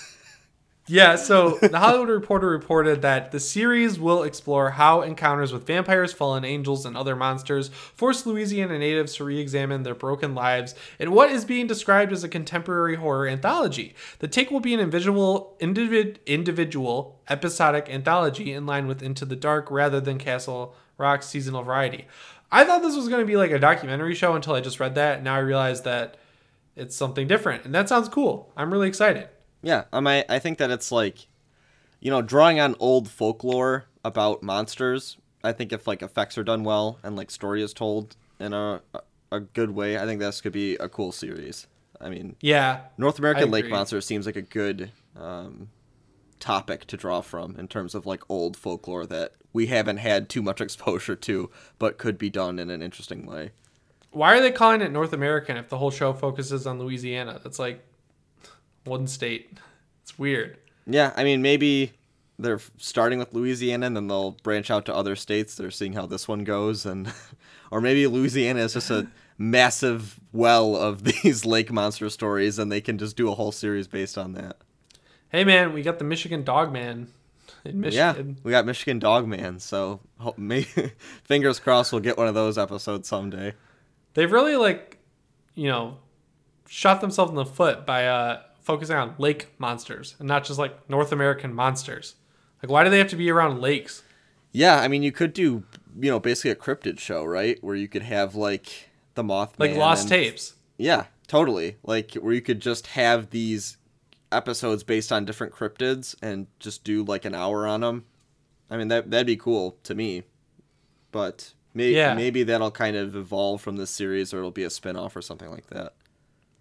Yeah, 0.91 1.17
so 1.17 1.59
the 1.61 1.77
Hollywood 1.77 2.09
Reporter 2.09 2.47
reported 2.47 3.03
that 3.03 3.31
the 3.31 3.39
series 3.39 3.99
will 3.99 4.23
explore 4.23 4.71
how 4.71 5.03
encounters 5.03 5.53
with 5.53 5.67
vampires, 5.67 6.13
fallen 6.13 6.43
angels, 6.43 6.83
and 6.83 6.97
other 6.97 7.15
monsters 7.15 7.67
force 7.67 8.25
Louisiana 8.25 8.79
natives 8.79 9.13
to 9.15 9.23
re 9.23 9.39
examine 9.39 9.83
their 9.83 9.93
broken 9.93 10.33
lives 10.33 10.73
in 10.97 11.11
what 11.11 11.29
is 11.29 11.45
being 11.45 11.67
described 11.67 12.11
as 12.11 12.23
a 12.23 12.27
contemporary 12.27 12.95
horror 12.95 13.27
anthology. 13.27 13.93
The 14.17 14.27
take 14.27 14.49
will 14.49 14.61
be 14.61 14.73
an 14.73 14.79
individual, 14.79 15.55
individ, 15.61 16.25
individual 16.25 17.21
episodic 17.29 17.87
anthology 17.87 18.51
in 18.51 18.65
line 18.65 18.87
with 18.87 19.03
Into 19.03 19.25
the 19.25 19.35
Dark 19.35 19.69
rather 19.69 20.01
than 20.01 20.17
Castle 20.17 20.73
Rock's 20.97 21.27
seasonal 21.27 21.61
variety. 21.61 22.07
I 22.51 22.63
thought 22.65 22.81
this 22.81 22.95
was 22.95 23.09
going 23.09 23.21
to 23.21 23.27
be 23.27 23.37
like 23.37 23.51
a 23.51 23.59
documentary 23.59 24.15
show 24.15 24.33
until 24.33 24.55
I 24.55 24.61
just 24.61 24.79
read 24.79 24.95
that. 24.95 25.21
Now 25.21 25.35
I 25.35 25.39
realize 25.39 25.83
that 25.83 26.17
it's 26.75 26.95
something 26.95 27.27
different, 27.27 27.63
and 27.63 27.75
that 27.75 27.89
sounds 27.89 28.09
cool. 28.09 28.51
I'm 28.57 28.73
really 28.73 28.87
excited. 28.87 29.29
Yeah, 29.61 29.85
um, 29.91 30.07
I 30.07 30.25
I 30.29 30.39
think 30.39 30.57
that 30.57 30.71
it's 30.71 30.91
like, 30.91 31.27
you 31.99 32.11
know, 32.11 32.21
drawing 32.21 32.59
on 32.59 32.75
old 32.79 33.09
folklore 33.09 33.85
about 34.03 34.43
monsters. 34.43 35.17
I 35.43 35.51
think 35.51 35.71
if 35.71 35.87
like 35.87 36.01
effects 36.01 36.37
are 36.37 36.43
done 36.43 36.63
well 36.63 36.99
and 37.03 37.15
like 37.15 37.31
story 37.31 37.61
is 37.61 37.73
told 37.73 38.15
in 38.39 38.53
a 38.53 38.81
a 39.31 39.39
good 39.39 39.71
way, 39.71 39.97
I 39.97 40.05
think 40.05 40.19
this 40.19 40.41
could 40.41 40.53
be 40.53 40.75
a 40.75 40.89
cool 40.89 41.11
series. 41.11 41.67
I 42.01 42.09
mean, 42.09 42.35
Yeah, 42.41 42.81
North 42.97 43.19
American 43.19 43.51
Lake. 43.51 43.69
Monster 43.69 43.99
seems 44.01 44.25
like 44.25 44.37
a 44.37 44.41
good 44.41 44.91
um, 45.17 45.69
topic 46.39 46.85
to 46.85 46.97
draw 46.97 47.21
from 47.21 47.57
in 47.57 47.67
terms 47.67 47.93
of 47.93 48.05
like 48.05 48.23
old 48.29 48.55
folklore 48.55 49.05
that 49.07 49.33
we 49.51 49.67
haven't 49.67 49.97
had 49.97 50.29
too 50.29 50.41
much 50.41 50.61
exposure 50.61 51.15
to, 51.15 51.49
but 51.77 51.97
could 51.97 52.17
be 52.17 52.29
done 52.29 52.59
in 52.59 52.69
an 52.69 52.81
interesting 52.81 53.25
way. 53.25 53.51
Why 54.11 54.35
are 54.35 54.41
they 54.41 54.51
calling 54.51 54.81
it 54.81 54.91
North 54.91 55.13
American 55.13 55.57
if 55.57 55.69
the 55.69 55.77
whole 55.77 55.91
show 55.91 56.13
focuses 56.13 56.65
on 56.65 56.79
Louisiana? 56.79 57.39
That's 57.43 57.59
like 57.59 57.85
one 58.89 59.07
state. 59.07 59.57
It's 60.01 60.19
weird. 60.19 60.57
Yeah, 60.85 61.13
I 61.15 61.23
mean 61.23 61.41
maybe 61.41 61.93
they're 62.37 62.59
starting 62.77 63.19
with 63.19 63.33
Louisiana 63.33 63.85
and 63.87 63.95
then 63.95 64.07
they'll 64.07 64.31
branch 64.31 64.71
out 64.71 64.85
to 64.87 64.95
other 64.95 65.15
states. 65.15 65.55
They're 65.55 65.71
seeing 65.71 65.93
how 65.93 66.05
this 66.05 66.27
one 66.27 66.43
goes, 66.43 66.85
and 66.85 67.11
or 67.71 67.79
maybe 67.79 68.07
Louisiana 68.07 68.61
is 68.61 68.73
just 68.73 68.89
a 68.89 69.07
massive 69.37 70.19
well 70.33 70.75
of 70.75 71.03
these 71.23 71.45
lake 71.45 71.71
monster 71.71 72.09
stories, 72.09 72.59
and 72.59 72.71
they 72.71 72.81
can 72.81 72.97
just 72.97 73.15
do 73.15 73.31
a 73.31 73.35
whole 73.35 73.51
series 73.51 73.87
based 73.87 74.17
on 74.17 74.33
that. 74.33 74.57
Hey 75.29 75.43
man, 75.43 75.73
we 75.73 75.81
got 75.83 75.99
the 75.99 76.05
Michigan 76.05 76.43
Dog 76.43 76.73
Man 76.73 77.07
in 77.65 77.83
Yeah, 77.83 78.15
we 78.43 78.51
got 78.51 78.65
Michigan 78.65 78.99
Dog 78.99 79.27
Man, 79.27 79.59
so 79.59 79.99
ho- 80.17 80.33
may- 80.37 80.63
fingers 81.23 81.59
crossed 81.59 81.91
we'll 81.91 82.01
get 82.01 82.17
one 82.17 82.27
of 82.27 82.33
those 82.33 82.57
episodes 82.57 83.07
someday. 83.07 83.53
They've 84.13 84.31
really 84.31 84.55
like, 84.55 84.97
you 85.55 85.67
know, 85.67 85.97
shot 86.67 87.01
themselves 87.01 87.29
in 87.29 87.35
the 87.35 87.45
foot 87.45 87.85
by 87.85 88.07
uh 88.07 88.41
focusing 88.69 88.95
on 88.95 89.15
lake 89.17 89.47
monsters 89.57 90.15
and 90.19 90.27
not 90.27 90.43
just 90.43 90.59
like 90.59 90.87
North 90.87 91.11
American 91.11 91.51
monsters. 91.51 92.13
Like 92.61 92.69
why 92.71 92.83
do 92.83 92.91
they 92.91 92.99
have 92.99 93.07
to 93.09 93.15
be 93.15 93.31
around 93.31 93.59
lakes? 93.61 94.03
Yeah, 94.51 94.79
I 94.79 94.87
mean 94.87 95.01
you 95.01 95.11
could 95.11 95.33
do 95.33 95.63
you 95.99 96.11
know 96.11 96.19
basically 96.19 96.51
a 96.51 96.55
cryptid 96.55 96.99
show, 96.99 97.23
right? 97.25 97.57
Where 97.63 97.75
you 97.75 97.87
could 97.87 98.03
have 98.03 98.35
like 98.35 98.89
the 99.15 99.23
Mothman, 99.23 99.57
Like 99.59 99.75
lost 99.75 100.01
and- 100.03 100.09
tapes. 100.11 100.53
Yeah, 100.77 101.05
totally. 101.27 101.77
Like 101.83 102.13
where 102.13 102.33
you 102.33 102.41
could 102.41 102.59
just 102.59 102.87
have 102.87 103.31
these 103.31 103.77
episodes 104.31 104.83
based 104.83 105.11
on 105.11 105.25
different 105.25 105.51
cryptids 105.53 106.13
and 106.21 106.45
just 106.59 106.83
do 106.83 107.03
like 107.03 107.25
an 107.25 107.33
hour 107.33 107.65
on 107.65 107.81
them. 107.81 108.05
I 108.69 108.77
mean 108.77 108.89
that 108.89 109.09
that'd 109.09 109.25
be 109.25 109.35
cool 109.35 109.77
to 109.83 109.95
me. 109.95 110.23
But 111.11 111.53
maybe 111.73 111.95
Yeah. 111.95 112.13
maybe 112.13 112.43
that'll 112.43 112.69
kind 112.69 112.95
of 112.95 113.15
evolve 113.15 113.61
from 113.61 113.77
this 113.77 113.89
series 113.89 114.31
or 114.31 114.37
it'll 114.37 114.51
be 114.51 114.63
a 114.63 114.69
spin-off 114.69 115.15
or 115.15 115.23
something 115.23 115.49
like 115.49 115.67
that. 115.69 115.93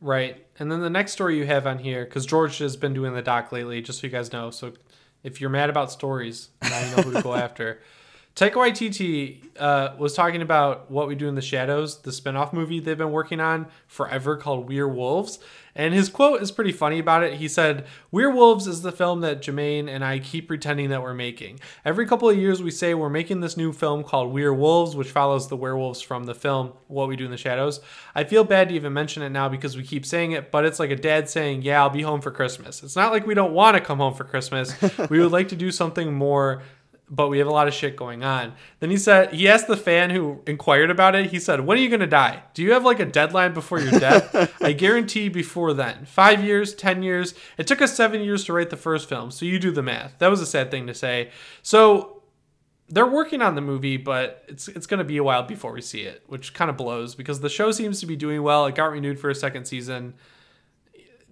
Right. 0.01 0.47
And 0.59 0.71
then 0.71 0.81
the 0.81 0.91
next 0.91 1.13
story 1.13 1.37
you 1.39 1.47
have 1.47 1.67
on 1.67 1.79
here, 1.79 2.05
because 2.05 2.25
George 2.25 2.59
has 2.59 2.77
been 2.77 2.95
doing 2.95 3.15
the 3.15 3.23
doc 3.23 3.51
lately, 3.51 3.83
just 3.83 4.01
so 4.01 4.07
you 4.07 4.13
guys 4.13 4.33
know. 4.33 4.51
So 4.51 4.73
if 5.23 5.41
you're 5.41 5.51
mad 5.51 5.71
about 5.71 5.91
stories, 5.91 6.51
now 6.63 6.81
you 6.81 6.97
know 6.97 7.03
who 7.03 7.13
to 7.13 7.23
go 7.23 7.35
after. 7.37 7.81
Taika 8.37 8.53
Waititi 8.53 9.41
uh, 9.59 9.97
was 9.99 10.15
talking 10.15 10.43
about 10.43 10.89
What 10.93 11.09
We 11.09 11.17
Do 11.17 11.27
in 11.27 11.35
the 11.35 11.43
Shadows, 11.43 12.03
the 12.03 12.13
spinoff 12.13 12.53
movie 12.53 12.79
they've 12.79 12.97
been 12.97 13.11
working 13.11 13.41
on 13.41 13.67
forever 13.89 14.37
called 14.37 14.69
We're 14.69 14.87
Wolves. 14.87 15.41
And 15.79 15.95
his 15.95 16.09
quote 16.09 16.43
is 16.43 16.51
pretty 16.51 16.73
funny 16.73 16.99
about 16.99 17.23
it. 17.23 17.35
He 17.35 17.47
said, 17.47 17.87
We're 18.11 18.33
Wolves 18.33 18.67
is 18.67 18.83
the 18.83 18.91
film 18.91 19.21
that 19.21 19.41
Jermaine 19.41 19.89
and 19.89 20.05
I 20.05 20.19
keep 20.19 20.49
pretending 20.49 20.91
that 20.91 21.03
we're 21.03 21.15
making. 21.15 21.61
Every 21.85 22.05
couple 22.05 22.29
of 22.29 22.37
years, 22.37 22.61
we 22.61 22.73
say 22.73 22.95
we're 22.95 23.09
making 23.09 23.41
this 23.41 23.57
new 23.57 23.73
film 23.73 24.03
called 24.03 24.33
We're 24.33 24.53
Wolves, 24.53 24.97
which 24.97 25.13
follows 25.13 25.49
the 25.49 25.57
werewolves 25.57 26.03
from 26.03 26.25
the 26.25 26.35
film 26.35 26.73
What 26.89 27.09
We 27.09 27.15
Do 27.15 27.27
in 27.27 27.31
the 27.31 27.37
Shadows. 27.37 27.81
I 28.13 28.25
feel 28.25 28.43
bad 28.43 28.71
to 28.71 28.75
even 28.75 28.93
mention 28.93 29.23
it 29.23 29.31
now 29.31 29.49
because 29.49 29.77
we 29.77 29.85
keep 29.85 30.05
saying 30.05 30.33
it, 30.33 30.51
but 30.51 30.65
it's 30.65 30.81
like 30.81 30.91
a 30.91 30.97
dad 30.97 31.31
saying, 31.31 31.63
Yeah, 31.63 31.81
I'll 31.81 31.91
be 31.91 32.03
home 32.03 32.21
for 32.21 32.33
Christmas. 32.33 32.83
It's 32.83 32.97
not 32.97 33.13
like 33.13 33.25
we 33.25 33.35
don't 33.35 33.53
want 33.53 33.77
to 33.77 33.81
come 33.81 33.99
home 33.99 34.15
for 34.15 34.25
Christmas. 34.25 34.75
we 35.09 35.21
would 35.21 35.31
like 35.31 35.49
to 35.51 35.57
do 35.57 35.71
something 35.71 36.13
more 36.13 36.63
but 37.11 37.29
we 37.29 37.39
have 37.39 37.47
a 37.47 37.53
lot 37.53 37.69
of 37.69 37.75
shit 37.75 37.97
going 37.97 38.23
on. 38.23 38.53
Then 38.81 38.91
he 38.91 38.97
said 38.97 39.33
he 39.33 39.49
asked 39.49 39.67
the 39.67 39.77
fan 39.77 40.11
who 40.11 40.41
inquired 40.47 40.91
about 40.91 41.15
it. 41.15 41.31
He 41.31 41.39
said, 41.39 41.61
"When 41.61 41.79
are 41.79 41.81
you 41.81 41.89
going 41.89 42.01
to 42.01 42.07
die? 42.07 42.43
Do 42.55 42.63
you 42.63 42.73
have 42.73 42.85
like 42.85 43.01
a 43.01 43.07
deadline 43.07 43.55
before 43.55 43.81
your 43.81 43.99
death? 43.99 44.55
I 44.63 44.73
guarantee 44.73 45.29
before 45.29 45.73
then. 45.73 46.05
5 46.05 46.45
years, 46.45 46.75
10 46.75 47.03
years. 47.03 47.35
It 47.57 47.67
took 47.67 47.81
us 47.81 47.95
7 47.95 48.21
years 48.21 48.45
to 48.45 48.53
write 48.53 48.71
the 48.71 48.77
first 48.77 49.09
film, 49.09 49.31
so 49.31 49.45
you 49.45 49.59
do 49.59 49.71
the 49.71 49.83
math." 49.83 50.19
That 50.19 50.29
was 50.29 50.41
a 50.41 50.47
sad 50.47 50.71
thing 50.71 50.87
to 50.87 50.95
say. 50.95 51.31
So 51.63 52.23
they're 52.91 53.07
working 53.07 53.43
on 53.43 53.55
the 53.55 53.61
movie, 53.61 53.97
but 53.97 54.45
it's 54.49 54.69
it's 54.69 54.87
going 54.87 54.99
to 54.99 55.05
be 55.05 55.19
a 55.19 55.25
while 55.25 55.43
before 55.43 55.73
we 55.73 55.83
see 55.83 56.03
it, 56.03 56.23
which 56.27 56.55
kind 56.55 56.71
of 56.71 56.77
blows 56.77 57.15
because 57.15 57.41
the 57.41 57.51
show 57.51 57.71
seems 57.71 58.01
to 58.01 58.07
be 58.07 58.17
doing 58.17 58.43
well. 58.43 58.67
It 58.67 58.75
got 58.75 58.91
renewed 58.91 59.19
for 59.19 59.31
a 59.31 59.35
second 59.35 59.67
season. 59.67 60.15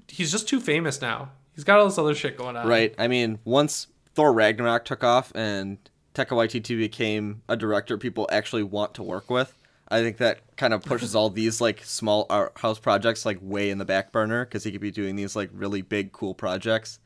He's 0.08 0.30
just 0.30 0.48
too 0.48 0.60
famous 0.60 1.00
now. 1.00 1.32
He's 1.54 1.64
got 1.64 1.78
all 1.78 1.86
this 1.86 1.98
other 1.98 2.14
shit 2.14 2.36
going 2.36 2.56
on. 2.56 2.68
Right. 2.68 2.94
I 2.98 3.08
mean, 3.08 3.38
once 3.44 3.86
Thor 4.16 4.32
Ragnarok 4.32 4.86
took 4.86 5.04
off 5.04 5.30
and 5.34 5.78
Taika 6.14 6.28
Waititi 6.28 6.76
became 6.76 7.42
a 7.50 7.56
director 7.56 7.98
people 7.98 8.26
actually 8.32 8.62
want 8.62 8.94
to 8.94 9.02
work 9.02 9.30
with, 9.30 9.52
I 9.88 10.00
think 10.00 10.16
that 10.16 10.56
kind 10.56 10.72
of 10.72 10.82
pushes 10.82 11.14
all 11.14 11.28
these 11.30 11.60
like 11.60 11.84
small 11.84 12.24
art 12.30 12.52
house 12.56 12.78
projects 12.78 13.26
like 13.26 13.38
way 13.42 13.68
in 13.68 13.76
the 13.76 13.84
back 13.84 14.12
burner 14.12 14.46
because 14.46 14.64
he 14.64 14.72
could 14.72 14.80
be 14.80 14.90
doing 14.90 15.16
these 15.16 15.36
like 15.36 15.50
really 15.52 15.82
big 15.82 16.12
cool 16.12 16.34
projects. 16.34 16.98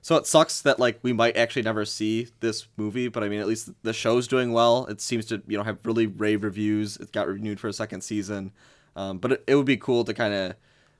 So 0.00 0.14
it 0.16 0.28
sucks 0.28 0.62
that 0.62 0.78
like 0.78 1.00
we 1.02 1.12
might 1.12 1.36
actually 1.36 1.62
never 1.62 1.84
see 1.84 2.28
this 2.38 2.68
movie, 2.76 3.08
but 3.08 3.24
I 3.24 3.28
mean 3.28 3.40
at 3.40 3.48
least 3.48 3.70
the 3.82 3.92
show's 3.92 4.28
doing 4.28 4.52
well. 4.52 4.86
It 4.86 5.00
seems 5.00 5.26
to 5.26 5.42
you 5.48 5.58
know 5.58 5.64
have 5.64 5.84
really 5.84 6.06
rave 6.06 6.44
reviews. 6.44 6.96
It 6.98 7.10
got 7.10 7.26
renewed 7.26 7.58
for 7.58 7.66
a 7.66 7.72
second 7.72 8.02
season, 8.02 8.52
um, 8.94 9.18
but 9.18 9.32
it, 9.32 9.44
it 9.48 9.54
would 9.56 9.66
be 9.66 9.76
cool 9.76 10.04
to 10.04 10.14
kind 10.14 10.32
of 10.32 10.54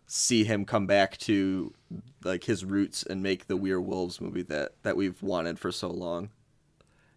see 0.07 0.45
him 0.45 0.65
come 0.65 0.87
back 0.87 1.17
to 1.19 1.73
like 2.25 2.45
his 2.45 2.65
roots 2.65 3.03
and 3.03 3.23
make 3.23 3.47
the 3.47 3.57
We're 3.57 3.81
Wolves 3.81 4.21
movie 4.21 4.43
that 4.43 4.73
that 4.83 4.97
we've 4.97 5.23
wanted 5.23 5.59
for 5.59 5.73
so 5.73 5.89
long. 5.89 6.31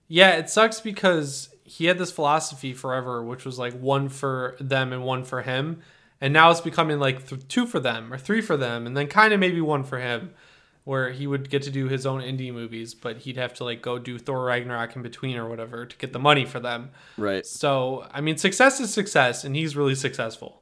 Yeah, 0.07 0.35
it 0.35 0.49
sucks 0.49 0.79
because 0.79 1.49
he 1.63 1.85
had 1.85 1.97
this 1.97 2.11
philosophy 2.11 2.73
forever, 2.73 3.23
which 3.23 3.43
was 3.43 3.59
like 3.59 3.73
one 3.73 4.07
for 4.07 4.55
them 4.59 4.93
and 4.93 5.03
one 5.03 5.23
for 5.23 5.41
him, 5.41 5.81
and 6.21 6.33
now 6.33 6.49
it's 6.49 6.61
becoming 6.61 6.99
like 6.99 7.27
th- 7.27 7.47
two 7.47 7.67
for 7.67 7.79
them 7.79 8.13
or 8.13 8.17
three 8.17 8.41
for 8.41 8.55
them, 8.55 8.87
and 8.87 8.95
then 8.95 9.07
kind 9.07 9.33
of 9.33 9.39
maybe 9.39 9.59
one 9.59 9.83
for 9.83 9.99
him, 9.99 10.33
where 10.85 11.11
he 11.11 11.27
would 11.27 11.49
get 11.49 11.63
to 11.63 11.69
do 11.69 11.89
his 11.89 12.05
own 12.05 12.21
indie 12.21 12.53
movies, 12.53 12.93
but 12.93 13.17
he'd 13.17 13.35
have 13.35 13.53
to 13.55 13.65
like 13.65 13.81
go 13.81 13.99
do 13.99 14.17
Thor 14.17 14.45
Ragnarok 14.45 14.95
in 14.95 15.01
between 15.01 15.35
or 15.35 15.49
whatever 15.49 15.85
to 15.85 15.97
get 15.97 16.13
the 16.13 16.19
money 16.19 16.45
for 16.45 16.61
them. 16.61 16.91
Right. 17.17 17.45
So 17.45 18.07
I 18.11 18.21
mean, 18.21 18.37
success 18.37 18.79
is 18.79 18.93
success, 18.93 19.43
and 19.43 19.57
he's 19.57 19.75
really 19.75 19.95
successful. 19.95 20.56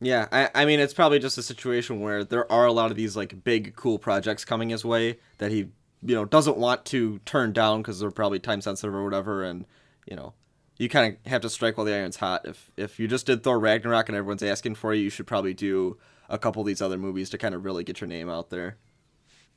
Yeah, 0.00 0.28
I, 0.30 0.50
I 0.54 0.64
mean 0.64 0.80
it's 0.80 0.94
probably 0.94 1.18
just 1.18 1.38
a 1.38 1.42
situation 1.42 2.00
where 2.00 2.24
there 2.24 2.50
are 2.50 2.66
a 2.66 2.72
lot 2.72 2.90
of 2.90 2.96
these 2.96 3.16
like 3.16 3.42
big 3.42 3.74
cool 3.74 3.98
projects 3.98 4.44
coming 4.44 4.68
his 4.70 4.84
way 4.84 5.18
that 5.38 5.50
he 5.50 5.68
you 6.02 6.14
know 6.14 6.24
doesn't 6.24 6.56
want 6.56 6.84
to 6.86 7.18
turn 7.20 7.52
down 7.52 7.82
because 7.82 7.98
they're 7.98 8.10
probably 8.10 8.38
time 8.38 8.60
sensitive 8.60 8.94
or 8.94 9.04
whatever, 9.04 9.42
and 9.42 9.66
you 10.06 10.16
know 10.16 10.34
you 10.78 10.88
kind 10.88 11.16
of 11.24 11.30
have 11.30 11.42
to 11.42 11.50
strike 11.50 11.76
while 11.76 11.84
the 11.84 11.94
iron's 11.94 12.16
hot. 12.16 12.46
If 12.46 12.70
if 12.76 13.00
you 13.00 13.08
just 13.08 13.26
did 13.26 13.42
Thor 13.42 13.58
Ragnarok 13.58 14.08
and 14.08 14.16
everyone's 14.16 14.42
asking 14.42 14.76
for 14.76 14.94
you, 14.94 15.04
you 15.04 15.10
should 15.10 15.26
probably 15.26 15.54
do 15.54 15.98
a 16.28 16.38
couple 16.38 16.60
of 16.60 16.66
these 16.66 16.80
other 16.82 16.98
movies 16.98 17.30
to 17.30 17.38
kind 17.38 17.54
of 17.54 17.64
really 17.64 17.82
get 17.84 18.00
your 18.00 18.08
name 18.08 18.28
out 18.28 18.50
there. 18.50 18.76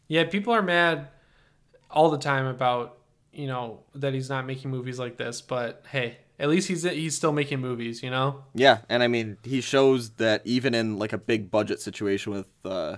Yeah, 0.08 0.23
people 0.25 0.54
are 0.54 0.62
mad 0.62 1.10
all 1.89 2.10
the 2.10 2.17
time 2.17 2.47
about 2.47 2.97
you 3.32 3.47
know 3.47 3.84
that 3.93 4.13
he's 4.13 4.30
not 4.30 4.45
making 4.45 4.71
movies 4.71 4.97
like 4.97 5.17
this, 5.17 5.41
but 5.41 5.86
hey, 5.89 6.17
at 6.41 6.49
least 6.49 6.67
he's 6.67 6.84
he's 6.84 7.15
still 7.15 7.32
making 7.32 7.62
movies, 7.62 8.01
you 8.01 8.10
know. 8.10 8.43
Yeah, 8.56 8.80
and 8.89 9.04
I 9.04 9.08
mean 9.08 9.38
he 9.43 9.62
shows 9.62 10.10
that 10.12 10.41
even 10.43 10.73
in 10.73 10.97
like 10.97 11.13
a 11.13 11.17
big 11.17 11.51
budget 11.51 11.80
situation 11.80 12.34
with 12.34 12.49
uh, 12.65 12.97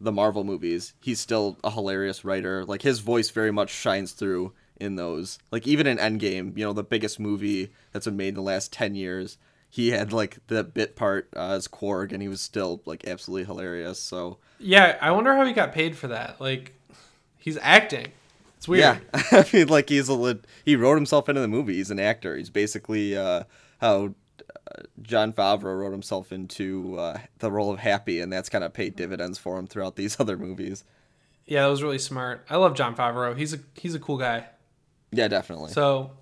the 0.00 0.12
Marvel 0.12 0.44
movies, 0.44 0.94
he's 1.02 1.18
still 1.18 1.58
a 1.64 1.72
hilarious 1.72 2.24
writer. 2.24 2.64
Like 2.64 2.82
his 2.82 3.00
voice 3.00 3.30
very 3.30 3.50
much 3.50 3.70
shines 3.70 4.12
through 4.12 4.52
in 4.80 4.94
those. 4.94 5.38
Like 5.50 5.66
even 5.66 5.88
in 5.88 5.98
Endgame, 5.98 6.56
you 6.56 6.64
know, 6.64 6.72
the 6.72 6.84
biggest 6.84 7.18
movie 7.18 7.72
that's 7.92 8.06
been 8.06 8.16
made 8.16 8.28
in 8.28 8.34
the 8.36 8.42
last 8.42 8.72
ten 8.72 8.94
years, 8.94 9.38
he 9.68 9.90
had 9.90 10.12
like 10.12 10.38
the 10.46 10.62
bit 10.62 10.94
part 10.94 11.28
uh, 11.36 11.50
as 11.50 11.66
Korg, 11.66 12.12
and 12.12 12.22
he 12.22 12.28
was 12.28 12.40
still 12.40 12.80
like 12.86 13.08
absolutely 13.08 13.44
hilarious. 13.44 13.98
So 13.98 14.38
yeah, 14.60 14.96
I 15.00 15.10
wonder 15.10 15.34
how 15.34 15.44
he 15.44 15.52
got 15.52 15.72
paid 15.72 15.96
for 15.96 16.06
that. 16.08 16.40
Like 16.40 16.74
he's 17.38 17.58
acting. 17.60 18.12
It's 18.64 18.68
weird. 18.70 19.02
Yeah, 19.12 19.22
I 19.30 19.46
mean, 19.52 19.68
like 19.68 19.90
he's 19.90 20.08
a 20.08 20.38
he 20.64 20.74
wrote 20.74 20.94
himself 20.94 21.28
into 21.28 21.42
the 21.42 21.48
movie. 21.48 21.74
He's 21.74 21.90
an 21.90 22.00
actor. 22.00 22.34
He's 22.34 22.48
basically 22.48 23.14
uh, 23.14 23.44
how 23.78 24.14
uh, 24.40 24.82
Jon 25.02 25.34
Favreau 25.34 25.78
wrote 25.80 25.92
himself 25.92 26.32
into 26.32 26.98
uh, 26.98 27.18
the 27.40 27.52
role 27.52 27.70
of 27.70 27.80
Happy, 27.80 28.20
and 28.20 28.32
that's 28.32 28.48
kind 28.48 28.64
of 28.64 28.72
paid 28.72 28.96
dividends 28.96 29.38
for 29.38 29.58
him 29.58 29.66
throughout 29.66 29.96
these 29.96 30.18
other 30.20 30.38
movies. 30.38 30.82
Yeah, 31.44 31.64
that 31.64 31.68
was 31.68 31.82
really 31.82 31.98
smart. 31.98 32.46
I 32.48 32.56
love 32.56 32.74
Jon 32.74 32.96
Favreau. 32.96 33.36
He's 33.36 33.52
a 33.52 33.58
he's 33.74 33.94
a 33.94 34.00
cool 34.00 34.16
guy. 34.16 34.46
Yeah, 35.12 35.28
definitely. 35.28 35.72
So, 35.72 36.12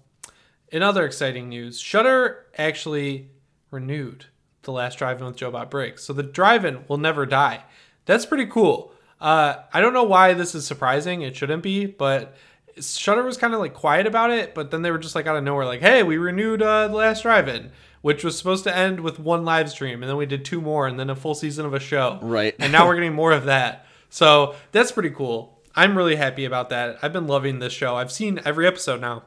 in 0.73 0.83
other 0.83 1.07
exciting 1.07 1.49
news, 1.49 1.79
Shudder 1.79 2.47
actually 2.59 3.31
renewed 3.71 4.27
the 4.63 4.73
last 4.73 4.99
drive-in 4.99 5.25
with 5.25 5.37
Joe 5.37 5.53
Bob 5.53 5.71
Briggs. 5.71 6.03
So 6.03 6.13
the 6.13 6.25
drive-in 6.25 6.87
will 6.89 6.99
never 6.99 7.25
die. 7.25 7.63
That's 8.05 8.27
pretty 8.27 8.47
cool. 8.47 8.92
Uh, 9.23 9.63
I 9.73 9.81
don't 9.81 9.95
know 9.95 10.03
why 10.03 10.35
this 10.35 10.55
is 10.55 10.67
surprising. 10.67 11.23
It 11.23 11.37
shouldn't 11.37 11.63
be, 11.63 11.87
but 11.87 12.35
Shudder 12.81 13.23
was 13.23 13.37
kind 13.37 13.55
of 13.55 13.61
like 13.61 13.73
quiet 13.73 14.07
about 14.09 14.31
it. 14.31 14.53
But 14.53 14.73
then 14.73 14.83
they 14.83 14.91
were 14.91 14.99
just 14.99 15.15
like 15.15 15.29
out 15.29 15.37
of 15.37 15.45
nowhere, 15.45 15.65
like, 15.65 15.81
"Hey, 15.81 16.03
we 16.03 16.19
renewed 16.19 16.61
uh, 16.61 16.89
the 16.89 16.95
Last 16.95 17.23
Drive-In," 17.23 17.71
which 18.01 18.25
was 18.25 18.37
supposed 18.37 18.65
to 18.65 18.77
end 18.77 18.99
with 19.01 19.21
one 19.21 19.45
live 19.45 19.71
stream, 19.71 20.03
and 20.03 20.11
then 20.11 20.17
we 20.17 20.27
did 20.27 20.45
two 20.45 20.61
more, 20.61 20.89
and 20.89 20.99
then 20.99 21.09
a 21.09 21.15
full 21.15 21.37
season 21.37 21.65
of 21.65 21.73
a 21.73 21.79
show. 21.79 22.19
Right. 22.21 22.55
and 22.59 22.73
now 22.73 22.87
we're 22.87 22.97
getting 22.97 23.15
more 23.15 23.31
of 23.33 23.45
that. 23.45 23.87
So 24.11 24.57
that's 24.73 24.91
pretty 24.91 25.11
cool. 25.11 25.61
I'm 25.77 25.97
really 25.97 26.17
happy 26.17 26.45
about 26.45 26.71
that. 26.71 26.99
I've 27.01 27.13
been 27.13 27.29
loving 27.29 27.61
this 27.61 27.73
show. 27.73 27.95
I've 27.95 28.13
seen 28.13 28.41
every 28.45 28.67
episode 28.67 29.01
now. 29.01 29.23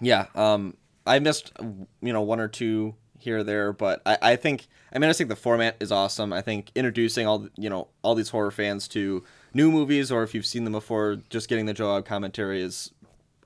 Yeah. 0.00 0.26
Um, 0.34 0.76
I 1.06 1.18
missed 1.18 1.52
you 1.60 2.12
know 2.12 2.22
one 2.22 2.38
or 2.38 2.48
two 2.48 2.94
here 3.22 3.38
or 3.38 3.42
there, 3.44 3.72
but 3.72 4.02
I, 4.04 4.18
I 4.22 4.36
think 4.36 4.68
I 4.92 4.98
mean 4.98 5.10
I 5.10 5.12
think 5.12 5.28
the 5.28 5.36
format 5.36 5.76
is 5.80 5.90
awesome. 5.90 6.32
I 6.32 6.42
think 6.42 6.70
introducing 6.74 7.26
all 7.26 7.48
you 7.56 7.70
know 7.70 7.88
all 8.02 8.14
these 8.14 8.28
horror 8.28 8.50
fans 8.50 8.86
to 8.88 9.24
new 9.54 9.70
movies 9.70 10.12
or 10.12 10.22
if 10.22 10.34
you've 10.34 10.46
seen 10.46 10.64
them 10.64 10.72
before, 10.72 11.18
just 11.30 11.48
getting 11.48 11.66
the 11.66 11.74
Joe 11.74 11.86
Bob 11.86 12.04
commentary 12.04 12.62
is 12.62 12.92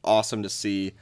awesome 0.05 0.43
to 0.43 0.49
see. 0.49 0.95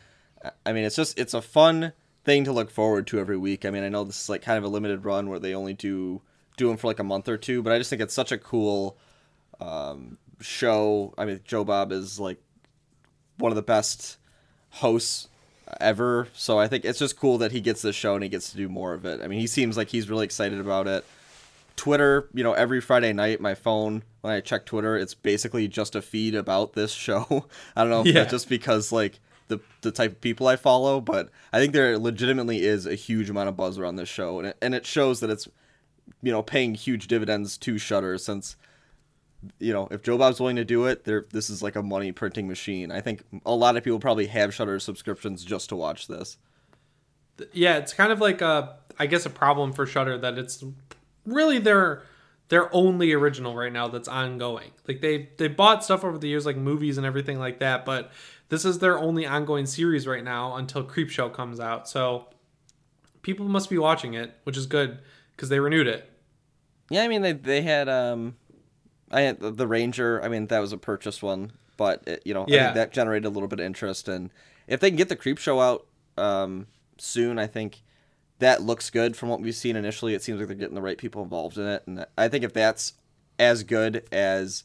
I 0.66 0.72
mean, 0.72 0.84
it's 0.84 0.96
just 0.96 1.18
it's 1.18 1.34
a 1.34 1.42
fun 1.42 1.92
thing 2.24 2.44
to 2.44 2.52
look 2.52 2.70
forward 2.70 3.06
to 3.08 3.18
every 3.18 3.36
week. 3.36 3.64
I 3.64 3.70
mean, 3.70 3.84
I 3.84 3.88
know 3.88 4.04
this 4.04 4.22
is 4.22 4.28
like 4.28 4.42
kind 4.42 4.58
of 4.58 4.64
a 4.64 4.68
limited 4.68 5.04
run 5.04 5.28
where 5.28 5.38
they 5.38 5.54
only 5.54 5.74
do 5.74 6.22
do 6.56 6.68
them 6.68 6.76
for 6.76 6.86
like 6.86 6.98
a 6.98 7.04
month 7.04 7.28
or 7.28 7.36
two, 7.36 7.62
but 7.62 7.72
I 7.72 7.78
just 7.78 7.90
think 7.90 8.02
it's 8.02 8.14
such 8.14 8.32
a 8.32 8.38
cool 8.38 8.98
um, 9.60 10.18
show. 10.40 11.14
I 11.18 11.24
mean, 11.24 11.40
Joe 11.44 11.64
Bob 11.64 11.92
is 11.92 12.20
like 12.20 12.38
one 13.38 13.52
of 13.52 13.56
the 13.56 13.62
best 13.62 14.18
hosts 14.70 15.28
ever. 15.80 16.28
So 16.34 16.58
I 16.58 16.68
think 16.68 16.84
it's 16.84 16.98
just 16.98 17.18
cool 17.18 17.38
that 17.38 17.52
he 17.52 17.60
gets 17.60 17.82
this 17.82 17.96
show 17.96 18.14
and 18.14 18.22
he 18.22 18.28
gets 18.28 18.50
to 18.50 18.56
do 18.56 18.68
more 18.68 18.92
of 18.94 19.04
it. 19.04 19.20
I 19.22 19.26
mean, 19.26 19.40
he 19.40 19.46
seems 19.46 19.76
like 19.76 19.88
he's 19.88 20.08
really 20.10 20.24
excited 20.24 20.58
about 20.60 20.86
it. 20.86 21.04
Twitter, 21.76 22.28
you 22.32 22.44
know, 22.44 22.52
every 22.52 22.80
Friday 22.80 23.12
night, 23.12 23.40
my 23.40 23.54
phone, 23.54 24.04
when 24.20 24.32
I 24.32 24.40
check 24.40 24.64
Twitter, 24.64 24.96
it's 24.96 25.14
basically 25.14 25.66
just 25.66 25.96
a 25.96 26.02
feed 26.02 26.34
about 26.34 26.74
this 26.74 26.92
show. 26.92 27.46
I 27.76 27.82
don't 27.82 27.90
know 27.90 28.00
if 28.02 28.06
Yeah. 28.06 28.12
that's 28.12 28.30
just 28.30 28.48
because, 28.48 28.92
like, 28.92 29.18
the, 29.48 29.58
the 29.82 29.90
type 29.90 30.12
of 30.12 30.20
people 30.20 30.46
I 30.46 30.56
follow, 30.56 31.00
but 31.00 31.30
I 31.52 31.58
think 31.58 31.72
there 31.72 31.98
legitimately 31.98 32.64
is 32.64 32.86
a 32.86 32.94
huge 32.94 33.28
amount 33.28 33.48
of 33.48 33.56
buzz 33.56 33.76
around 33.78 33.96
this 33.96 34.08
show. 34.08 34.38
And 34.38 34.48
it, 34.48 34.56
and 34.62 34.74
it 34.74 34.86
shows 34.86 35.18
that 35.20 35.30
it's, 35.30 35.48
you 36.22 36.30
know, 36.30 36.42
paying 36.42 36.74
huge 36.74 37.08
dividends 37.08 37.58
to 37.58 37.76
Shudder 37.76 38.16
since, 38.18 38.56
you 39.58 39.72
know, 39.72 39.88
if 39.90 40.02
Joe 40.02 40.18
Bob's 40.18 40.40
willing 40.40 40.56
to 40.56 40.64
do 40.64 40.86
it, 40.86 41.04
there 41.04 41.26
this 41.30 41.50
is 41.50 41.62
like 41.62 41.76
a 41.76 41.82
money 41.82 42.12
printing 42.12 42.48
machine. 42.48 42.90
I 42.90 43.00
think 43.00 43.22
a 43.44 43.54
lot 43.54 43.76
of 43.76 43.84
people 43.84 43.98
probably 43.98 44.26
have 44.26 44.54
Shudder 44.54 44.78
subscriptions 44.78 45.44
just 45.44 45.68
to 45.70 45.76
watch 45.76 46.06
this. 46.06 46.36
yeah, 47.52 47.76
it's 47.76 47.92
kind 47.92 48.12
of 48.12 48.20
like 48.20 48.40
a, 48.40 48.76
I 48.98 49.06
guess, 49.06 49.26
a 49.26 49.30
problem 49.30 49.72
for 49.72 49.86
Shudder 49.86 50.18
that 50.18 50.38
it's 50.38 50.64
really 51.26 51.58
their 51.58 52.02
their 52.48 52.74
only 52.74 53.12
original 53.12 53.54
right 53.54 53.72
now 53.72 53.88
that's 53.88 54.08
ongoing. 54.08 54.70
Like 54.86 55.00
they 55.00 55.30
they 55.38 55.48
bought 55.48 55.84
stuff 55.84 56.04
over 56.04 56.18
the 56.18 56.28
years, 56.28 56.46
like 56.46 56.56
movies 56.56 56.98
and 56.98 57.06
everything 57.06 57.38
like 57.38 57.60
that, 57.60 57.84
but 57.84 58.12
this 58.48 58.64
is 58.64 58.78
their 58.78 58.98
only 58.98 59.26
ongoing 59.26 59.66
series 59.66 60.06
right 60.06 60.22
now 60.22 60.56
until 60.56 60.84
Creepshow 60.84 61.32
comes 61.32 61.58
out. 61.58 61.88
So 61.88 62.28
people 63.22 63.48
must 63.48 63.70
be 63.70 63.78
watching 63.78 64.14
it, 64.14 64.34
which 64.44 64.56
is 64.56 64.66
good 64.66 64.98
because 65.34 65.48
they 65.48 65.58
renewed 65.60 65.86
it. 65.86 66.08
Yeah, 66.90 67.02
I 67.02 67.08
mean 67.08 67.22
they 67.22 67.32
they 67.32 67.62
had 67.62 67.88
um, 67.88 68.36
I 69.14 69.32
the, 69.32 69.66
Ranger. 69.66 70.22
I 70.22 70.28
mean 70.28 70.46
that 70.48 70.58
was 70.58 70.72
a 70.72 70.78
purchased 70.78 71.22
one, 71.22 71.52
but 71.76 72.02
it, 72.06 72.22
you 72.24 72.34
know 72.34 72.44
I 72.44 72.50
Yeah. 72.50 72.64
think 72.64 72.74
that 72.74 72.92
generated 72.92 73.26
a 73.26 73.30
little 73.30 73.48
bit 73.48 73.60
of 73.60 73.66
interest. 73.66 74.08
And 74.08 74.30
if 74.66 74.80
they 74.80 74.90
can 74.90 74.96
get 74.96 75.08
the 75.08 75.16
Creepshow 75.16 75.62
out 75.62 75.86
um 76.22 76.66
soon, 76.98 77.38
I 77.38 77.46
think 77.46 77.82
that 78.40 78.62
looks 78.62 78.90
good 78.90 79.16
from 79.16 79.28
what 79.28 79.40
we've 79.40 79.54
seen 79.54 79.76
initially. 79.76 80.14
It 80.14 80.22
seems 80.22 80.38
like 80.38 80.48
they're 80.48 80.56
getting 80.56 80.74
the 80.74 80.82
right 80.82 80.98
people 80.98 81.22
involved 81.22 81.56
in 81.56 81.66
it, 81.66 81.84
and 81.86 82.04
I 82.18 82.28
think 82.28 82.44
if 82.44 82.52
that's 82.52 82.94
as 83.38 83.62
good 83.62 84.06
as 84.12 84.64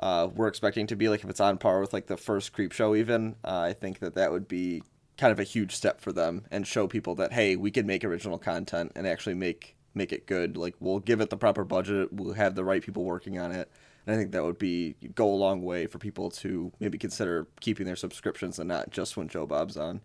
uh, 0.00 0.28
we're 0.34 0.48
expecting 0.48 0.86
to 0.86 0.96
be, 0.96 1.08
like 1.08 1.22
if 1.22 1.28
it's 1.30 1.40
on 1.40 1.58
par 1.58 1.80
with 1.80 1.92
like 1.92 2.06
the 2.06 2.16
first 2.16 2.52
Creepshow, 2.52 2.96
even 2.96 3.36
uh, 3.44 3.60
I 3.60 3.72
think 3.74 3.98
that 3.98 4.14
that 4.14 4.32
would 4.32 4.48
be 4.48 4.82
kind 5.18 5.30
of 5.30 5.38
a 5.38 5.44
huge 5.44 5.74
step 5.74 6.00
for 6.00 6.12
them 6.12 6.46
and 6.50 6.66
show 6.66 6.88
people 6.88 7.14
that 7.16 7.32
hey, 7.32 7.56
we 7.56 7.70
can 7.70 7.86
make 7.86 8.02
original 8.04 8.38
content 8.38 8.92
and 8.96 9.06
actually 9.06 9.34
make 9.34 9.76
make 9.94 10.12
it 10.12 10.26
good. 10.26 10.56
Like 10.56 10.74
we'll 10.80 11.00
give 11.00 11.20
it 11.20 11.30
the 11.30 11.36
proper 11.36 11.64
budget, 11.64 12.12
we'll 12.12 12.34
have 12.34 12.54
the 12.54 12.64
right 12.64 12.82
people 12.82 13.04
working 13.04 13.38
on 13.38 13.52
it. 13.52 13.70
And 14.06 14.14
I 14.14 14.18
think 14.18 14.32
that 14.32 14.42
would 14.42 14.58
be 14.58 14.96
go 15.14 15.28
a 15.28 15.36
long 15.36 15.62
way 15.62 15.86
for 15.86 15.98
people 15.98 16.30
to 16.30 16.72
maybe 16.80 16.98
consider 16.98 17.46
keeping 17.60 17.86
their 17.86 17.96
subscriptions 17.96 18.58
and 18.58 18.68
not 18.68 18.90
just 18.90 19.16
when 19.16 19.28
Joe 19.28 19.46
Bob's 19.46 19.76
on. 19.76 20.00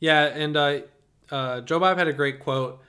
Yeah, 0.00 0.24
and 0.24 0.56
uh, 0.56 0.80
uh, 1.30 1.60
Joe 1.60 1.78
Bob 1.78 1.98
had 1.98 2.08
a 2.08 2.12
great 2.12 2.40
quote 2.40 2.80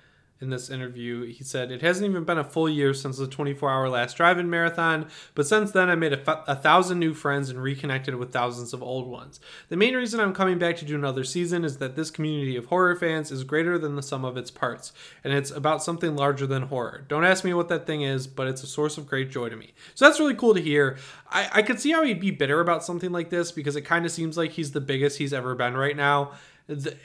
in 0.44 0.52
this 0.52 0.70
interview. 0.70 1.26
He 1.26 1.44
said, 1.44 1.72
It 1.72 1.82
hasn't 1.82 2.08
even 2.08 2.24
been 2.24 2.38
a 2.38 2.44
full 2.44 2.70
year 2.70 2.94
since 2.94 3.18
the 3.18 3.26
24 3.26 3.70
hour 3.70 3.90
last 3.90 4.18
drive 4.18 4.38
in 4.38 4.50
marathon, 4.50 5.08
but 5.34 5.48
since 5.48 5.72
then 5.72 5.90
I 5.90 5.96
made 5.96 6.14
a, 6.14 6.56
thousand 6.56 7.00
new 7.00 7.14
friends 7.14 7.50
and 7.50 7.62
reconnected 7.62 8.16
with 8.16 8.32
thousands 8.32 8.74
of 8.74 8.84
old 8.84 9.08
ones. 9.08 9.40
The 9.70 9.78
main 9.78 9.96
reason 9.96 10.20
I'm 10.20 10.34
coming 10.34 10.60
back 10.60 10.78
to 10.78 10.86
do 10.86 10.96
another 10.96 11.24
season 11.24 11.66
is 11.66 11.78
that 11.78 11.96
this 11.96 12.12
community 12.12 12.56
of 12.56 12.66
horror 12.66 12.96
fans 12.96 13.32
is 13.32 13.44
greater 13.44 13.80
than 13.80 13.96
the 13.96 14.04
sum 14.04 14.24
of 14.24 14.38
its 14.38 14.52
parts, 14.52 14.94
and 15.24 15.34
it's 15.34 15.50
about 15.50 15.84
something 15.84 16.16
larger 16.16 16.46
than 16.46 16.64
horror. 16.64 17.06
Don't 17.08 17.26
ask 17.26 17.44
me 17.44 17.54
what 17.54 17.70
that 17.70 17.88
thing 17.88 18.02
is, 18.04 18.28
but 18.28 18.48
it's 18.48 18.62
a 18.62 18.68
source 18.68 18.98
of 18.98 19.08
great 19.08 19.32
joy 19.32 19.50
to 19.50 19.56
me. 19.56 19.74
So 19.96 20.06
that's 20.06 20.20
really 20.20 20.36
cool 20.36 20.54
to 20.54 20.62
hear. 20.62 20.98
I, 21.30 21.50
I 21.54 21.62
could 21.64 21.80
see 21.80 21.92
how 21.92 22.04
he'd 22.04 22.20
be 22.20 22.32
bitter 22.32 22.60
about 22.60 22.84
something 22.84 23.12
like 23.12 23.30
this 23.30 23.52
because 23.52 23.76
it 23.76 23.82
kind 23.82 24.06
of 24.06 24.12
seems 24.12 24.38
like 24.38 24.52
he's 24.52 24.72
the 24.72 24.82
biggest 24.82 25.18
he's 25.18 25.34
ever 25.34 25.56
been 25.56 25.76
right 25.76 25.98
now 25.98 26.34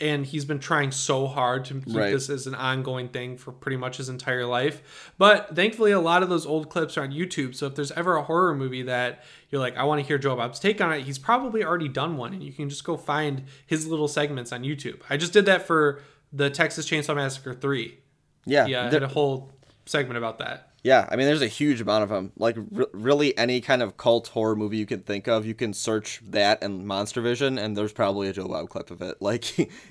and 0.00 0.24
he's 0.24 0.44
been 0.44 0.60
trying 0.60 0.92
so 0.92 1.26
hard 1.26 1.64
to 1.66 1.74
keep 1.80 1.96
Right. 1.96 2.12
this 2.12 2.30
as 2.30 2.46
an 2.46 2.54
ongoing 2.54 3.08
thing 3.08 3.36
for 3.36 3.50
pretty 3.50 3.76
much 3.76 3.96
his 3.96 4.08
entire 4.08 4.46
life. 4.46 5.10
But 5.18 5.56
thankfully, 5.56 5.90
a 5.90 6.00
lot 6.00 6.22
of 6.22 6.28
those 6.28 6.46
old 6.46 6.68
clips 6.70 6.96
are 6.96 7.02
on 7.02 7.10
YouTube. 7.10 7.54
So 7.56 7.66
if 7.66 7.74
there's 7.74 7.90
ever 7.92 8.16
a 8.16 8.22
horror 8.22 8.54
movie 8.54 8.82
that 8.82 9.24
you're 9.50 9.60
like, 9.60 9.76
I 9.76 9.82
want 9.84 10.00
to 10.00 10.06
hear 10.06 10.16
Joe 10.16 10.36
Bob's 10.36 10.60
take 10.60 10.80
on 10.80 10.92
it, 10.92 11.02
he's 11.02 11.18
probably 11.18 11.64
already 11.64 11.88
done 11.88 12.16
one, 12.16 12.32
and 12.32 12.42
you 12.42 12.52
can 12.52 12.68
just 12.68 12.84
go 12.84 12.96
find 12.96 13.44
his 13.66 13.86
little 13.86 14.08
segments 14.08 14.52
on 14.52 14.62
YouTube. 14.62 15.00
I 15.10 15.16
just 15.16 15.32
did 15.32 15.46
that 15.46 15.66
for 15.66 16.02
the 16.32 16.50
Texas 16.50 16.88
Chainsaw 16.88 17.16
Massacre 17.16 17.52
three. 17.54 17.98
Yeah, 18.46 18.66
Yeah, 18.66 18.86
I 18.86 18.90
had 18.90 19.02
a 19.02 19.08
whole 19.08 19.50
segment 19.86 20.18
about 20.18 20.38
that. 20.38 20.67
Yeah, 20.84 21.08
I 21.10 21.16
mean, 21.16 21.26
there's 21.26 21.42
a 21.42 21.48
huge 21.48 21.80
amount 21.80 22.04
of 22.04 22.08
them. 22.08 22.32
Like, 22.38 22.56
r- 22.76 22.86
really, 22.92 23.36
any 23.36 23.60
kind 23.60 23.82
of 23.82 23.96
cult 23.96 24.28
horror 24.28 24.54
movie 24.54 24.76
you 24.76 24.86
can 24.86 25.00
think 25.00 25.26
of, 25.26 25.44
you 25.44 25.54
can 25.54 25.74
search 25.74 26.20
that 26.30 26.62
and 26.62 26.86
MonsterVision, 26.86 27.58
and 27.60 27.76
there's 27.76 27.92
probably 27.92 28.28
a 28.28 28.32
Joe 28.32 28.46
Bob 28.46 28.68
clip 28.68 28.90
of 28.90 29.02
it. 29.02 29.16
Like, 29.20 29.44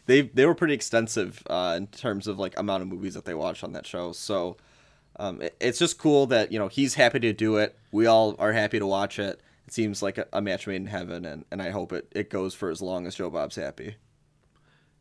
they 0.05 0.21
they 0.21 0.45
were 0.45 0.55
pretty 0.55 0.73
extensive 0.73 1.43
uh, 1.49 1.75
in 1.77 1.87
terms 1.87 2.25
of 2.27 2.39
like 2.39 2.57
amount 2.57 2.83
of 2.83 2.87
movies 2.89 3.13
that 3.15 3.25
they 3.25 3.33
watched 3.33 3.63
on 3.65 3.73
that 3.73 3.85
show. 3.85 4.13
So, 4.13 4.55
um, 5.19 5.41
it- 5.41 5.57
it's 5.59 5.77
just 5.79 5.97
cool 5.99 6.25
that 6.27 6.51
you 6.53 6.57
know 6.59 6.69
he's 6.69 6.93
happy 6.93 7.19
to 7.19 7.33
do 7.33 7.57
it. 7.57 7.77
We 7.91 8.05
all 8.05 8.35
are 8.39 8.53
happy 8.53 8.79
to 8.79 8.87
watch 8.87 9.19
it. 9.19 9.41
It 9.67 9.73
seems 9.73 10.01
like 10.01 10.17
a, 10.17 10.25
a 10.31 10.41
match 10.41 10.65
made 10.67 10.77
in 10.77 10.85
heaven, 10.87 11.25
and, 11.25 11.43
and 11.51 11.61
I 11.61 11.71
hope 11.71 11.91
it, 11.91 12.07
it 12.15 12.29
goes 12.29 12.53
for 12.53 12.69
as 12.69 12.81
long 12.81 13.05
as 13.05 13.15
Joe 13.15 13.29
Bob's 13.29 13.57
happy. 13.57 13.95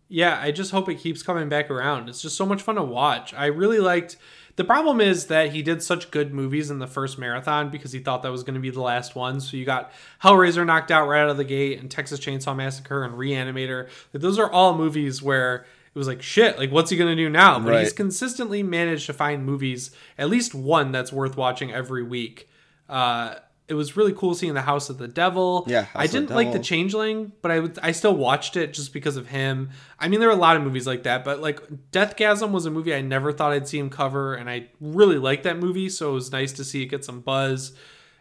Yeah, 0.08 0.38
I 0.40 0.50
just 0.52 0.70
hope 0.72 0.88
it 0.88 0.96
keeps 0.96 1.22
coming 1.22 1.48
back 1.48 1.70
around. 1.70 2.08
It's 2.08 2.22
just 2.22 2.36
so 2.36 2.46
much 2.46 2.62
fun 2.62 2.74
to 2.76 2.82
watch. 2.82 3.32
I 3.34 3.46
really 3.46 3.78
liked. 3.80 4.16
The 4.56 4.64
problem 4.64 5.02
is 5.02 5.26
that 5.26 5.52
he 5.52 5.62
did 5.62 5.82
such 5.82 6.10
good 6.10 6.32
movies 6.32 6.70
in 6.70 6.78
the 6.78 6.86
first 6.86 7.18
marathon 7.18 7.68
because 7.68 7.92
he 7.92 7.98
thought 7.98 8.22
that 8.22 8.32
was 8.32 8.42
going 8.42 8.54
to 8.54 8.60
be 8.60 8.70
the 8.70 8.80
last 8.80 9.14
one. 9.14 9.38
So 9.40 9.56
you 9.56 9.66
got 9.66 9.92
Hellraiser 10.22 10.64
knocked 10.64 10.90
out 10.90 11.06
right 11.06 11.20
out 11.20 11.28
of 11.28 11.36
the 11.36 11.44
gate, 11.44 11.78
and 11.78 11.90
Texas 11.90 12.18
Chainsaw 12.20 12.56
Massacre 12.56 13.04
and 13.04 13.18
Re-Animator. 13.18 13.88
Like, 14.12 14.22
those 14.22 14.38
are 14.38 14.50
all 14.50 14.74
movies 14.74 15.22
where 15.22 15.66
it 15.94 15.98
was 15.98 16.08
like 16.08 16.22
shit. 16.22 16.58
Like, 16.58 16.70
what's 16.70 16.90
he 16.90 16.96
going 16.96 17.14
to 17.14 17.22
do 17.22 17.28
now? 17.28 17.58
But 17.58 17.74
he's 17.80 17.92
consistently 17.92 18.62
managed 18.62 19.06
to 19.06 19.12
find 19.12 19.44
movies, 19.44 19.90
at 20.16 20.30
least 20.30 20.54
one 20.54 20.90
that's 20.90 21.12
worth 21.12 21.36
watching 21.36 21.70
every 21.70 22.02
week. 22.02 22.48
Uh, 22.88 23.34
it 23.68 23.74
was 23.74 23.96
really 23.96 24.12
cool 24.12 24.34
seeing 24.34 24.54
the 24.54 24.62
House 24.62 24.90
of 24.90 24.98
the 24.98 25.08
Devil. 25.08 25.64
Yeah, 25.66 25.82
House 25.82 26.02
I 26.02 26.06
didn't 26.06 26.30
like 26.30 26.52
the. 26.52 26.58
Changeling, 26.58 27.32
but 27.42 27.50
I 27.50 27.60
would 27.60 27.78
I 27.82 27.92
still 27.92 28.14
watched 28.14 28.56
it 28.56 28.72
just 28.72 28.92
because 28.92 29.16
of 29.16 29.28
him. 29.28 29.70
I 29.98 30.08
mean, 30.08 30.20
there 30.20 30.28
were 30.28 30.34
a 30.34 30.38
lot 30.38 30.56
of 30.56 30.62
movies 30.62 30.86
like 30.86 31.02
that, 31.04 31.24
but 31.24 31.40
like 31.40 31.60
Deathgasm 31.92 32.50
was 32.50 32.66
a 32.66 32.70
movie 32.70 32.94
I 32.94 33.00
never 33.00 33.32
thought 33.32 33.52
I'd 33.52 33.68
see 33.68 33.78
him 33.78 33.90
cover, 33.90 34.34
and 34.34 34.48
I 34.48 34.68
really 34.80 35.18
liked 35.18 35.44
that 35.44 35.58
movie, 35.58 35.88
so 35.88 36.10
it 36.10 36.14
was 36.14 36.32
nice 36.32 36.52
to 36.54 36.64
see 36.64 36.82
it 36.82 36.86
get 36.86 37.04
some 37.04 37.20
buzz. 37.20 37.72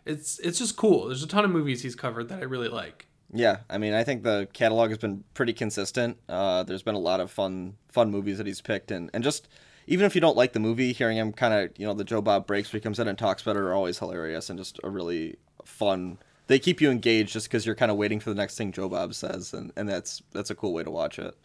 It's 0.06 0.40
it's 0.40 0.60
just 0.60 0.76
cool. 0.78 1.08
There's 1.08 1.24
a 1.24 1.28
ton 1.28 1.46
of 1.46 1.52
movies 1.52 1.82
he's 1.82 1.96
covered 1.96 2.30
that 2.30 2.40
I 2.40 2.46
really 2.46 2.70
like. 2.70 3.08
Yeah, 3.34 3.58
I 3.70 3.78
mean, 3.78 3.94
I 3.94 4.04
think 4.04 4.24
the 4.24 4.48
catalog 4.54 4.90
has 4.90 4.98
been 4.98 5.24
pretty 5.34 5.54
consistent. 5.54 6.18
Uh, 6.30 6.64
there's 6.64 6.84
been 6.84 6.96
a 6.96 7.00
lot 7.00 7.20
of 7.20 7.32
fun, 7.32 7.76
fun 7.90 8.12
movies 8.12 8.38
that 8.38 8.48
he's 8.48 8.62
picked, 8.62 8.92
and 8.92 9.10
and 9.14 9.24
just 9.24 9.48
even 9.88 10.06
if 10.06 10.16
you 10.16 10.22
don't 10.22 10.38
like 10.38 10.54
the 10.54 10.60
movie, 10.60 10.94
hearing 10.94 11.18
him 11.18 11.32
kind 11.32 11.54
of, 11.54 11.78
you 11.78 11.86
know, 11.86 11.94
the 11.94 12.04
Joe 12.04 12.22
Bob 12.22 12.48
breaks 12.48 12.72
where 12.72 12.80
he 12.80 12.84
comes 12.84 13.00
in 13.00 13.08
and 13.08 13.18
talks 13.18 13.46
it 13.46 13.56
are 13.56 13.74
always 13.74 14.00
hilarious 14.00 14.50
and 14.50 14.58
just 14.58 14.80
a 14.84 14.90
really 14.90 15.38
fun. 15.64 16.18
They 16.48 16.60
keep 16.60 16.82
you 16.82 16.92
engaged 16.92 17.34
just 17.34 17.48
because 17.48 17.66
you're 17.66 17.76
kind 17.76 17.92
of 17.92 17.98
waiting 17.98 18.20
for 18.20 18.30
the 18.30 18.36
next 18.36 18.58
thing 18.58 18.72
Joe 18.72 18.90
Bob 18.90 19.14
says, 19.14 19.54
and, 19.54 19.72
and 19.76 19.90
that's 19.90 20.22
that's 20.32 20.50
a 20.50 20.56
cool 20.56 20.74
way 20.74 20.84
to 20.84 20.92
watch 20.92 21.20
it. 21.20 21.36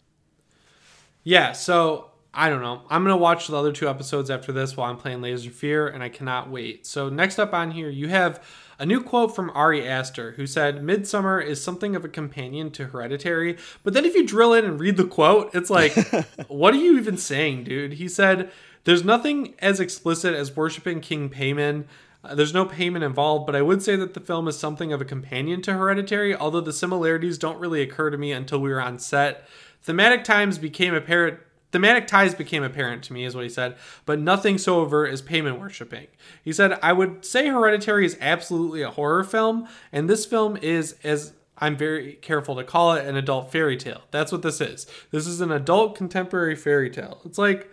Yeah, 1.23 1.51
so 1.51 2.11
I 2.33 2.49
don't 2.49 2.61
know. 2.61 2.81
I'm 2.89 3.03
gonna 3.03 3.17
watch 3.17 3.47
the 3.47 3.57
other 3.57 3.71
two 3.71 3.89
episodes 3.89 4.29
after 4.29 4.51
this 4.51 4.77
while 4.77 4.89
I'm 4.89 4.97
playing 4.97 5.21
Layers 5.21 5.45
of 5.45 5.53
Fear, 5.53 5.87
and 5.87 6.03
I 6.03 6.09
cannot 6.09 6.49
wait. 6.49 6.85
So 6.85 7.09
next 7.09 7.39
up 7.39 7.53
on 7.53 7.71
here, 7.71 7.89
you 7.89 8.07
have 8.09 8.43
a 8.81 8.85
new 8.85 8.99
quote 8.99 9.35
from 9.35 9.51
Ari 9.51 9.87
Aster, 9.87 10.31
who 10.31 10.47
said, 10.47 10.81
"Midsommar 10.81 11.45
is 11.45 11.63
something 11.63 11.95
of 11.95 12.03
a 12.03 12.09
companion 12.09 12.71
to 12.71 12.87
Hereditary." 12.87 13.55
But 13.83 13.93
then 13.93 14.05
if 14.05 14.15
you 14.15 14.25
drill 14.25 14.53
in 14.53 14.65
and 14.65 14.79
read 14.79 14.97
the 14.97 15.05
quote, 15.05 15.53
it's 15.53 15.69
like, 15.69 15.93
what 16.47 16.73
are 16.73 16.77
you 16.77 16.97
even 16.97 17.15
saying, 17.15 17.65
dude? 17.65 17.93
He 17.93 18.07
said, 18.07 18.51
"There's 18.83 19.05
nothing 19.05 19.53
as 19.59 19.79
explicit 19.79 20.33
as 20.33 20.55
worshiping 20.55 20.99
King 20.99 21.29
Paimon." 21.29 21.85
Uh, 22.23 22.33
there's 22.33 22.55
no 22.55 22.65
Paimon 22.65 23.03
involved, 23.03 23.45
but 23.45 23.55
I 23.55 23.61
would 23.61 23.83
say 23.83 23.95
that 23.95 24.15
the 24.15 24.19
film 24.19 24.47
is 24.47 24.57
something 24.57 24.91
of 24.91 24.99
a 24.99 25.05
companion 25.05 25.61
to 25.61 25.73
Hereditary, 25.73 26.35
although 26.35 26.61
the 26.61 26.73
similarities 26.73 27.37
don't 27.37 27.59
really 27.59 27.83
occur 27.83 28.09
to 28.09 28.17
me 28.17 28.31
until 28.31 28.59
we 28.59 28.71
were 28.71 28.81
on 28.81 28.97
set. 28.97 29.47
Thematic 29.83 30.23
times 30.23 30.57
became 30.57 30.95
apparent. 30.95 31.39
Thematic 31.71 32.05
ties 32.07 32.35
became 32.35 32.63
apparent 32.63 33.03
to 33.03 33.13
me, 33.13 33.23
is 33.23 33.33
what 33.35 33.43
he 33.43 33.49
said, 33.49 33.75
but 34.05 34.19
nothing 34.19 34.57
so 34.57 34.79
overt 34.81 35.11
as 35.11 35.21
Paimon 35.21 35.59
worshipping. 35.59 36.07
He 36.43 36.51
said, 36.51 36.77
I 36.83 36.91
would 36.93 37.23
say 37.25 37.47
Hereditary 37.47 38.05
is 38.05 38.17
absolutely 38.19 38.81
a 38.81 38.89
horror 38.91 39.23
film, 39.23 39.67
and 39.91 40.09
this 40.09 40.25
film 40.25 40.57
is, 40.57 40.95
as 41.03 41.33
I'm 41.57 41.77
very 41.77 42.13
careful 42.15 42.55
to 42.57 42.63
call 42.63 42.93
it, 42.93 43.05
an 43.05 43.15
adult 43.15 43.51
fairy 43.51 43.77
tale. 43.77 44.01
That's 44.11 44.31
what 44.31 44.41
this 44.41 44.59
is. 44.59 44.85
This 45.11 45.27
is 45.27 45.39
an 45.41 45.51
adult 45.51 45.95
contemporary 45.95 46.55
fairy 46.55 46.89
tale. 46.89 47.21
It's 47.23 47.37
like, 47.37 47.69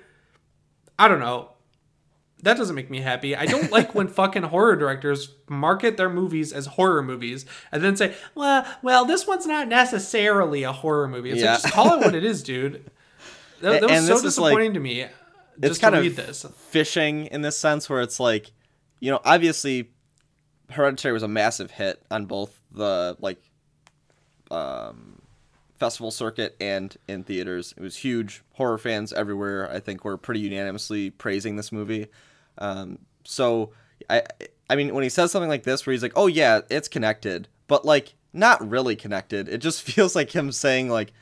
I 0.98 1.08
don't 1.08 1.20
know 1.20 1.50
that 2.42 2.56
doesn't 2.56 2.76
make 2.76 2.88
me 2.88 3.00
happy. 3.00 3.34
I 3.34 3.46
don't 3.46 3.72
like 3.72 3.96
when 3.96 4.06
fucking 4.20 4.44
horror 4.44 4.76
directors 4.76 5.34
market 5.48 5.96
their 5.96 6.08
movies 6.08 6.52
as 6.52 6.66
horror 6.66 7.02
movies 7.02 7.44
and 7.72 7.82
then 7.82 7.96
say, 7.96 8.14
"Well, 8.36 8.64
well, 8.80 9.04
this 9.04 9.26
one's 9.26 9.46
not 9.46 9.66
necessarily 9.66 10.62
a 10.62 10.72
horror 10.72 11.08
movie." 11.08 11.30
It's 11.30 11.40
Yeah. 11.42 11.54
like 11.54 11.62
just 11.62 11.74
call 11.74 11.94
it 11.94 12.04
what 12.04 12.14
it 12.14 12.24
is, 12.24 12.42
dude. 12.44 12.90
That, 13.60 13.80
that 13.80 13.82
was 13.82 13.90
And 13.92 14.06
so 14.06 14.14
is 14.14 14.38
like- 14.38 14.50
disappointing 14.52 14.74
to 14.74 14.80
me. 14.80 15.06
Just 15.60 15.70
it's 15.72 15.78
to 15.78 15.82
kind 15.90 15.96
read 15.96 16.06
of 16.18 16.26
this. 16.26 16.46
fishing 16.70 17.26
in 17.26 17.42
this 17.42 17.58
sense 17.58 17.90
where 17.90 18.00
it's 18.00 18.20
like, 18.20 18.52
you 19.00 19.10
know, 19.10 19.20
obviously, 19.24 19.90
Hereditary 20.70 21.12
was 21.12 21.24
a 21.24 21.28
massive 21.28 21.72
hit 21.72 22.00
on 22.10 22.26
both 22.26 22.60
the 22.70 23.16
like, 23.18 23.40
um, 24.50 25.20
festival 25.78 26.10
circuit 26.10 26.56
and 26.60 26.96
in 27.08 27.24
theaters. 27.24 27.74
It 27.76 27.82
was 27.82 27.96
huge. 27.96 28.42
Horror 28.54 28.78
fans 28.78 29.12
everywhere, 29.12 29.70
I 29.70 29.80
think, 29.80 30.04
were 30.04 30.16
pretty 30.16 30.40
unanimously 30.40 31.10
praising 31.10 31.56
this 31.56 31.72
movie. 31.72 32.06
Um, 32.58 32.98
so 33.24 33.72
I, 34.10 34.22
I 34.70 34.76
mean, 34.76 34.94
when 34.94 35.02
he 35.02 35.08
says 35.08 35.30
something 35.32 35.48
like 35.48 35.62
this, 35.64 35.86
where 35.86 35.92
he's 35.92 36.02
like, 36.02 36.12
"Oh 36.16 36.26
yeah, 36.26 36.60
it's 36.70 36.88
connected," 36.88 37.48
but 37.66 37.84
like 37.84 38.14
not 38.32 38.68
really 38.68 38.96
connected. 38.96 39.48
It 39.48 39.58
just 39.58 39.82
feels 39.90 40.14
like 40.16 40.34
him 40.34 40.50
saying 40.52 40.88
like, 40.88 41.08
"I- 41.08 41.12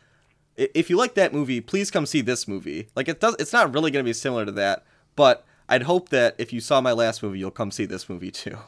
"If 0.56 0.90
you 0.90 0.96
like 0.96 1.14
that 1.14 1.32
movie, 1.32 1.60
please 1.60 1.90
come 1.90 2.06
see 2.06 2.20
this 2.20 2.48
movie." 2.48 2.88
Like 2.96 3.08
it 3.08 3.20
does. 3.20 3.36
It's 3.38 3.52
not 3.52 3.72
really 3.74 3.90
going 3.90 4.04
to 4.04 4.08
be 4.08 4.12
similar 4.12 4.44
to 4.44 4.52
that, 4.52 4.84
but 5.14 5.44
I'd 5.68 5.82
hope 5.82 6.10
that 6.10 6.34
if 6.38 6.52
you 6.52 6.60
saw 6.60 6.80
my 6.80 6.92
last 6.92 7.22
movie, 7.22 7.38
you'll 7.38 7.50
come 7.50 7.70
see 7.70 7.86
this 7.86 8.08
movie 8.08 8.30
too. 8.30 8.58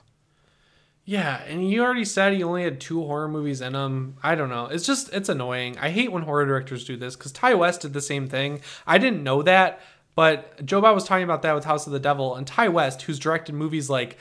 Yeah, 1.05 1.43
and 1.45 1.71
you 1.71 1.83
already 1.83 2.05
said 2.05 2.35
he 2.35 2.43
only 2.43 2.65
had 2.65 2.81
two 2.81 3.03
horror 3.03 3.29
movies 3.29 3.63
in 3.63 3.75
him. 3.75 4.17
I 4.23 4.35
don't 4.35 4.51
know. 4.51 4.67
It's 4.67 4.85
just 4.85 5.13
it's 5.15 5.31
annoying. 5.31 5.79
I 5.79 5.89
hate 5.91 6.13
when 6.13 6.25
horror 6.25 6.45
directors 6.45 6.85
do 6.85 6.97
this 6.97 7.17
because 7.17 7.33
Ti 7.33 7.55
West 7.55 7.81
did 7.81 7.95
the 7.95 8.03
same 8.03 8.29
thing. 8.29 8.61
I 8.87 8.99
didn't 8.99 9.23
know 9.23 9.43
that, 9.43 9.81
but 10.15 10.65
Joe 10.67 10.83
Bob 10.83 10.95
was 10.95 11.05
talking 11.05 11.25
about 11.25 11.41
that 11.43 11.55
with 11.55 11.65
House 11.65 11.87
of 11.87 11.95
the 11.95 12.01
Devil 12.01 12.35
and 12.35 12.47
Ti 12.47 12.69
West, 12.69 13.03
who's 13.03 13.19
directed 13.19 13.55
movies 13.55 13.89
like. 13.89 14.19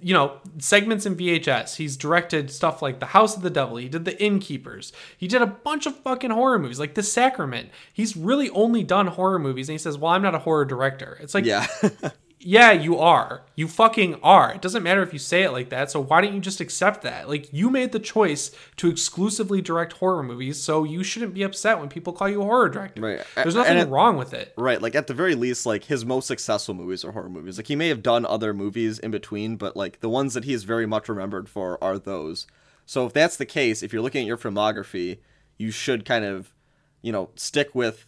You 0.00 0.14
know, 0.14 0.38
segments 0.58 1.04
in 1.06 1.16
VHS. 1.16 1.76
He's 1.76 1.96
directed 1.96 2.50
stuff 2.50 2.80
like 2.80 3.00
The 3.00 3.06
House 3.06 3.36
of 3.36 3.42
the 3.42 3.50
Devil. 3.50 3.76
He 3.76 3.88
did 3.88 4.04
The 4.04 4.20
Innkeepers. 4.22 4.92
He 5.16 5.28
did 5.28 5.42
a 5.42 5.46
bunch 5.46 5.86
of 5.86 5.96
fucking 5.96 6.30
horror 6.30 6.58
movies, 6.58 6.80
like 6.80 6.94
The 6.94 7.02
Sacrament. 7.02 7.70
He's 7.92 8.16
really 8.16 8.48
only 8.50 8.82
done 8.82 9.08
horror 9.08 9.38
movies, 9.38 9.68
and 9.68 9.74
he 9.74 9.78
says, 9.78 9.98
"Well, 9.98 10.12
I'm 10.12 10.22
not 10.22 10.34
a 10.34 10.38
horror 10.40 10.64
director." 10.64 11.18
It's 11.20 11.34
like, 11.34 11.44
Yeah. 11.44 11.66
yeah, 12.40 12.70
you 12.70 12.98
are. 12.98 13.42
You 13.56 13.66
fucking 13.66 14.20
are. 14.22 14.52
It 14.52 14.62
doesn't 14.62 14.84
matter 14.84 15.02
if 15.02 15.12
you 15.12 15.18
say 15.18 15.42
it 15.42 15.50
like 15.50 15.70
that. 15.70 15.90
So 15.90 16.00
why 16.00 16.20
don't 16.20 16.34
you 16.34 16.40
just 16.40 16.60
accept 16.60 17.02
that? 17.02 17.28
Like 17.28 17.52
you 17.52 17.68
made 17.68 17.90
the 17.90 17.98
choice 17.98 18.52
to 18.76 18.88
exclusively 18.88 19.60
direct 19.60 19.94
horror 19.94 20.22
movies, 20.22 20.62
so 20.62 20.84
you 20.84 21.02
shouldn't 21.02 21.34
be 21.34 21.42
upset 21.42 21.80
when 21.80 21.88
people 21.88 22.12
call 22.12 22.28
you 22.28 22.40
a 22.40 22.44
horror 22.44 22.68
director. 22.68 23.02
Right. 23.02 23.20
There's 23.34 23.56
nothing 23.56 23.78
it- 23.78 23.88
wrong 23.88 24.16
with 24.16 24.34
it. 24.34 24.54
Right, 24.56 24.80
like 24.80 24.94
at 24.94 25.08
the 25.08 25.14
very 25.14 25.34
least, 25.34 25.66
like 25.66 25.84
his 25.84 26.04
most 26.04 26.26
successful 26.26 26.74
movies 26.74 27.04
are 27.04 27.12
horror 27.12 27.28
movies. 27.28 27.56
Like 27.58 27.66
he 27.66 27.76
may 27.76 27.88
have 27.88 28.02
done 28.02 28.24
other 28.24 28.54
movies 28.54 28.98
in 28.98 29.10
between, 29.10 29.56
but 29.56 29.76
like 29.76 30.00
the 30.00 30.08
ones 30.08 30.34
that 30.34 30.44
he 30.44 30.52
is 30.52 30.64
very 30.64 30.86
much 30.86 31.08
remembered 31.08 31.48
for 31.48 31.82
are 31.82 31.98
those. 31.98 32.46
So 32.86 33.04
if 33.06 33.12
that's 33.12 33.36
the 33.36 33.46
case, 33.46 33.82
if 33.82 33.92
you're 33.92 34.02
looking 34.02 34.22
at 34.22 34.28
your 34.28 34.38
filmography, 34.38 35.18
you 35.58 35.70
should 35.72 36.04
kind 36.04 36.24
of, 36.24 36.54
you 37.02 37.10
know, 37.10 37.30
stick 37.34 37.74
with, 37.74 38.06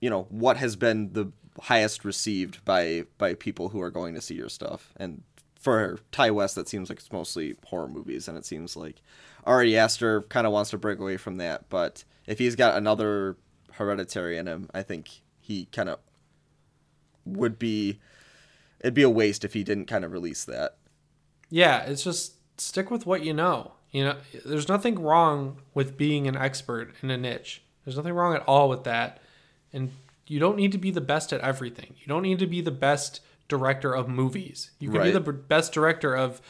you 0.00 0.10
know, 0.10 0.26
what 0.28 0.58
has 0.58 0.76
been 0.76 1.12
the 1.14 1.32
highest 1.62 2.04
received 2.04 2.64
by 2.64 3.04
by 3.18 3.34
people 3.34 3.70
who 3.70 3.80
are 3.80 3.90
going 3.90 4.14
to 4.14 4.20
see 4.20 4.34
your 4.34 4.48
stuff. 4.48 4.92
And 4.96 5.22
for 5.54 5.98
Ti 6.12 6.30
West, 6.30 6.54
that 6.54 6.68
seems 6.68 6.88
like 6.88 6.98
it's 6.98 7.12
mostly 7.12 7.56
horror 7.66 7.88
movies, 7.88 8.28
and 8.28 8.38
it 8.38 8.46
seems 8.46 8.76
like 8.76 9.02
Ari 9.44 9.76
Aster 9.76 10.22
kind 10.22 10.46
of 10.46 10.52
wants 10.52 10.70
to 10.70 10.78
break 10.78 10.98
away 10.98 11.16
from 11.16 11.36
that. 11.36 11.68
But 11.68 12.04
if 12.26 12.38
he's 12.38 12.56
got 12.56 12.76
another 12.76 13.36
Hereditary 13.72 14.36
in 14.38 14.46
him, 14.46 14.68
I 14.74 14.82
think 14.82 15.20
he 15.40 15.66
kind 15.66 15.88
of 15.88 15.98
would 17.24 17.58
be. 17.58 18.00
It'd 18.80 18.94
be 18.94 19.02
a 19.02 19.10
waste 19.10 19.44
if 19.44 19.52
he 19.52 19.62
didn't 19.62 19.86
kind 19.86 20.04
of 20.04 20.12
release 20.12 20.44
that. 20.44 20.76
Yeah, 21.50 21.82
it's 21.82 22.04
just 22.04 22.34
stick 22.58 22.90
with 22.90 23.04
what 23.04 23.22
you 23.22 23.34
know. 23.34 23.72
You 23.90 24.04
know, 24.04 24.16
there's 24.44 24.68
nothing 24.68 25.00
wrong 25.00 25.58
with 25.74 25.98
being 25.98 26.26
an 26.26 26.36
expert 26.36 26.94
in 27.02 27.10
a 27.10 27.18
niche. 27.18 27.62
There's 27.84 27.96
nothing 27.96 28.14
wrong 28.14 28.34
at 28.34 28.44
all 28.46 28.68
with 28.68 28.84
that. 28.84 29.20
And 29.72 29.90
you 30.30 30.38
don't 30.38 30.56
need 30.56 30.70
to 30.72 30.78
be 30.78 30.92
the 30.92 31.00
best 31.00 31.32
at 31.32 31.40
everything. 31.40 31.94
You 31.98 32.06
don't 32.06 32.22
need 32.22 32.38
to 32.38 32.46
be 32.46 32.60
the 32.60 32.70
best 32.70 33.20
director 33.48 33.92
of 33.94 34.08
movies. 34.08 34.70
You 34.78 34.90
can 34.90 35.02
be 35.02 35.10
the 35.10 35.20
b- 35.20 35.32
best 35.32 35.72
director 35.72 36.14
of 36.16 36.40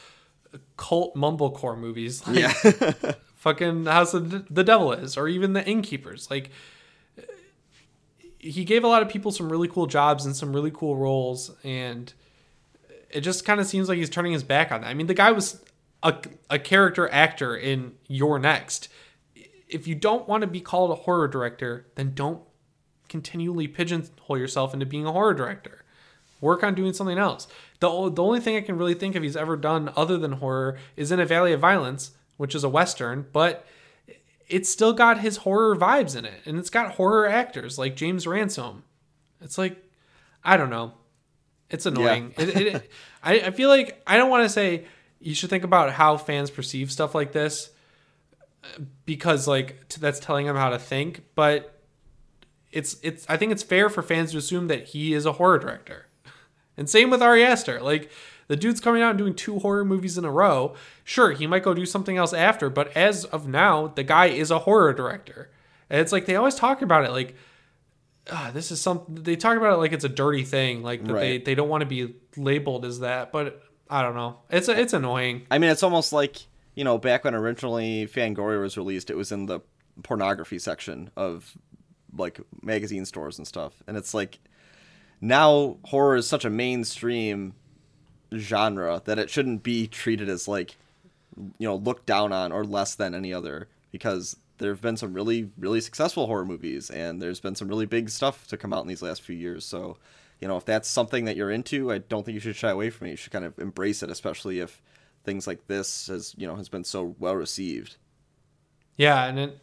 cult 0.77 1.15
mumblecore 1.15 1.79
movies. 1.79 2.27
Like, 2.27 2.37
Yeah. 2.39 3.13
fucking 3.37 3.87
House 3.87 4.13
of 4.13 4.55
the 4.55 4.63
Devil 4.63 4.93
is, 4.93 5.17
or 5.17 5.29
even 5.29 5.55
the 5.55 5.65
Innkeepers. 5.67 6.31
Like 6.31 6.51
he 8.39 8.65
gave 8.65 8.85
a 8.85 8.89
lot 8.89 9.03
of 9.03 9.09
people 9.09 9.31
some 9.33 9.51
really 9.51 9.69
cool 9.69 9.87
jobs 9.87 10.27
and 10.27 10.37
some 10.37 10.53
really 10.55 10.71
cool 10.71 10.97
roles, 10.97 11.51
and 11.65 12.13
it 13.11 13.21
just 13.23 13.45
kind 13.45 13.61
of 13.61 13.67
seems 13.67 13.89
like 13.89 13.99
he's 13.99 14.11
turning 14.11 14.33
his 14.33 14.43
back 14.43 14.71
on 14.73 14.83
that. 14.83 14.89
I 14.89 14.95
mean, 14.95 15.07
the 15.07 15.15
guy 15.15 15.31
was 15.33 15.63
a, 16.03 16.15
a 16.49 16.59
character 16.59 17.09
actor 17.13 17.57
in 17.57 17.95
You're 18.09 18.39
Next. 18.39 18.89
If 19.69 19.87
you 19.87 19.95
don't 19.95 20.27
want 20.29 20.41
to 20.43 20.47
be 20.47 20.61
called 20.61 20.91
a 20.91 20.95
horror 20.97 21.29
director, 21.29 21.87
then 21.95 22.13
don't 22.15 22.43
continually 23.11 23.69
pigeonhole 23.69 24.39
yourself 24.39 24.73
into 24.73 24.87
being 24.87 25.05
a 25.05 25.13
horror 25.13 25.35
director. 25.35 25.85
Work 26.41 26.65
on 26.65 26.75
doing 26.75 26.95
something 26.95 27.19
else. 27.19 27.47
The, 27.81 28.11
the 28.11 28.23
only 28.23 28.41
thing 28.41 28.57
I 28.57 28.63
can 28.63 28.79
really 28.79 28.95
think 28.95 29.15
of 29.15 29.23
he's 29.23 29.37
ever 29.37 29.59
done 29.59 29.93
other 29.95 30.17
than 30.17 30.33
horror 30.33 30.79
is 30.97 31.13
in 31.13 31.21
A 31.21 31.27
Valley 31.27 31.53
of 31.53 31.61
Violence, 31.61 32.13
which 32.39 32.55
is 32.55 32.65
a 32.65 32.69
Western, 32.69 33.27
but 33.33 33.67
it's 34.49 34.71
still 34.71 34.95
got 34.95 35.21
his 35.21 35.39
horror 35.39 35.77
vibes 35.77 36.17
in 36.17 36.25
it. 36.25 36.41
And 36.47 36.59
it's 36.59 36.71
got 36.71 36.93
horror 36.93 37.29
actors 37.29 37.79
like 37.79 37.95
James 37.95 38.27
Ransone. 38.27 38.85
It's 39.43 39.59
like, 39.59 39.77
I 40.43 40.57
don't 40.57 40.71
know. 40.71 40.95
It's 41.69 41.85
annoying. 41.85 42.33
Yeah. 42.39 42.45
it, 42.45 42.57
it, 42.57 42.91
I, 43.23 43.33
I 43.41 43.51
feel 43.51 43.69
like 43.69 44.03
I 44.07 44.17
don't 44.17 44.31
want 44.31 44.45
to 44.45 44.49
say 44.49 44.87
you 45.19 45.35
should 45.35 45.51
think 45.51 45.65
about 45.65 45.93
how 45.93 46.17
fans 46.17 46.51
perceive 46.51 46.91
stuff 46.91 47.15
like 47.15 47.33
this 47.33 47.71
because 49.05 49.47
like 49.47 49.89
that's 49.89 50.21
telling 50.21 50.47
them 50.47 50.57
how 50.57 50.71
to 50.71 50.79
think, 50.79 51.23
but 51.35 51.80
it's 52.73 52.97
it's 53.03 53.27
I 53.29 53.37
think 53.37 53.53
it's 53.53 53.63
fair 53.63 53.89
for 53.89 54.03
fans 54.03 54.33
to 54.33 54.39
assume 54.39 54.69
that 54.69 54.89
he 54.89 55.13
is 55.13 55.27
a 55.27 55.33
horror 55.33 55.59
director. 55.59 56.07
And 56.77 56.89
same 56.89 57.11
with 57.11 57.23
Ari 57.23 57.45
Aster. 57.45 57.81
Like 57.81 58.11
the 58.49 58.57
dude's 58.57 58.81
coming 58.81 59.03
out 59.03 59.11
and 59.11 59.19
doing 59.19 59.35
two 59.35 59.59
horror 59.59 59.85
movies 59.85 60.17
in 60.17 60.25
a 60.25 60.31
row. 60.31 60.75
Sure, 61.05 61.33
he 61.33 61.47
might 61.47 61.63
go 61.63 61.75
do 61.75 61.87
something 61.87 62.17
else 62.17 62.33
after, 62.33 62.71
but 62.71 62.95
as 62.97 63.25
of 63.27 63.47
now, 63.47 63.89
the 63.89 64.03
guy 64.03 64.27
is 64.27 64.51
a 64.51 64.61
horror 64.61 64.93
director. 64.93 65.51
And 65.89 66.01
it's 66.01 66.13
like 66.13 66.27
they 66.27 66.37
always 66.37 66.55
talk 66.55 66.83
about 66.83 67.05
it 67.05 67.11
like 67.11 67.35
uh, 68.31 68.51
this 68.53 68.71
is 68.71 68.81
something 68.81 69.17
they 69.17 69.37
talk 69.37 69.57
about 69.57 69.75
it 69.75 69.77
like 69.77 69.93
it's 69.93 70.05
a 70.05 70.09
dirty 70.09 70.45
thing, 70.45 70.83
like 70.83 71.05
that 71.05 71.13
right. 71.13 71.21
they, 71.21 71.39
they 71.39 71.55
don't 71.55 71.69
want 71.69 71.83
to 71.83 71.87
be 71.87 72.15
labeled 72.37 72.85
as 72.85 73.01
that. 73.01 73.33
But 73.33 73.63
I 73.89 74.03
don't 74.03 74.15
know. 74.15 74.39
It's 74.51 74.69
it's 74.69 74.93
annoying. 74.93 75.47
I 75.51 75.59
mean, 75.59 75.71
it's 75.71 75.83
almost 75.83 76.13
like 76.13 76.47
you 76.75 76.85
know, 76.85 76.99
back 76.99 77.25
when 77.25 77.35
originally 77.35 78.07
Fangoria 78.07 78.61
was 78.61 78.77
released, 78.77 79.11
it 79.11 79.17
was 79.17 79.33
in 79.33 79.47
the 79.47 79.61
pornography 80.03 80.59
section 80.59 81.11
of 81.17 81.57
like 82.17 82.41
magazine 82.63 83.05
stores 83.05 83.39
and 83.39 83.47
stuff, 83.47 83.83
and 83.87 83.97
it's 83.97 84.15
like 84.15 84.39
now 85.21 85.77
horror 85.85 86.17
is 86.17 86.29
such 86.29 86.45
a 86.45 86.51
mainstream 86.51 87.55
genre 88.35 89.03
that 89.05 89.19
it 89.19 89.29
shouldn't 89.29 89.63
be 89.63 89.87
treated 89.87 90.29
as 90.29 90.47
like 90.47 90.77
you 91.59 91.67
know 91.67 91.77
looked 91.77 92.07
down 92.07 92.33
on 92.33 92.53
or 92.53 92.65
less 92.65 92.95
than 92.95 93.15
any 93.15 93.33
other 93.33 93.69
because 93.91 94.37
there 94.59 94.71
have 94.71 94.81
been 94.81 94.97
some 94.97 95.13
really 95.13 95.51
really 95.59 95.81
successful 95.81 96.27
horror 96.27 96.45
movies 96.45 96.91
and 96.91 97.21
there's 97.21 97.41
been 97.41 97.55
some 97.55 97.67
really 97.67 97.87
big 97.87 98.09
stuff 98.09 98.47
to 98.47 98.57
come 98.57 98.73
out 98.73 98.83
in 98.83 98.89
these 98.89 99.03
last 99.03 99.23
few 99.23 99.35
years 99.35 99.65
so 99.65 99.97
you 100.41 100.49
know, 100.49 100.57
if 100.57 100.65
that's 100.65 100.89
something 100.89 101.27
that 101.27 101.37
you're 101.37 101.51
into, 101.51 101.93
I 101.93 101.99
don't 101.99 102.25
think 102.25 102.35
you 102.35 102.41
should 102.41 102.57
shy 102.57 102.71
away 102.71 102.91
from 102.91 103.07
it. 103.07 103.11
You 103.11 103.17
should 103.17 103.33
kind 103.33 103.45
of 103.45 103.59
embrace 103.59 104.03
it, 104.03 104.11
especially 104.11 104.61
if 104.61 104.83
things 105.23 105.47
like 105.47 105.67
this 105.67 106.07
has, 106.07 106.35
you 106.37 106.47
know, 106.47 106.57
has 106.57 106.69
been 106.69 106.85
so 106.85 107.15
well 107.19 107.37
received. 107.37 107.97
Yeah, 108.97 109.27
and 109.27 109.39
it, 109.39 109.59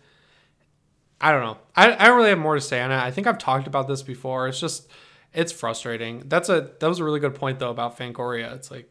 I 1.20 1.32
don't 1.32 1.42
know. 1.42 1.58
I, 1.76 1.94
I 1.94 2.08
don't 2.08 2.18
really 2.18 2.30
have 2.30 2.40
more 2.40 2.56
to 2.56 2.62
say 2.62 2.82
on 2.82 2.92
it. 2.92 2.98
I 2.98 3.12
think 3.12 3.28
I've 3.28 3.38
talked 3.38 3.68
about 3.68 3.88
this 3.88 4.04
before. 4.04 4.48
It's 4.48 4.60
just 4.60 4.88
it's 5.34 5.52
frustrating. 5.52 6.24
That's 6.26 6.50
a 6.50 6.72
that 6.80 6.88
was 6.88 7.00
a 7.00 7.04
really 7.04 7.20
good 7.20 7.36
point 7.36 7.60
though 7.60 7.72
about 7.72 7.98
Fangoria. 7.98 8.54
It's 8.56 8.72
like 8.72 8.90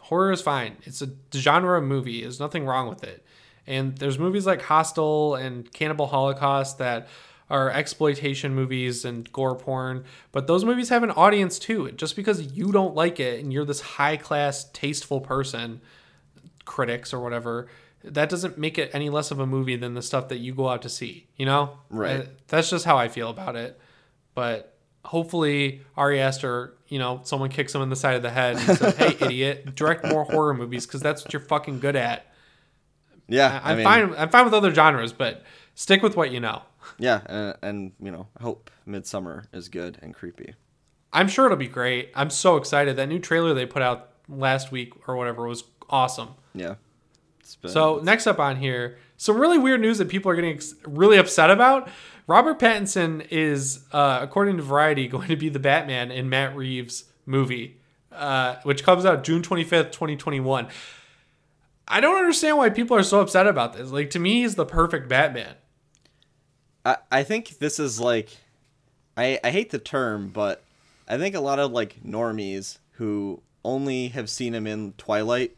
horror 0.00 0.32
is 0.32 0.40
fine. 0.40 0.76
It's 0.84 1.02
a 1.02 1.08
genre 1.34 1.78
of 1.78 1.84
movie. 1.84 2.22
There's 2.22 2.40
nothing 2.40 2.64
wrong 2.64 2.88
with 2.88 3.02
it. 3.02 3.24
And 3.66 3.98
there's 3.98 4.18
movies 4.18 4.46
like 4.46 4.62
Hostel 4.62 5.34
and 5.34 5.70
Cannibal 5.72 6.06
Holocaust 6.06 6.78
that 6.78 7.08
are 7.50 7.70
exploitation 7.70 8.54
movies 8.54 9.04
and 9.04 9.32
gore 9.32 9.54
porn, 9.54 10.04
but 10.32 10.46
those 10.46 10.64
movies 10.64 10.88
have 10.88 11.02
an 11.02 11.12
audience 11.12 11.58
too. 11.58 11.90
Just 11.92 12.16
because 12.16 12.52
you 12.52 12.72
don't 12.72 12.94
like 12.94 13.20
it 13.20 13.42
and 13.42 13.52
you're 13.52 13.64
this 13.64 13.80
high 13.80 14.16
class, 14.16 14.64
tasteful 14.72 15.20
person, 15.20 15.80
critics 16.64 17.12
or 17.12 17.20
whatever, 17.20 17.68
that 18.06 18.28
doesn't 18.28 18.58
make 18.58 18.78
it 18.78 18.90
any 18.92 19.10
less 19.10 19.30
of 19.30 19.40
a 19.40 19.46
movie 19.46 19.76
than 19.76 19.94
the 19.94 20.02
stuff 20.02 20.28
that 20.28 20.38
you 20.38 20.54
go 20.54 20.68
out 20.68 20.82
to 20.82 20.88
see, 20.88 21.26
you 21.36 21.46
know? 21.46 21.78
Right. 21.90 22.20
Uh, 22.20 22.24
that's 22.48 22.70
just 22.70 22.84
how 22.84 22.96
I 22.96 23.08
feel 23.08 23.30
about 23.30 23.56
it. 23.56 23.78
But 24.34 24.76
hopefully 25.04 25.82
Ari 25.96 26.20
Aster, 26.20 26.74
you 26.88 26.98
know, 26.98 27.20
someone 27.24 27.50
kicks 27.50 27.74
him 27.74 27.82
in 27.82 27.88
the 27.88 27.96
side 27.96 28.16
of 28.16 28.22
the 28.22 28.30
head 28.30 28.56
and 28.56 28.78
says, 28.78 28.96
"Hey, 28.96 29.16
idiot, 29.20 29.74
direct 29.74 30.04
more 30.04 30.24
horror 30.24 30.54
movies 30.54 30.86
because 30.86 31.00
that's 31.00 31.24
what 31.24 31.32
you're 31.32 31.40
fucking 31.40 31.80
good 31.80 31.96
at." 31.96 32.26
Yeah, 33.28 33.60
I, 33.64 33.72
am 33.72 33.82
fine. 33.82 34.14
I'm 34.16 34.28
fine 34.28 34.44
with 34.44 34.54
other 34.54 34.72
genres, 34.72 35.12
but 35.12 35.42
stick 35.74 36.02
with 36.02 36.16
what 36.16 36.30
you 36.30 36.40
know. 36.40 36.62
Yeah, 36.98 37.20
and, 37.26 37.56
and 37.62 37.92
you 38.00 38.10
know, 38.10 38.28
I 38.38 38.42
hope 38.42 38.70
Midsommar 38.86 39.46
is 39.52 39.68
good 39.68 39.98
and 40.02 40.14
creepy. 40.14 40.54
I'm 41.12 41.28
sure 41.28 41.46
it'll 41.46 41.56
be 41.56 41.66
great. 41.66 42.10
I'm 42.14 42.30
so 42.30 42.56
excited. 42.56 42.96
That 42.96 43.08
new 43.08 43.18
trailer 43.18 43.54
they 43.54 43.66
put 43.66 43.82
out 43.82 44.10
last 44.28 44.70
week 44.70 44.92
or 45.08 45.16
whatever 45.16 45.46
was 45.46 45.64
awesome. 45.88 46.34
Yeah. 46.54 46.74
Been, 47.54 47.70
so 47.70 48.00
next 48.02 48.26
up 48.26 48.38
on 48.38 48.56
here, 48.56 48.98
some 49.16 49.38
really 49.38 49.58
weird 49.58 49.80
news 49.80 49.98
that 49.98 50.08
people 50.08 50.30
are 50.30 50.34
getting 50.34 50.60
really 50.84 51.16
upset 51.16 51.50
about. 51.50 51.88
Robert 52.26 52.58
Pattinson 52.58 53.26
is, 53.30 53.84
uh, 53.92 54.18
according 54.20 54.56
to 54.56 54.62
Variety, 54.62 55.06
going 55.08 55.28
to 55.28 55.36
be 55.36 55.48
the 55.48 55.58
Batman 55.58 56.10
in 56.10 56.28
Matt 56.28 56.56
Reeves' 56.56 57.04
movie, 57.24 57.78
uh, 58.12 58.56
which 58.64 58.82
comes 58.82 59.04
out 59.04 59.22
June 59.24 59.42
25th, 59.42 59.92
2021. 59.92 60.68
I 61.88 62.00
don't 62.00 62.16
understand 62.16 62.56
why 62.56 62.70
people 62.70 62.96
are 62.96 63.02
so 63.04 63.20
upset 63.20 63.46
about 63.46 63.74
this. 63.74 63.90
Like 63.90 64.10
to 64.10 64.18
me, 64.18 64.42
he's 64.42 64.56
the 64.56 64.66
perfect 64.66 65.08
Batman. 65.08 65.54
I, 66.84 66.96
I 67.12 67.22
think 67.22 67.58
this 67.58 67.78
is 67.78 68.00
like 68.00 68.30
I, 69.16 69.38
I 69.42 69.50
hate 69.50 69.70
the 69.70 69.78
term, 69.78 70.28
but 70.28 70.62
I 71.08 71.16
think 71.16 71.34
a 71.34 71.40
lot 71.40 71.58
of 71.58 71.72
like 71.72 72.02
normies 72.04 72.78
who 72.92 73.40
only 73.64 74.08
have 74.08 74.28
seen 74.30 74.54
him 74.54 74.66
in 74.66 74.92
Twilight 74.92 75.56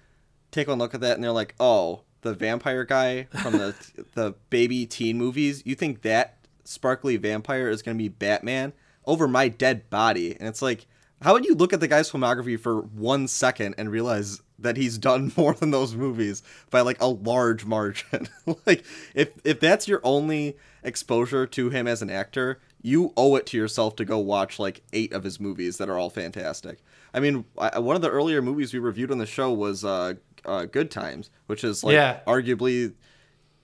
take 0.59 0.69
one 0.69 0.79
look 0.79 0.95
at 0.95 1.01
that 1.01 1.15
and 1.15 1.25
they're 1.25 1.33
like, 1.33 1.55
oh, 1.61 2.03
the 2.23 2.35
vampire 2.35 2.85
guy 2.85 3.25
from 3.43 3.53
the 3.53 3.75
the 4.15 4.35
baby 4.51 4.87
teen 4.87 5.19
movies. 5.19 5.63
You 5.65 5.75
think 5.75 6.03
that 6.03 6.39
sparkly 6.65 7.17
vampire 7.17 7.69
is 7.69 7.83
gonna 7.83 7.99
be 7.99 8.09
Batman 8.09 8.73
over 9.07 9.29
my 9.29 9.49
dead 9.49 9.89
body? 9.91 10.37
And 10.39 10.49
it's 10.49 10.63
like, 10.63 10.87
how 11.23 11.33
would 11.33 11.45
you 11.45 11.55
look 11.55 11.73
at 11.73 11.81
the 11.81 11.89
guy's 11.89 12.11
filmography 12.11 12.59
for 12.59 12.81
one 12.81 13.29
second 13.29 13.75
and 13.79 13.91
realize 13.91 14.41
that 14.59 14.77
he's 14.77 14.99
done 14.99 15.33
more 15.37 15.55
than 15.55 15.71
those 15.71 15.95
movies 15.95 16.43
by 16.71 16.81
like 16.81 17.01
a 17.01 17.07
large 17.07 17.65
margin? 17.65 18.29
like, 18.67 18.85
if 19.15 19.33
if 19.45 19.61
that's 19.61 19.89
your 19.89 20.01
only 20.05 20.57
exposure 20.83 21.47
to 21.47 21.71
him 21.71 21.87
as 21.87 22.03
an 22.03 22.11
actor, 22.11 22.61
you 22.83 23.13
owe 23.17 23.37
it 23.37 23.47
to 23.47 23.57
yourself 23.57 23.97
to 23.97 24.05
go 24.05 24.19
watch 24.19 24.59
like 24.59 24.83
eight 24.93 25.13
of 25.13 25.25
his 25.25 25.41
movies 25.41 25.79
that 25.79 25.89
are 25.89 25.99
all 25.99 26.11
fantastic. 26.11 26.79
I 27.13 27.21
mean, 27.21 27.45
I, 27.57 27.79
one 27.79 27.97
of 27.97 28.03
the 28.03 28.11
earlier 28.11 28.43
movies 28.43 28.73
we 28.73 28.79
reviewed 28.79 29.11
on 29.11 29.19
the 29.19 29.27
show 29.27 29.53
was 29.53 29.85
uh, 29.85 30.15
uh, 30.45 30.65
Good 30.67 30.91
Times, 30.91 31.31
which 31.47 31.65
is 31.65 31.85
like 31.85 31.95
yeah. 31.95 32.21
arguably 32.27 32.95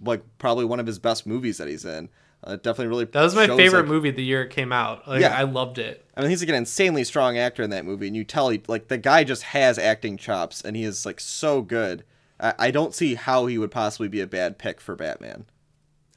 like 0.03 0.23
probably 0.39 0.65
one 0.65 0.81
of 0.81 0.87
his 0.87 0.99
best 0.99 1.27
movies 1.27 1.59
that 1.59 1.69
he's 1.69 1.85
in. 1.85 2.09
Uh, 2.43 2.57
definitely 2.57 2.89
really. 2.89 3.05
That 3.07 3.23
was 3.23 3.35
my 3.35 3.47
favorite 3.47 3.83
like, 3.83 3.89
movie 3.89 4.11
the 4.11 4.23
year 4.23 4.43
it 4.43 4.51
came 4.51 4.71
out. 4.71 5.09
Like, 5.09 5.23
yeah, 5.23 5.35
I 5.35 5.45
loved 5.45 5.79
it. 5.79 6.05
I 6.15 6.21
mean, 6.21 6.31
he's 6.31 6.43
like 6.43 6.51
an 6.51 6.55
insanely 6.55 7.05
strong 7.05 7.39
actor 7.39 7.63
in 7.63 7.71
that 7.71 7.87
movie, 7.87 8.07
and 8.07 8.15
you 8.15 8.25
tell 8.25 8.51
he 8.51 8.63
like 8.69 8.89
the 8.89 8.99
guy 8.99 9.25
just 9.25 9.45
has 9.45 9.79
acting 9.79 10.17
chops, 10.19 10.61
and 10.61 10.77
he 10.77 10.85
is 10.85 11.07
like 11.07 11.21
so 11.21 11.63
good. 11.63 12.05
I, 12.39 12.55
I 12.59 12.71
don't 12.71 12.95
see 12.95 13.15
how 13.15 13.47
he 13.47 13.57
would 13.57 13.71
possibly 13.71 14.09
be 14.09 14.21
a 14.21 14.27
bad 14.27 14.59
pick 14.59 14.81
for 14.81 14.95
Batman. 14.95 15.47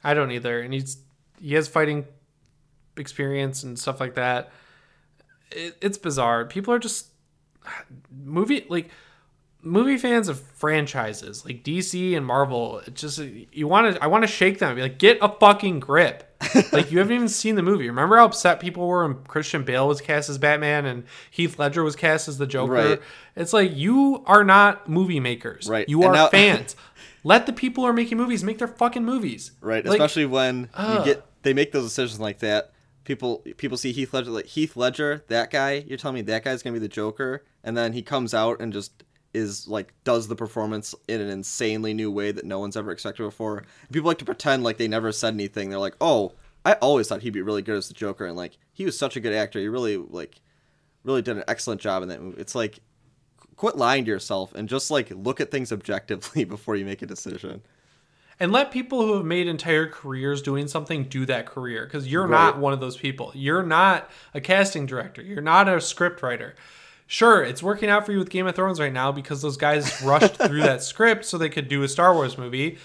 I 0.04 0.12
don't 0.12 0.30
either, 0.30 0.60
and 0.60 0.74
he's 0.74 0.98
he 1.40 1.54
has 1.54 1.66
fighting 1.66 2.04
experience 2.98 3.62
and 3.62 3.78
stuff 3.78 3.98
like 3.98 4.14
that. 4.14 4.50
It, 5.50 5.78
it's 5.80 5.96
bizarre. 5.96 6.44
People 6.44 6.74
are 6.74 6.78
just 6.78 7.08
movie 8.10 8.66
like 8.68 8.90
movie 9.62 9.98
fans 9.98 10.28
of 10.28 10.40
franchises 10.40 11.44
like 11.44 11.64
DC 11.64 12.16
and 12.16 12.24
Marvel. 12.24 12.78
It 12.80 12.94
just 12.94 13.18
you 13.18 13.66
want 13.66 13.94
to 13.94 14.02
I 14.02 14.06
want 14.06 14.22
to 14.22 14.28
shake 14.28 14.58
them. 14.58 14.74
Be 14.76 14.82
like, 14.82 14.98
get 14.98 15.18
a 15.20 15.28
fucking 15.28 15.80
grip. 15.80 16.24
like 16.72 16.92
you 16.92 16.98
haven't 16.98 17.14
even 17.14 17.28
seen 17.28 17.56
the 17.56 17.62
movie. 17.62 17.88
Remember 17.88 18.16
how 18.16 18.26
upset 18.26 18.60
people 18.60 18.86
were 18.86 19.06
when 19.06 19.24
Christian 19.24 19.64
Bale 19.64 19.88
was 19.88 20.00
cast 20.00 20.28
as 20.28 20.38
Batman 20.38 20.86
and 20.86 21.04
Heath 21.30 21.58
Ledger 21.58 21.82
was 21.82 21.96
cast 21.96 22.28
as 22.28 22.38
the 22.38 22.46
Joker? 22.46 22.72
Right. 22.72 23.02
It's 23.34 23.52
like 23.52 23.74
you 23.74 24.22
are 24.26 24.44
not 24.44 24.88
movie 24.88 25.20
makers. 25.20 25.68
Right. 25.68 25.88
You 25.88 26.02
and 26.02 26.10
are 26.10 26.14
now- 26.14 26.28
fans. 26.30 26.76
Let 27.24 27.46
the 27.46 27.52
people 27.52 27.82
who 27.84 27.90
are 27.90 27.94
making 27.94 28.16
movies 28.16 28.44
make 28.44 28.58
their 28.58 28.68
fucking 28.68 29.04
movies. 29.04 29.50
Right. 29.60 29.84
Like, 29.84 29.98
Especially 29.98 30.26
when 30.26 30.70
uh, 30.74 30.98
you 31.00 31.14
get 31.14 31.24
they 31.42 31.52
make 31.52 31.72
those 31.72 31.84
decisions 31.84 32.20
like 32.20 32.38
that. 32.38 32.72
People 33.02 33.38
people 33.56 33.76
see 33.76 33.90
Heath 33.92 34.12
Ledger 34.14 34.30
like 34.30 34.46
Heath 34.46 34.76
Ledger, 34.76 35.24
that 35.28 35.50
guy. 35.50 35.84
You're 35.86 35.98
telling 35.98 36.14
me 36.14 36.22
that 36.22 36.44
guy's 36.44 36.62
gonna 36.62 36.74
be 36.74 36.78
the 36.78 36.88
Joker, 36.88 37.42
and 37.64 37.76
then 37.76 37.94
he 37.94 38.02
comes 38.02 38.34
out 38.34 38.60
and 38.60 38.72
just 38.72 39.02
is 39.34 39.68
like 39.68 39.92
does 40.04 40.28
the 40.28 40.34
performance 40.36 40.94
in 41.06 41.20
an 41.20 41.28
insanely 41.28 41.92
new 41.94 42.10
way 42.10 42.32
that 42.32 42.44
no 42.44 42.58
one's 42.58 42.76
ever 42.76 42.90
expected 42.90 43.22
before. 43.22 43.58
And 43.58 43.90
people 43.92 44.08
like 44.08 44.18
to 44.18 44.24
pretend 44.24 44.64
like 44.64 44.78
they 44.78 44.88
never 44.88 45.12
said 45.12 45.34
anything. 45.34 45.68
They're 45.70 45.78
like, 45.78 45.96
oh, 46.00 46.32
I 46.64 46.72
always 46.74 47.08
thought 47.08 47.22
he'd 47.22 47.32
be 47.32 47.42
really 47.42 47.62
good 47.62 47.76
as 47.76 47.88
the 47.88 47.94
Joker, 47.94 48.26
and 48.26 48.36
like 48.36 48.58
he 48.72 48.84
was 48.84 48.98
such 48.98 49.16
a 49.16 49.20
good 49.20 49.32
actor. 49.34 49.58
He 49.58 49.68
really 49.68 49.96
like 49.96 50.40
really 51.04 51.22
did 51.22 51.36
an 51.36 51.44
excellent 51.48 51.80
job 51.80 52.02
in 52.02 52.08
that 52.08 52.20
movie. 52.22 52.40
It's 52.40 52.54
like 52.54 52.80
quit 53.56 53.76
lying 53.76 54.04
to 54.04 54.10
yourself 54.10 54.54
and 54.54 54.68
just 54.68 54.90
like 54.90 55.10
look 55.10 55.40
at 55.40 55.50
things 55.50 55.72
objectively 55.78 56.44
before 56.44 56.76
you 56.76 56.84
make 56.84 57.02
a 57.02 57.06
decision. 57.06 57.62
and 58.40 58.52
let 58.52 58.70
people 58.70 59.02
who 59.04 59.14
have 59.16 59.24
made 59.24 59.48
entire 59.48 59.88
careers 59.88 60.40
doing 60.42 60.68
something 60.68 61.04
do 61.04 61.26
that 61.26 61.44
career 61.46 61.84
because 61.84 62.06
you're 62.06 62.22
Right. 62.26 62.30
not 62.30 62.58
one 62.58 62.72
of 62.72 62.78
those 62.80 62.96
people. 62.96 63.32
You're 63.34 63.64
not 63.64 64.08
a 64.32 64.40
casting 64.40 64.86
director. 64.86 65.22
You're 65.22 65.42
not 65.42 65.68
a 65.68 65.80
script 65.80 66.22
writer. 66.22 66.54
Sure, 67.10 67.42
it's 67.42 67.62
working 67.62 67.88
out 67.88 68.04
for 68.04 68.12
you 68.12 68.18
with 68.18 68.28
Game 68.28 68.46
of 68.46 68.54
Thrones 68.54 68.78
right 68.78 68.92
now 68.92 69.10
because 69.10 69.40
those 69.40 69.56
guys 69.56 70.02
rushed 70.04 70.36
through 70.36 70.60
that 70.60 70.82
script 70.82 71.24
so 71.24 71.38
they 71.38 71.48
could 71.48 71.66
do 71.66 71.82
a 71.82 71.88
Star 71.88 72.12
Wars 72.12 72.36
movie, 72.36 72.76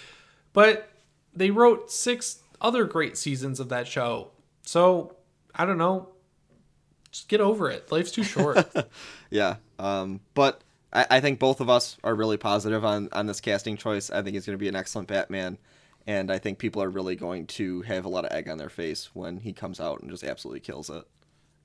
but 0.53 0.89
they 1.35 1.51
wrote 1.51 1.91
six 1.91 2.39
other 2.61 2.85
great 2.85 3.17
seasons 3.17 3.59
of 3.59 3.67
that 3.67 3.85
show. 3.85 4.29
So 4.61 5.17
I 5.53 5.65
don't 5.65 5.77
know. 5.77 6.07
Just 7.11 7.27
get 7.27 7.41
over 7.41 7.69
it. 7.69 7.91
Life's 7.91 8.11
too 8.11 8.23
short. 8.23 8.65
Yeah. 9.29 9.55
Um, 9.79 10.19
but 10.35 10.61
I, 10.93 11.07
I 11.09 11.19
think 11.19 11.39
both 11.39 11.59
of 11.59 11.67
us 11.67 11.97
are 12.03 12.13
really 12.13 12.37
positive 12.37 12.85
on, 12.85 13.09
on 13.13 13.25
this 13.25 13.41
casting 13.41 13.77
choice. 13.77 14.11
I 14.11 14.21
think 14.21 14.35
he's 14.35 14.45
going 14.45 14.57
to 14.57 14.61
be 14.61 14.67
an 14.67 14.75
excellent 14.75 15.07
Batman. 15.07 15.57
And 16.05 16.31
I 16.31 16.37
think 16.37 16.59
people 16.59 16.83
are 16.83 16.89
really 16.89 17.15
going 17.15 17.47
to 17.47 17.81
have 17.81 18.05
a 18.05 18.09
lot 18.09 18.25
of 18.25 18.31
egg 18.31 18.47
on 18.47 18.59
their 18.59 18.69
face 18.69 19.09
when 19.15 19.37
he 19.37 19.51
comes 19.51 19.79
out 19.79 20.01
and 20.01 20.11
just 20.11 20.23
absolutely 20.23 20.59
kills 20.59 20.91
it. 20.91 21.03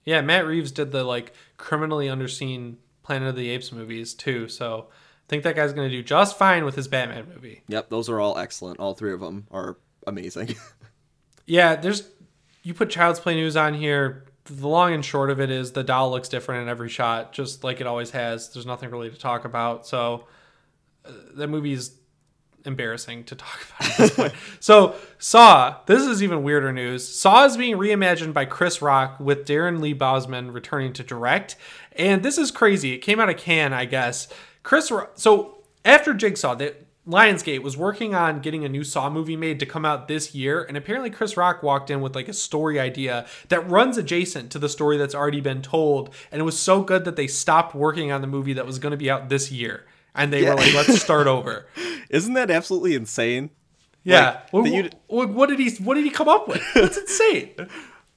Yeah, 0.08 0.22
Matt 0.22 0.46
Reeves 0.46 0.72
did 0.72 0.90
the 0.90 1.04
like 1.04 1.34
criminally 1.58 2.06
underseen 2.06 2.76
Planet 3.02 3.28
of 3.28 3.36
the 3.36 3.50
Apes 3.50 3.72
movies 3.72 4.14
too, 4.14 4.48
so 4.48 4.88
I 4.90 5.26
think 5.28 5.42
that 5.42 5.54
guy's 5.54 5.74
gonna 5.74 5.90
do 5.90 6.02
just 6.02 6.38
fine 6.38 6.64
with 6.64 6.76
his 6.76 6.88
Batman 6.88 7.26
movie. 7.28 7.62
Yep, 7.68 7.90
those 7.90 8.08
are 8.08 8.18
all 8.18 8.38
excellent. 8.38 8.80
All 8.80 8.94
three 8.94 9.12
of 9.12 9.20
them 9.20 9.46
are 9.50 9.76
amazing. 10.06 10.56
Yeah, 11.50 11.76
there's 11.76 12.06
you 12.62 12.74
put 12.74 12.90
Child's 12.90 13.20
Play 13.20 13.34
news 13.34 13.56
on 13.56 13.72
here. 13.72 14.26
The 14.44 14.68
long 14.68 14.92
and 14.92 15.02
short 15.02 15.30
of 15.30 15.40
it 15.40 15.50
is 15.50 15.72
the 15.72 15.82
doll 15.82 16.10
looks 16.10 16.28
different 16.28 16.62
in 16.62 16.68
every 16.68 16.90
shot, 16.90 17.32
just 17.32 17.64
like 17.64 17.80
it 17.80 17.86
always 17.86 18.10
has. 18.10 18.52
There's 18.52 18.66
nothing 18.66 18.90
really 18.90 19.08
to 19.08 19.18
talk 19.18 19.46
about, 19.46 19.86
so 19.86 20.26
uh, 21.06 21.12
that 21.36 21.48
movie's 21.48 21.97
embarrassing 22.68 23.24
to 23.24 23.34
talk 23.34 23.66
about 23.80 23.90
at 23.90 23.96
this 23.96 24.14
point. 24.14 24.32
so 24.60 24.94
Saw, 25.18 25.78
this 25.86 26.02
is 26.02 26.22
even 26.22 26.44
weirder 26.44 26.72
news. 26.72 27.08
Saw 27.08 27.44
is 27.44 27.56
being 27.56 27.76
reimagined 27.76 28.32
by 28.32 28.44
Chris 28.44 28.80
Rock 28.80 29.18
with 29.18 29.44
Darren 29.44 29.80
Lynn 29.80 29.98
Bousman 29.98 30.54
returning 30.54 30.92
to 30.92 31.02
direct, 31.02 31.56
and 31.92 32.22
this 32.22 32.38
is 32.38 32.52
crazy. 32.52 32.92
It 32.92 32.98
came 32.98 33.18
out 33.18 33.28
of 33.28 33.36
Cannes, 33.36 33.72
I 33.72 33.86
guess. 33.86 34.28
Chris, 34.62 34.92
Ro- 34.92 35.08
so 35.14 35.64
after 35.84 36.14
Jigsaw, 36.14 36.54
that 36.56 36.84
Lionsgate 37.08 37.62
was 37.62 37.74
working 37.74 38.14
on 38.14 38.40
getting 38.40 38.66
a 38.66 38.68
new 38.68 38.84
Saw 38.84 39.08
movie 39.08 39.36
made 39.36 39.58
to 39.60 39.66
come 39.66 39.86
out 39.86 40.08
this 40.08 40.34
year, 40.34 40.62
and 40.62 40.76
apparently 40.76 41.08
Chris 41.08 41.38
Rock 41.38 41.62
walked 41.62 41.90
in 41.90 42.02
with 42.02 42.14
like 42.14 42.28
a 42.28 42.34
story 42.34 42.78
idea 42.78 43.26
that 43.48 43.66
runs 43.68 43.96
adjacent 43.96 44.52
to 44.52 44.58
the 44.58 44.68
story 44.68 44.98
that's 44.98 45.14
already 45.14 45.40
been 45.40 45.62
told, 45.62 46.14
and 46.30 46.38
it 46.38 46.44
was 46.44 46.58
so 46.58 46.82
good 46.82 47.06
that 47.06 47.16
they 47.16 47.26
stopped 47.26 47.74
working 47.74 48.12
on 48.12 48.20
the 48.20 48.26
movie 48.26 48.52
that 48.52 48.66
was 48.66 48.78
going 48.78 48.90
to 48.90 48.98
be 48.98 49.10
out 49.10 49.30
this 49.30 49.50
year, 49.50 49.86
and 50.14 50.32
they 50.32 50.42
Yeah. 50.42 50.50
were 50.50 50.56
like, 50.56 50.74
"Let's 50.74 51.00
start 51.02 51.26
over." 51.26 51.66
Isn't 52.10 52.34
that 52.34 52.50
absolutely 52.50 52.94
insane? 52.94 53.50
Yeah. 54.04 54.40
Like, 54.52 54.64
what, 54.72 54.94
what, 55.08 55.28
what 55.30 55.48
did 55.50 55.58
he 55.58 55.70
What 55.82 55.94
did 55.94 56.04
he 56.04 56.10
come 56.10 56.28
up 56.28 56.48
with? 56.48 56.62
That's 56.74 56.96
insane. 56.98 57.50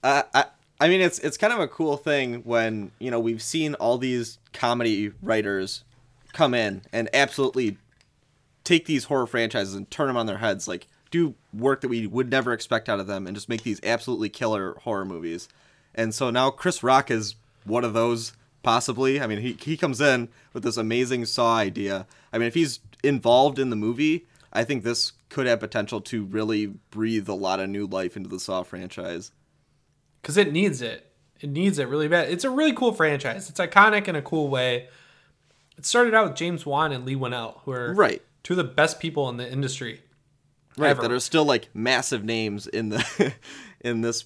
Uh, 0.03 0.23
I 0.33 0.45
I 0.79 0.87
mean 0.87 1.01
it's 1.01 1.19
it's 1.19 1.37
kind 1.37 1.51
of 1.53 1.59
a 1.59 1.67
cool 1.67 1.97
thing 1.97 2.41
when 2.43 2.91
you 2.99 3.11
know 3.11 3.19
we've 3.19 3.41
seen 3.41 3.75
all 3.75 3.97
these 3.97 4.39
comedy 4.53 5.11
writers 5.21 5.83
come 6.33 6.53
in 6.53 6.81
and 6.93 7.09
absolutely 7.13 7.77
take 8.63 8.85
these 8.85 9.05
horror 9.05 9.27
franchises 9.27 9.75
and 9.75 9.89
turn 9.91 10.07
them 10.07 10.15
on 10.17 10.25
their 10.27 10.37
heads 10.37 10.67
like 10.67 10.87
do 11.09 11.35
work 11.53 11.81
that 11.81 11.89
we 11.89 12.07
would 12.07 12.29
never 12.31 12.53
expect 12.53 12.87
out 12.87 12.99
of 12.99 13.07
them 13.07 13.27
and 13.27 13.35
just 13.35 13.49
make 13.49 13.63
these 13.63 13.79
absolutely 13.83 14.29
killer 14.29 14.75
horror 14.83 15.03
movies 15.03 15.49
and 15.93 16.15
so 16.15 16.29
now 16.29 16.49
chris 16.49 16.81
rock 16.83 17.11
is 17.11 17.35
one 17.65 17.83
of 17.83 17.93
those 17.93 18.31
possibly 18.63 19.19
i 19.21 19.27
mean 19.27 19.39
he, 19.39 19.53
he 19.61 19.75
comes 19.77 19.99
in 19.99 20.29
with 20.53 20.63
this 20.63 20.77
amazing 20.77 21.25
saw 21.25 21.55
idea 21.57 22.05
i 22.31 22.37
mean 22.37 22.47
if 22.47 22.53
he's 22.53 22.79
involved 23.03 23.57
in 23.59 23.69
the 23.69 23.75
movie 23.75 24.25
i 24.53 24.63
think 24.63 24.83
this 24.83 25.13
could 25.29 25.47
have 25.47 25.59
potential 25.59 25.99
to 26.01 26.23
really 26.25 26.67
breathe 26.67 27.27
a 27.29 27.33
lot 27.33 27.59
of 27.59 27.69
new 27.69 27.85
life 27.87 28.15
into 28.17 28.29
the 28.29 28.39
saw 28.39 28.63
franchise 28.63 29.31
Because 30.21 30.37
it 30.37 30.51
needs 30.51 30.81
it. 30.81 31.07
It 31.39 31.49
needs 31.49 31.79
it 31.79 31.87
really 31.87 32.07
bad. 32.07 32.29
It's 32.29 32.43
a 32.43 32.51
really 32.51 32.73
cool 32.73 32.91
franchise. 32.93 33.49
It's 33.49 33.59
iconic 33.59 34.07
in 34.07 34.15
a 34.15 34.21
cool 34.21 34.47
way. 34.49 34.87
It 35.75 35.87
started 35.87 36.13
out 36.13 36.27
with 36.27 36.35
James 36.35 36.67
Wan 36.67 36.91
and 36.91 37.03
Leigh 37.03 37.15
Whannell, 37.15 37.61
who 37.63 37.71
are 37.71 37.95
Right. 37.95 38.21
two 38.43 38.53
of 38.53 38.57
the 38.57 38.63
best 38.63 38.99
people 38.99 39.27
in 39.29 39.37
the 39.37 39.51
industry. 39.51 40.03
right 40.77 40.91
ever. 40.91 41.01
that 41.01 41.11
are 41.11 41.19
still 41.19 41.43
like 41.43 41.69
massive 41.73 42.23
names 42.23 42.67
in 42.67 42.89
the 42.89 43.33
in 43.81 44.01
this 44.01 44.25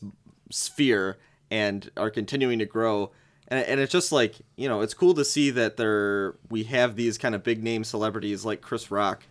sphere 0.52 1.18
and 1.50 1.90
are 1.96 2.10
continuing 2.10 2.60
to 2.60 2.66
grow 2.66 3.12
and, 3.48 3.66
and 3.66 3.80
it's 3.80 3.92
just 3.92 4.12
like 4.12 4.36
you 4.56 4.68
know 4.68 4.82
it's 4.82 4.94
cool 4.94 5.14
to 5.14 5.26
see 5.26 5.50
that 5.52 5.78
there 5.78 6.36
we 6.50 6.64
have 6.64 6.96
these 6.96 7.18
kind 7.18 7.36
of 7.36 7.44
big 7.44 7.64
name 7.64 7.84
celebrities 7.84 8.46
like 8.46 8.62
chris 8.62 8.92
rock 8.92 9.24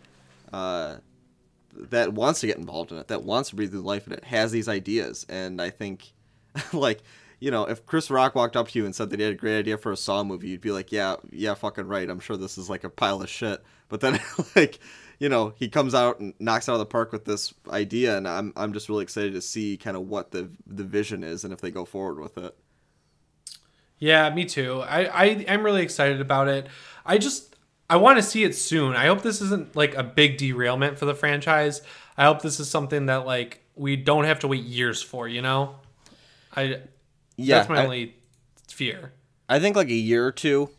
uh, 0.53 0.97
that 1.73 2.13
wants 2.13 2.39
to 2.39 2.47
get 2.47 2.57
involved 2.57 2.91
in 2.91 2.97
it 2.97 3.07
that 3.07 3.23
wants 3.23 3.49
to 3.49 3.55
breathe 3.55 3.73
new 3.73 3.81
life 3.81 4.07
in 4.07 4.13
it 4.13 4.23
has 4.25 4.51
these 4.51 4.67
ideas. 4.67 5.25
And 5.29 5.61
i 5.61 5.69
think 5.69 6.13
like 6.73 7.01
you 7.39 7.51
know 7.51 7.65
if 7.65 7.85
chris 7.85 8.09
rock 8.09 8.35
walked 8.35 8.55
up 8.55 8.69
to 8.69 8.79
you 8.79 8.85
and 8.85 8.95
said 8.95 9.09
that 9.09 9.19
he 9.19 9.25
had 9.25 9.33
a 9.33 9.37
great 9.37 9.59
idea 9.59 9.77
for 9.77 9.91
a 9.91 9.97
saw 9.97 10.23
movie 10.23 10.49
you'd 10.49 10.61
be 10.61 10.71
like 10.71 10.91
yeah 10.91 11.15
yeah 11.31 11.53
fucking 11.53 11.87
right. 11.87 12.09
I'm 12.09 12.19
sure 12.19 12.37
this 12.37 12.57
is 12.57 12.69
like 12.69 12.83
a 12.83 12.89
pile 12.89 13.21
of 13.21 13.29
shit. 13.29 13.63
But 13.89 13.99
then 14.01 14.19
like 14.55 14.79
you 15.19 15.29
know 15.29 15.53
he 15.55 15.67
comes 15.67 15.93
out 15.93 16.19
and 16.19 16.33
knocks 16.39 16.69
out 16.69 16.73
of 16.73 16.79
the 16.79 16.85
park 16.85 17.11
with 17.11 17.25
this 17.25 17.53
idea 17.69 18.17
and 18.17 18.27
i'm, 18.27 18.51
I'm 18.55 18.73
just 18.73 18.89
really 18.89 19.03
excited 19.03 19.33
to 19.33 19.41
see 19.41 19.77
kind 19.77 19.95
of 19.95 20.07
what 20.07 20.31
the 20.31 20.49
the 20.67 20.83
vision 20.83 21.23
is 21.23 21.43
and 21.43 21.53
if 21.53 21.61
they 21.61 21.71
go 21.71 21.85
forward 21.85 22.19
with 22.19 22.37
it 22.37 22.53
Yeah, 23.99 24.29
me 24.33 24.45
too. 24.45 24.81
I, 24.81 25.05
I 25.05 25.25
am 25.47 25.63
really 25.63 25.81
excited 25.81 26.21
about 26.21 26.47
it. 26.47 26.67
I 27.05 27.17
just 27.17 27.55
I 27.89 27.97
want 27.97 28.17
to 28.17 28.23
see 28.23 28.43
it 28.43 28.55
soon. 28.55 28.95
I 28.95 29.07
hope 29.07 29.21
this 29.21 29.41
isn't 29.41 29.75
like 29.75 29.95
a 29.95 30.03
big 30.03 30.37
derailment 30.37 30.97
for 30.97 31.05
the 31.05 31.15
franchise. 31.15 31.81
I 32.17 32.25
hope 32.25 32.41
this 32.41 32.59
is 32.59 32.69
something 32.69 33.05
that 33.07 33.25
like 33.25 33.61
we 33.75 33.95
don't 33.95 34.25
have 34.25 34.39
to 34.39 34.47
wait 34.47 34.63
years 34.63 35.01
for. 35.01 35.27
You 35.27 35.41
know, 35.41 35.75
I 36.55 36.81
yeah 37.37 37.57
that's 37.57 37.69
my 37.69 37.81
I- 37.81 37.83
only 37.83 38.15
fear. 38.67 39.13
I 39.47 39.59
think 39.59 39.75
like 39.75 39.89
a 39.89 39.93
year 39.93 40.25
or 40.25 40.31
two 40.31 40.71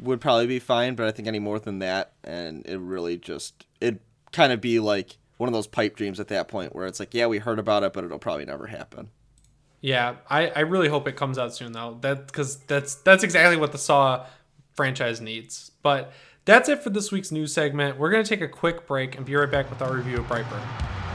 would 0.00 0.20
probably 0.20 0.46
be 0.46 0.58
fine, 0.58 0.94
but 0.94 1.06
I 1.06 1.12
think 1.12 1.28
any 1.28 1.38
more 1.38 1.58
than 1.58 1.78
that, 1.80 2.12
and 2.24 2.66
it 2.66 2.78
really 2.78 3.16
just 3.16 3.64
it 3.80 4.00
kind 4.32 4.52
of 4.52 4.60
be 4.60 4.80
like 4.80 5.16
one 5.36 5.48
of 5.48 5.52
those 5.52 5.68
pipe 5.68 5.94
dreams 5.96 6.18
at 6.18 6.28
that 6.28 6.48
point 6.48 6.74
where 6.74 6.86
it's 6.86 6.98
like, 6.98 7.14
yeah, 7.14 7.26
we 7.26 7.38
heard 7.38 7.58
about 7.60 7.84
it, 7.84 7.92
but 7.92 8.04
it'll 8.04 8.18
probably 8.18 8.44
never 8.44 8.66
happen. 8.66 9.10
Yeah, 9.80 10.16
I, 10.28 10.48
I 10.48 10.60
really 10.60 10.88
hope 10.88 11.06
it 11.06 11.16
comes 11.16 11.38
out 11.38 11.54
soon 11.54 11.72
though. 11.72 11.98
That 12.00 12.26
because 12.26 12.56
that's 12.60 12.96
that's 12.96 13.22
exactly 13.22 13.56
what 13.56 13.72
the 13.72 13.78
Saw 13.78 14.26
franchise 14.74 15.20
needs. 15.20 15.70
But 15.82 16.12
that's 16.44 16.68
it 16.68 16.82
for 16.82 16.90
this 16.90 17.12
week's 17.12 17.30
news 17.30 17.52
segment. 17.52 17.98
We're 17.98 18.10
gonna 18.10 18.24
take 18.24 18.40
a 18.40 18.48
quick 18.48 18.86
break 18.86 19.16
and 19.16 19.24
be 19.24 19.36
right 19.36 19.50
back 19.50 19.70
with 19.70 19.80
our 19.82 19.94
review 19.94 20.18
of 20.18 20.26
Brightburn. 20.26 21.07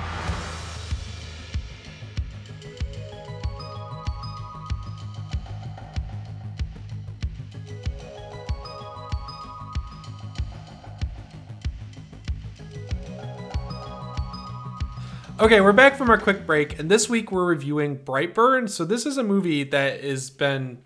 Okay, 15.44 15.60
we're 15.60 15.74
back 15.74 15.98
from 15.98 16.10
our 16.10 16.18
quick 16.18 16.46
break, 16.46 16.80
and 16.80 16.90
this 16.90 17.10
week 17.10 17.30
we're 17.30 17.44
reviewing 17.44 18.00
Brightburn. 18.00 18.70
So 18.70 18.86
this 18.86 19.06
is 19.06 19.18
a 19.18 19.24
movie 19.24 19.66
that 19.66 20.02
has 20.02 20.30
been 20.30 20.78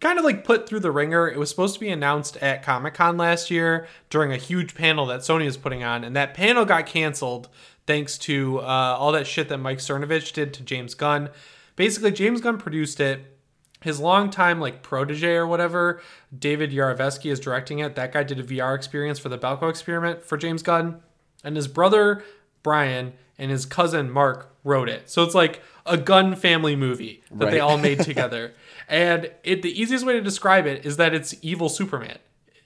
kind 0.00 0.18
of 0.18 0.24
like 0.24 0.42
put 0.42 0.68
through 0.68 0.80
the 0.80 0.90
ringer. 0.90 1.28
It 1.28 1.38
was 1.38 1.48
supposed 1.48 1.74
to 1.74 1.80
be 1.80 1.90
announced 1.90 2.36
at 2.38 2.64
Comic 2.64 2.94
Con 2.94 3.16
last 3.16 3.52
year 3.52 3.86
during 4.08 4.32
a 4.32 4.36
huge 4.36 4.74
panel 4.74 5.06
that 5.06 5.20
Sony 5.20 5.44
was 5.44 5.56
putting 5.56 5.84
on, 5.84 6.02
and 6.02 6.16
that 6.16 6.34
panel 6.34 6.64
got 6.64 6.86
canceled 6.86 7.48
thanks 7.86 8.18
to 8.18 8.58
uh, 8.58 8.96
all 8.98 9.12
that 9.12 9.28
shit 9.28 9.48
that 9.48 9.58
Mike 9.58 9.78
Cernovich 9.78 10.32
did 10.32 10.52
to 10.54 10.64
James 10.64 10.94
Gunn. 10.94 11.30
Basically, 11.76 12.10
James 12.10 12.40
Gunn 12.40 12.58
produced 12.58 12.98
it. 12.98 13.38
His 13.80 14.00
longtime 14.00 14.58
like 14.58 14.82
protege 14.82 15.36
or 15.36 15.46
whatever, 15.46 16.02
David 16.36 16.72
Yarovesky 16.72 17.30
is 17.30 17.38
directing 17.38 17.78
it. 17.78 17.94
That 17.94 18.10
guy 18.10 18.24
did 18.24 18.40
a 18.40 18.42
VR 18.42 18.74
experience 18.74 19.20
for 19.20 19.28
the 19.28 19.38
Belko 19.38 19.70
experiment 19.70 20.24
for 20.24 20.36
James 20.36 20.64
Gunn, 20.64 21.00
and 21.44 21.54
his 21.54 21.68
brother 21.68 22.24
Brian 22.64 23.12
and 23.40 23.50
his 23.50 23.66
cousin 23.66 24.10
Mark 24.10 24.54
wrote 24.62 24.88
it. 24.88 25.10
So 25.10 25.24
it's 25.24 25.34
like 25.34 25.62
a 25.86 25.96
Gunn 25.96 26.36
family 26.36 26.76
movie 26.76 27.24
that 27.32 27.50
they 27.50 27.58
all 27.58 27.78
made 27.78 28.00
together. 28.04 28.52
and 28.88 29.32
it 29.42 29.62
the 29.62 29.80
easiest 29.80 30.06
way 30.06 30.12
to 30.12 30.20
describe 30.20 30.66
it 30.66 30.84
is 30.86 30.98
that 30.98 31.14
it's 31.14 31.34
evil 31.42 31.68
Superman. 31.68 32.18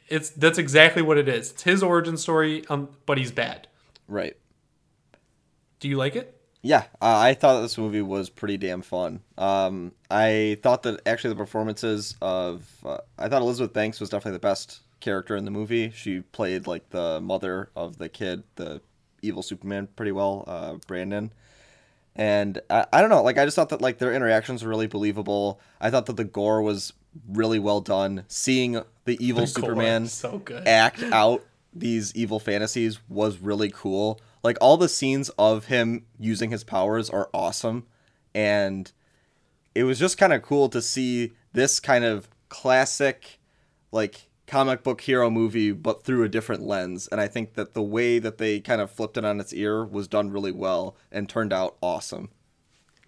It's 0.09 0.29
that's 0.31 0.59
exactly 0.59 1.01
what 1.01 1.17
it 1.17 1.29
is. 1.29 1.53
It's 1.53 1.63
his 1.63 1.83
origin 1.83 2.19
story, 2.19 2.65
um, 2.69 2.91
but 3.07 3.17
he's 3.17 3.33
bad. 3.33 3.69
Right. 4.07 4.37
Do 5.81 5.89
you 5.89 5.97
like 5.97 6.17
it? 6.17 6.39
Yeah, 6.61 6.85
uh, 7.01 7.19
I 7.19 7.35
thought 7.35 7.61
this 7.61 7.77
movie 7.77 8.03
was 8.03 8.31
pretty 8.31 8.57
damn 8.57 8.81
fun. 8.81 9.21
Um, 9.37 9.93
I 10.11 10.59
thought 10.63 10.83
that 10.85 11.01
actually 11.07 11.31
the 11.31 11.37
performances 11.37 12.17
of 12.21 12.67
uh, 12.85 12.99
I 13.19 13.29
thought 13.29 13.43
Elizabeth 13.43 13.73
Banks 13.73 14.01
was 14.01 14.09
definitely 14.09 14.37
the 14.37 14.41
best 14.41 14.81
character 15.01 15.37
in 15.37 15.45
the 15.45 15.51
movie. 15.51 15.91
She 15.91 16.21
played 16.21 16.67
like 16.67 16.89
the 16.91 17.21
mother 17.21 17.71
of 17.77 17.99
the 17.99 18.09
kid, 18.09 18.43
the 18.57 18.81
evil 19.27 19.43
Superman, 19.43 19.89
pretty 19.97 20.13
well, 20.13 20.45
uh, 20.47 20.75
Brandon. 20.87 21.33
And 22.17 22.61
I, 22.71 22.87
I 22.93 23.01
don't 23.01 23.11
know, 23.11 23.23
like 23.23 23.39
I 23.39 23.45
just 23.45 23.57
thought 23.57 23.71
that 23.71 23.81
like 23.81 23.99
their 23.99 24.15
interactions 24.15 24.63
were 24.63 24.69
really 24.71 24.87
believable. 24.87 25.61
I 25.81 25.91
thought 25.91 26.07
that 26.07 26.17
the 26.17 26.25
gore 26.25 26.63
was 26.63 26.93
really 27.29 27.59
well 27.59 27.81
done. 27.81 28.25
Seeing 28.29 28.83
the 29.05 29.25
evil 29.25 29.43
The 29.43 29.47
Superman 29.49 30.07
so 30.07 30.39
good. 30.39 30.67
act 30.67 31.03
out 31.03 31.45
these 31.73 32.15
evil 32.15 32.39
fantasies 32.39 33.01
was 33.09 33.39
really 33.39 33.71
cool. 33.71 34.21
Like 34.43 34.59
all 34.61 34.77
the 34.77 34.89
scenes 34.89 35.31
of 35.39 35.67
him 35.67 36.05
using 36.19 36.51
his 36.51 36.63
powers 36.63 37.11
are 37.11 37.29
awesome, 37.35 37.87
and 38.35 38.91
it 39.75 39.85
was 39.85 39.99
just 39.99 40.19
kind 40.19 40.33
of 40.33 40.43
cool 40.43 40.69
to 40.69 40.81
see 40.81 41.33
this 41.53 41.81
kind 41.81 42.05
of 42.05 42.29
classic, 42.49 43.39
like 43.91 44.29
comic 44.47 44.83
book 44.83 45.01
hero 45.01 45.31
movie, 45.31 45.73
but 45.73 46.05
through 46.05 46.25
a 46.25 46.29
different 46.29 46.63
lens. 46.63 47.09
And 47.09 47.21
I 47.21 47.29
think 47.29 47.55
that 47.55 47.75
the 47.75 47.83
way 47.83 48.19
that 48.19 48.39
they 48.39 48.61
kind 48.61 48.81
of 48.81 48.91
flipped 48.91 49.17
it 49.17 49.25
on 49.25 49.41
its 49.41 49.53
ear 49.53 49.85
was 49.85 50.09
done 50.09 50.31
really 50.31 50.53
well 50.53 50.97
and 51.11 51.29
turned 51.29 51.53
out 51.53 51.77
awesome. 51.81 52.31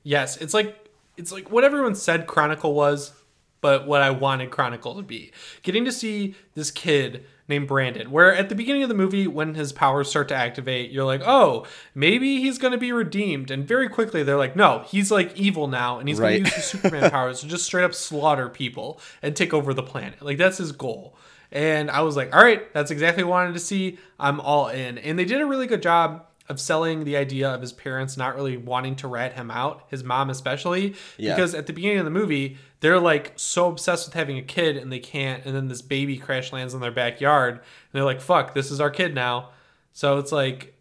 Yes, 0.02 0.36
it's 0.36 0.54
like 0.54 0.90
it's 1.16 1.32
like 1.32 1.50
what 1.50 1.64
everyone 1.64 1.94
said 1.94 2.26
Chronicle 2.26 2.74
was, 2.74 3.12
but 3.60 3.86
what 3.86 4.02
I 4.02 4.10
wanted 4.10 4.50
Chronicle 4.50 4.94
to 4.94 5.02
be. 5.02 5.32
Getting 5.62 5.84
to 5.84 5.92
see 5.92 6.34
this 6.54 6.70
kid 6.70 7.24
named 7.48 7.68
Brandon, 7.68 8.10
where 8.10 8.34
at 8.34 8.48
the 8.48 8.54
beginning 8.54 8.82
of 8.82 8.88
the 8.88 8.94
movie, 8.94 9.26
when 9.26 9.54
his 9.54 9.72
powers 9.72 10.08
start 10.10 10.28
to 10.28 10.34
activate, 10.34 10.90
you're 10.90 11.04
like, 11.04 11.22
oh, 11.24 11.64
maybe 11.94 12.40
he's 12.40 12.58
going 12.58 12.72
to 12.72 12.78
be 12.78 12.92
redeemed. 12.92 13.50
And 13.50 13.66
very 13.66 13.88
quickly, 13.88 14.22
they're 14.22 14.36
like, 14.36 14.56
no, 14.56 14.84
he's 14.88 15.10
like 15.10 15.36
evil 15.36 15.68
now, 15.68 15.98
and 15.98 16.08
he's 16.08 16.18
Right. 16.18 16.42
going 16.42 16.44
to 16.44 16.48
use 16.50 16.54
his 16.56 16.64
Superman 16.64 17.10
powers 17.12 17.40
to 17.40 17.46
just 17.46 17.64
straight 17.64 17.84
up 17.84 17.94
slaughter 17.94 18.48
people 18.48 19.00
and 19.22 19.36
take 19.36 19.54
over 19.54 19.72
the 19.72 19.82
planet. 19.82 20.20
Like, 20.22 20.38
that's 20.38 20.58
his 20.58 20.72
goal. 20.72 21.16
And 21.52 21.90
I 21.90 22.02
was 22.02 22.16
like, 22.16 22.34
all 22.34 22.42
right, 22.42 22.72
that's 22.74 22.90
exactly 22.90 23.22
what 23.22 23.36
I 23.36 23.42
wanted 23.44 23.52
to 23.54 23.60
see. 23.60 23.98
I'm 24.18 24.40
all 24.40 24.68
in. 24.68 24.98
And 24.98 25.16
they 25.18 25.24
did 25.24 25.40
a 25.40 25.46
really 25.46 25.68
good 25.68 25.80
job 25.82 26.25
of 26.48 26.60
selling 26.60 27.04
the 27.04 27.16
idea 27.16 27.48
of 27.48 27.60
his 27.60 27.72
parents 27.72 28.16
not 28.16 28.34
really 28.36 28.56
wanting 28.56 28.94
to 28.96 29.08
rat 29.08 29.32
him 29.34 29.50
out, 29.50 29.84
his 29.90 30.04
mom 30.04 30.30
especially, 30.30 30.94
Yeah. 31.18 31.34
because 31.34 31.54
at 31.54 31.66
the 31.66 31.72
beginning 31.72 31.98
of 31.98 32.04
the 32.04 32.10
movie, 32.10 32.56
they're 32.80 33.00
like 33.00 33.32
so 33.36 33.68
obsessed 33.68 34.06
with 34.06 34.14
having 34.14 34.38
a 34.38 34.42
kid 34.42 34.76
and 34.76 34.92
they 34.92 34.98
can't, 35.00 35.44
and 35.44 35.54
then 35.56 35.68
this 35.68 35.82
baby 35.82 36.16
crash 36.18 36.52
lands 36.52 36.72
in 36.74 36.80
their 36.80 36.90
backyard, 36.92 37.54
and 37.54 37.60
they're 37.92 38.04
like, 38.04 38.20
"Fuck, 38.20 38.54
this 38.54 38.70
is 38.70 38.80
our 38.80 38.90
kid 38.90 39.14
now." 39.14 39.50
So 39.92 40.18
it's 40.18 40.30
like 40.32 40.74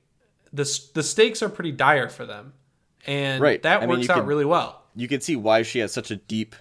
the 0.54 0.64
the 0.94 1.04
stakes 1.04 1.42
are 1.42 1.50
pretty 1.50 1.72
dire 1.72 2.10
for 2.10 2.26
them, 2.26 2.54
and 3.08 3.42
Right. 3.42 3.62
that 3.64 3.82
I 3.84 3.86
works 3.88 4.04
you 4.08 4.12
out 4.12 4.18
could- 4.20 4.28
really 4.28 4.46
well. 4.46 4.84
You 4.96 5.08
can 5.08 5.20
see 5.22 5.36
why 5.36 5.64
she 5.64 5.80
has 5.80 5.92
such 5.92 6.12
a 6.12 6.16
deep 6.18 6.56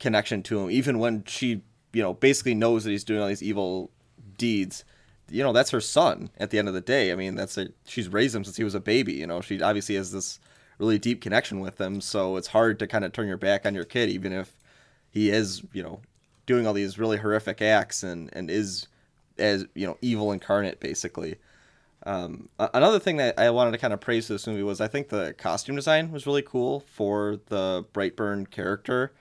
connection 0.00 0.42
to 0.44 0.60
him, 0.60 0.70
even 0.70 0.98
when 0.98 1.24
she, 1.26 1.62
you 1.92 2.02
know, 2.02 2.14
basically 2.14 2.54
knows 2.54 2.84
that 2.84 2.90
he's 2.90 3.04
doing 3.04 3.20
all 3.20 3.28
these 3.28 3.42
evil 3.42 3.90
deeds. 4.38 4.84
You 5.30 5.42
know, 5.42 5.52
that's 5.52 5.70
her 5.70 5.80
son 5.80 6.30
at 6.38 6.50
the 6.50 6.58
end 6.58 6.68
of 6.68 6.74
the 6.74 6.80
day. 6.80 7.12
I 7.12 7.16
mean, 7.16 7.34
that's 7.34 7.58
a 7.58 7.68
she's 7.84 8.08
raised 8.08 8.34
him 8.34 8.44
since 8.44 8.56
he 8.56 8.64
was 8.64 8.74
a 8.74 8.80
baby. 8.80 9.14
You 9.14 9.26
know, 9.26 9.40
she 9.40 9.60
obviously 9.60 9.96
has 9.96 10.12
this 10.12 10.38
really 10.78 10.98
deep 10.98 11.20
connection 11.20 11.60
with 11.60 11.80
him. 11.80 12.00
So 12.00 12.36
it's 12.36 12.48
hard 12.48 12.78
to 12.78 12.86
kind 12.86 13.04
of 13.04 13.12
turn 13.12 13.28
your 13.28 13.36
back 13.36 13.66
on 13.66 13.74
your 13.74 13.84
kid, 13.84 14.08
even 14.08 14.32
if 14.32 14.52
he 15.10 15.30
is, 15.30 15.62
you 15.72 15.82
know, 15.82 16.00
doing 16.46 16.66
all 16.66 16.72
these 16.74 16.98
really 16.98 17.16
horrific 17.18 17.60
acts 17.60 18.02
and 18.02 18.30
and 18.32 18.50
is 18.50 18.86
as 19.38 19.66
you 19.74 19.86
know 19.86 19.98
evil 20.00 20.32
incarnate 20.32 20.80
basically. 20.80 21.36
Um, 22.04 22.48
another 22.58 23.00
thing 23.00 23.16
that 23.16 23.38
I 23.38 23.50
wanted 23.50 23.72
to 23.72 23.78
kind 23.78 23.92
of 23.92 24.00
praise 24.00 24.28
this 24.28 24.46
movie 24.46 24.62
was 24.62 24.80
I 24.80 24.86
think 24.86 25.08
the 25.08 25.34
costume 25.36 25.74
design 25.74 26.12
was 26.12 26.24
really 26.24 26.42
cool 26.42 26.80
for 26.80 27.40
the 27.46 27.84
Brightburn 27.92 28.48
character. 28.48 29.12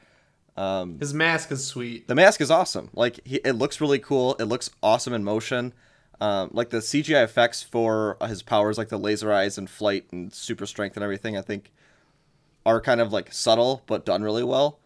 His 1.00 1.14
mask 1.14 1.52
is 1.52 1.66
sweet. 1.66 2.08
The 2.08 2.14
mask 2.16 2.42
is 2.42 2.52
awesome. 2.52 2.92
Like 2.94 3.20
he, 3.26 3.38
it 3.38 3.54
looks 3.54 3.82
really 3.82 3.98
cool. 3.98 4.36
It 4.36 4.46
looks 4.46 4.70
awesome 4.84 5.14
in 5.14 5.24
motion. 5.24 5.74
Um, 6.22 6.50
like 6.54 6.70
the 6.70 6.78
CGI 6.78 7.24
effects 7.24 7.62
for 7.62 8.18
his 8.26 8.42
powers, 8.42 8.78
like 8.78 8.90
the 8.90 8.98
laser 8.98 9.32
eyes 9.32 9.58
and 9.58 9.70
flight 9.70 10.06
and 10.12 10.34
super 10.34 10.66
strength 10.66 10.96
and 10.96 11.04
everything, 11.04 11.38
I 11.38 11.42
think 11.42 11.72
are 12.66 12.82
kind 12.82 13.02
of 13.02 13.12
like 13.14 13.32
subtle 13.34 13.84
but 13.86 14.06
done 14.06 14.24
really 14.24 14.44
well. 14.44 14.80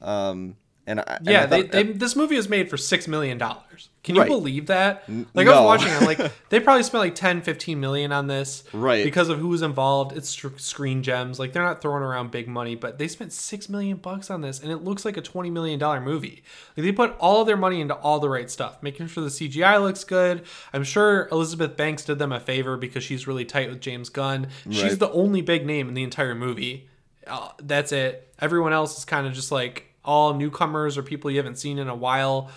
Um, 0.00 0.56
and 0.86 1.00
I, 1.00 1.02
and 1.18 1.28
I 1.28 1.32
Yeah, 1.32 1.46
they, 1.46 1.62
they, 1.62 1.82
this 1.84 2.14
movie 2.16 2.36
was 2.36 2.48
made 2.48 2.70
for 2.70 2.76
six 2.76 3.08
million 3.08 3.38
dollars. 3.38 3.88
Can 4.04 4.14
you 4.14 4.20
Right. 4.20 4.28
believe 4.30 4.66
that? 4.66 5.02
Like 5.34 5.48
I 5.48 5.50
was 5.60 5.64
watching, 5.64 5.92
I'm 5.92 6.04
like, 6.04 6.20
they 6.48 6.60
probably 6.60 6.84
spent 6.84 7.00
like 7.02 7.16
10, 7.16 7.42
15 7.42 7.80
million 7.80 8.12
on 8.12 8.28
this, 8.28 8.62
Right. 8.72 9.02
Because 9.04 9.28
of 9.28 9.40
who 9.40 9.48
was 9.48 9.62
involved. 9.62 10.16
It's 10.16 10.28
screen 10.58 11.02
gems. 11.02 11.40
Like 11.40 11.52
they're 11.52 11.64
not 11.64 11.80
throwing 11.82 12.04
around 12.04 12.30
big 12.30 12.46
money, 12.46 12.76
but 12.76 12.98
they 12.98 13.08
spent 13.08 13.32
six 13.32 13.68
million 13.68 13.96
bucks 13.96 14.30
on 14.30 14.42
this, 14.42 14.60
and 14.60 14.70
it 14.70 14.84
looks 14.84 15.04
like 15.04 15.16
a 15.16 15.22
twenty 15.22 15.50
million 15.50 15.78
dollar 15.80 16.00
movie. 16.00 16.44
Like 16.76 16.84
they 16.84 16.92
put 16.92 17.16
all 17.18 17.40
of 17.40 17.48
their 17.48 17.56
money 17.56 17.80
into 17.80 17.94
all 17.96 18.20
the 18.20 18.28
right 18.28 18.48
stuff, 18.48 18.80
making 18.80 19.08
sure 19.08 19.24
the 19.24 19.30
CGI 19.30 19.82
looks 19.82 20.04
good. 20.04 20.44
I'm 20.72 20.84
sure 20.84 21.28
Elizabeth 21.32 21.76
Banks 21.76 22.04
did 22.04 22.20
them 22.20 22.30
a 22.30 22.38
favor 22.38 22.76
because 22.76 23.02
she's 23.02 23.26
really 23.26 23.44
tight 23.44 23.68
with 23.70 23.80
James 23.80 24.08
Gunn. 24.08 24.46
She's 24.70 24.82
Right. 24.84 24.98
the 25.00 25.10
only 25.10 25.42
big 25.42 25.66
name 25.66 25.88
in 25.88 25.94
the 25.94 26.04
entire 26.04 26.36
movie. 26.36 26.88
Uh, 27.26 27.48
that's 27.60 27.90
it. 27.90 28.32
Everyone 28.38 28.72
else 28.72 28.96
is 28.98 29.04
kind 29.04 29.26
of 29.26 29.32
just 29.32 29.50
like 29.50 29.85
all 30.06 30.32
newcomers 30.34 30.96
or 30.96 31.02
people 31.02 31.30
you 31.30 31.36
haven't 31.36 31.58
seen 31.58 31.78
in 31.78 31.88
a 31.88 31.94
while. 31.94 32.50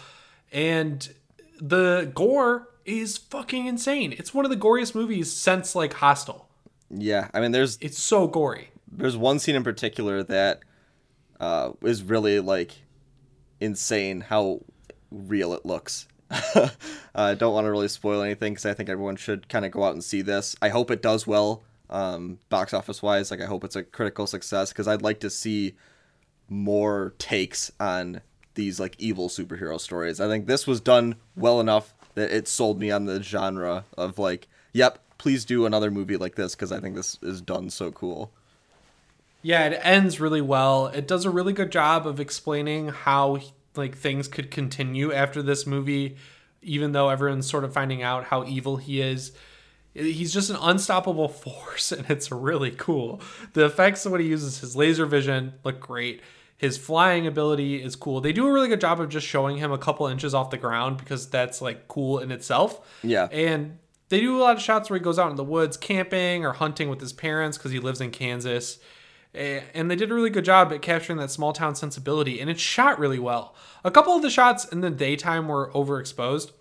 And 0.52 1.08
the 1.60 2.12
gore 2.16 2.70
is 2.86 3.18
fucking 3.18 3.66
insane. 3.66 4.14
It's 4.18 4.34
one 4.34 4.46
of 4.46 4.52
the 4.52 4.58
goriest 4.58 4.96
movies 4.96 5.32
since 5.32 5.76
like 5.76 5.94
Hostel. 5.94 6.48
yeah, 6.90 7.30
I 7.34 7.40
mean, 7.42 7.52
there's 7.52 7.78
It's 7.82 8.00
so 8.00 8.28
gory. 8.28 8.70
there's 8.92 9.18
one 9.18 9.40
scene 9.40 9.56
in 9.56 9.64
particular 9.64 10.24
that 10.24 10.62
uh, 11.40 11.72
is 11.84 12.04
really 12.04 12.40
like 12.40 12.72
insane 13.60 14.22
how 14.22 14.62
real 15.12 15.54
it 15.54 15.66
looks. 15.66 16.08
I 17.16 17.34
don't 17.36 17.54
want 17.54 17.66
to 17.66 17.72
really 17.72 17.88
spoil 17.88 18.22
anything 18.22 18.54
because 18.54 18.66
I 18.66 18.74
think 18.74 18.90
everyone 18.90 19.16
should 19.16 19.50
kind 19.50 19.66
of 19.66 19.72
go 19.72 19.84
out 19.84 19.94
and 19.94 20.04
see 20.04 20.22
this. 20.22 20.56
I 20.62 20.70
hope 20.70 20.92
it 20.92 21.02
does 21.02 21.26
well, 21.26 21.64
um, 21.90 22.38
box 22.50 22.74
office 22.74 23.02
wise. 23.02 23.32
Like 23.32 23.42
I 23.42 23.46
hope 23.46 23.64
it's 23.64 23.76
a 23.76 23.84
critical 23.84 24.28
success 24.28 24.70
because 24.72 24.88
I'd 24.88 25.02
like 25.02 25.20
to 25.22 25.30
see 25.30 25.76
more 26.50 27.14
takes 27.18 27.72
on 27.80 28.22
these 28.56 28.80
like 28.80 28.96
evil 29.00 29.30
superhero 29.30 29.80
stories. 29.80 30.20
I 30.20 30.28
think 30.28 30.48
this 30.48 30.68
was 30.68 30.82
done 30.82 31.16
well 31.36 31.60
enough 31.60 31.94
that 32.16 32.32
it 32.32 32.48
sold 32.48 32.80
me 32.80 32.92
on 32.92 33.06
the 33.06 33.24
genre 33.24 33.86
of 33.98 34.20
like, 34.20 34.48
yep, 34.74 35.00
please 35.18 35.46
do 35.46 35.66
another 35.66 35.92
movie 35.92 36.18
like 36.18 36.36
this 36.36 36.56
because 36.56 36.72
I 36.72 36.80
think 36.80 36.96
this 36.96 37.18
is 37.22 37.42
done 37.42 37.70
so 37.70 37.92
cool. 37.92 38.32
Yeah, 39.42 39.66
it 39.68 39.80
ends 39.84 40.20
really 40.20 40.42
well. 40.42 40.88
It 40.88 41.08
does 41.08 41.26
a 41.26 41.30
really 41.30 41.54
good 41.54 41.72
job 41.72 42.06
of 42.06 42.20
explaining 42.20 42.90
how 42.90 43.40
like 43.76 43.96
things 43.96 44.28
could 44.28 44.52
continue 44.52 45.14
after 45.14 45.42
this 45.42 45.66
movie, 45.66 46.18
even 46.62 46.92
though 46.92 47.10
everyone's 47.10 47.50
sort 47.50 47.64
of 47.64 47.74
finding 47.74 48.04
out 48.04 48.26
how 48.26 48.46
evil 48.46 48.78
he 48.78 49.00
is. 49.02 49.32
He's 49.94 50.34
just 50.34 50.50
an 50.50 50.58
unstoppable 50.60 51.28
force, 51.30 51.92
and 51.92 52.10
it's 52.10 52.32
really 52.32 52.72
cool. 52.72 53.22
The 53.54 53.66
effects 53.66 54.06
of 54.06 54.12
what 54.12 54.22
he 54.22 54.28
uses, 54.28 54.60
his 54.60 54.76
laser 54.76 55.06
vision, 55.06 55.54
look 55.64 55.80
great. 55.80 56.22
His 56.60 56.78
flying 56.78 57.26
ability 57.26 57.82
is 57.82 57.96
cool. 57.96 58.22
They 58.22 58.34
do 58.34 58.46
a 58.46 58.52
really 58.52 58.68
good 58.68 58.82
job 58.82 59.02
of 59.02 59.10
just 59.10 59.26
showing 59.26 59.58
him 59.58 59.72
a 59.72 59.78
couple 59.78 60.06
inches 60.06 60.36
off 60.36 60.52
the 60.52 60.58
ground 60.58 60.98
because 60.98 61.28
that's 61.28 61.62
like 61.62 61.88
cool 61.88 62.20
in 62.20 62.32
itself. 62.32 62.86
Yeah. 63.02 63.30
And 63.32 63.80
they 64.10 64.20
do 64.20 64.38
a 64.38 64.42
lot 64.42 64.58
of 64.58 64.62
shots 64.62 64.90
where 64.90 65.00
he 65.00 65.04
goes 65.04 65.18
out 65.18 65.32
in 65.32 65.38
the 65.38 65.44
woods 65.44 65.78
camping 65.78 66.46
or 66.46 66.54
hunting 66.54 66.90
with 66.90 67.00
his 67.00 67.14
parents 67.14 67.58
because 67.58 67.72
he 67.72 67.80
lives 67.80 68.02
in 68.02 68.12
Kansas. 68.12 68.78
And 69.34 69.90
they 69.90 69.96
did 69.96 70.12
a 70.12 70.14
really 70.14 70.32
good 70.32 70.46
job 70.46 70.74
at 70.74 70.82
capturing 70.82 71.20
that 71.20 71.30
small 71.30 71.54
town 71.54 71.76
sensibility, 71.76 72.42
and 72.42 72.50
it's 72.50 72.60
shot 72.60 72.98
really 72.98 73.20
well. 73.20 73.54
A 73.84 73.92
couple 73.92 74.16
of 74.16 74.24
the 74.24 74.30
shots 74.30 74.66
in 74.66 74.82
the 74.82 74.90
daytime 74.90 75.48
were 75.48 75.70
overexposed. 75.74 76.52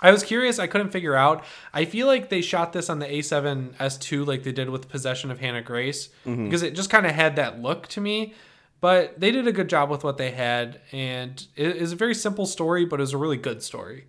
I 0.00 0.10
was 0.10 0.22
curious, 0.22 0.58
I 0.58 0.66
couldn't 0.66 0.92
figure 0.92 1.14
out. 1.14 1.44
I 1.74 1.84
feel 1.84 2.06
like 2.06 2.30
they 2.30 2.40
shot 2.40 2.72
this 2.72 2.88
on 2.88 3.00
the 3.00 3.06
A7 3.06 3.74
S2 3.74 4.26
like 4.26 4.44
they 4.44 4.52
did 4.52 4.70
with 4.70 4.88
Possession 4.88 5.30
of 5.30 5.40
Hannah 5.40 5.60
Grace 5.60 6.08
mm-hmm. 6.24 6.46
because 6.46 6.62
it 6.62 6.74
just 6.74 6.88
kind 6.88 7.04
of 7.04 7.12
had 7.12 7.36
that 7.36 7.60
look 7.60 7.86
to 7.88 8.00
me. 8.00 8.32
But 8.80 9.20
they 9.20 9.30
did 9.30 9.46
a 9.46 9.52
good 9.52 9.68
job 9.68 9.90
with 9.90 10.04
what 10.04 10.16
they 10.16 10.30
had, 10.30 10.80
and 10.90 11.46
it 11.54 11.76
is 11.76 11.92
a 11.92 11.96
very 11.96 12.14
simple 12.14 12.46
story, 12.46 12.84
but 12.84 12.98
it 12.98 13.02
was 13.02 13.12
a 13.12 13.18
really 13.18 13.36
good 13.36 13.62
story. 13.62 14.06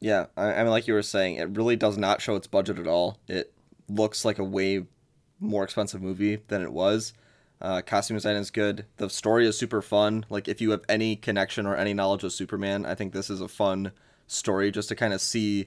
Yeah, 0.00 0.26
I, 0.36 0.54
I 0.54 0.62
mean, 0.62 0.70
like 0.70 0.86
you 0.86 0.94
were 0.94 1.02
saying, 1.02 1.36
it 1.36 1.56
really 1.56 1.76
does 1.76 1.98
not 1.98 2.20
show 2.20 2.36
its 2.36 2.46
budget 2.46 2.78
at 2.78 2.86
all. 2.86 3.18
It 3.26 3.52
looks 3.88 4.24
like 4.24 4.38
a 4.38 4.44
way 4.44 4.86
more 5.40 5.64
expensive 5.64 6.00
movie 6.00 6.40
than 6.48 6.62
it 6.62 6.72
was. 6.72 7.14
Uh, 7.60 7.80
costume 7.80 8.16
design 8.16 8.36
is 8.36 8.50
good. 8.50 8.86
The 8.98 9.10
story 9.10 9.46
is 9.46 9.58
super 9.58 9.82
fun. 9.82 10.24
Like, 10.28 10.46
if 10.46 10.60
you 10.60 10.70
have 10.70 10.82
any 10.88 11.16
connection 11.16 11.66
or 11.66 11.74
any 11.74 11.94
knowledge 11.94 12.22
of 12.22 12.32
Superman, 12.32 12.86
I 12.86 12.94
think 12.94 13.12
this 13.12 13.30
is 13.30 13.40
a 13.40 13.48
fun 13.48 13.92
story 14.26 14.70
just 14.70 14.88
to 14.90 14.94
kind 14.94 15.14
of 15.14 15.20
see, 15.20 15.66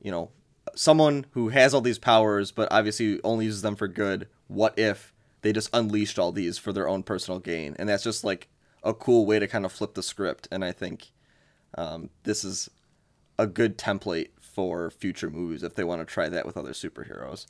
you 0.00 0.10
know, 0.10 0.30
someone 0.74 1.26
who 1.30 1.48
has 1.48 1.74
all 1.74 1.80
these 1.80 1.98
powers 1.98 2.52
but 2.52 2.68
obviously 2.70 3.20
only 3.24 3.46
uses 3.46 3.62
them 3.62 3.74
for 3.74 3.88
good. 3.88 4.28
What 4.46 4.78
if 4.78 5.12
they 5.42 5.52
just 5.52 5.70
unleashed 5.72 6.18
all 6.18 6.32
these 6.32 6.58
for 6.58 6.72
their 6.72 6.88
own 6.88 7.02
personal 7.02 7.40
gain? 7.40 7.76
And 7.78 7.88
that's 7.88 8.04
just 8.04 8.24
like 8.24 8.48
a 8.82 8.94
cool 8.94 9.26
way 9.26 9.38
to 9.38 9.48
kind 9.48 9.64
of 9.64 9.72
flip 9.72 9.94
the 9.94 10.02
script. 10.02 10.48
And 10.50 10.64
I 10.64 10.72
think 10.72 11.12
um, 11.76 12.10
this 12.24 12.44
is 12.44 12.70
a 13.38 13.46
good 13.46 13.78
template 13.78 14.30
for 14.40 14.90
future 14.90 15.30
movies 15.30 15.62
if 15.62 15.74
they 15.74 15.84
want 15.84 16.00
to 16.00 16.04
try 16.04 16.28
that 16.28 16.46
with 16.46 16.56
other 16.56 16.72
superheroes. 16.72 17.46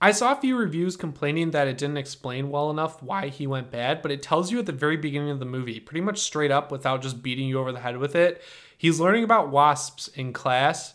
I 0.00 0.10
saw 0.10 0.32
a 0.32 0.40
few 0.40 0.56
reviews 0.56 0.96
complaining 0.96 1.52
that 1.52 1.68
it 1.68 1.78
didn't 1.78 1.96
explain 1.96 2.50
well 2.50 2.70
enough 2.70 3.00
why 3.00 3.28
he 3.28 3.46
went 3.46 3.70
bad, 3.70 4.02
but 4.02 4.10
it 4.10 4.20
tells 4.20 4.50
you 4.50 4.58
at 4.58 4.66
the 4.66 4.72
very 4.72 4.96
beginning 4.96 5.30
of 5.30 5.38
the 5.38 5.44
movie, 5.44 5.78
pretty 5.78 6.00
much 6.00 6.18
straight 6.18 6.50
up 6.50 6.72
without 6.72 7.02
just 7.02 7.22
beating 7.22 7.46
you 7.46 7.60
over 7.60 7.70
the 7.70 7.78
head 7.78 7.98
with 7.98 8.16
it. 8.16 8.42
He's 8.76 8.98
learning 8.98 9.22
about 9.22 9.50
wasps 9.50 10.08
in 10.08 10.32
class, 10.32 10.94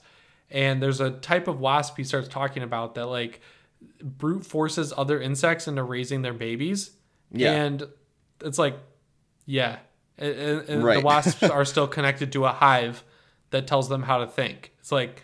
and 0.52 0.84
there's 0.84 1.00
a 1.00 1.12
type 1.12 1.48
of 1.48 1.62
wasp 1.62 1.96
he 1.96 2.04
starts 2.04 2.28
talking 2.28 2.64
about 2.64 2.96
that 2.96 3.06
like 3.06 3.40
brute 4.02 4.46
forces 4.46 4.94
other 4.96 5.20
insects 5.22 5.68
into 5.68 5.84
raising 5.84 6.22
their 6.22 6.34
babies. 6.34 6.92
Yeah. 7.32 7.52
And 7.54 7.88
it's 8.44 8.58
like, 8.60 8.78
yeah. 9.46 9.78
And, 10.18 10.36
and- 10.36 10.70
and 10.70 10.84
the 10.84 11.02
wasps 11.04 11.44
are 11.50 11.66
still 11.66 11.88
connected 11.88 12.32
to 12.34 12.46
a 12.46 12.52
hive 12.52 13.04
that 13.52 13.68
tells 13.68 13.90
them 13.90 14.04
how 14.04 14.20
to 14.20 14.28
think. 14.28 14.74
It's 14.80 14.92
like, 14.92 15.24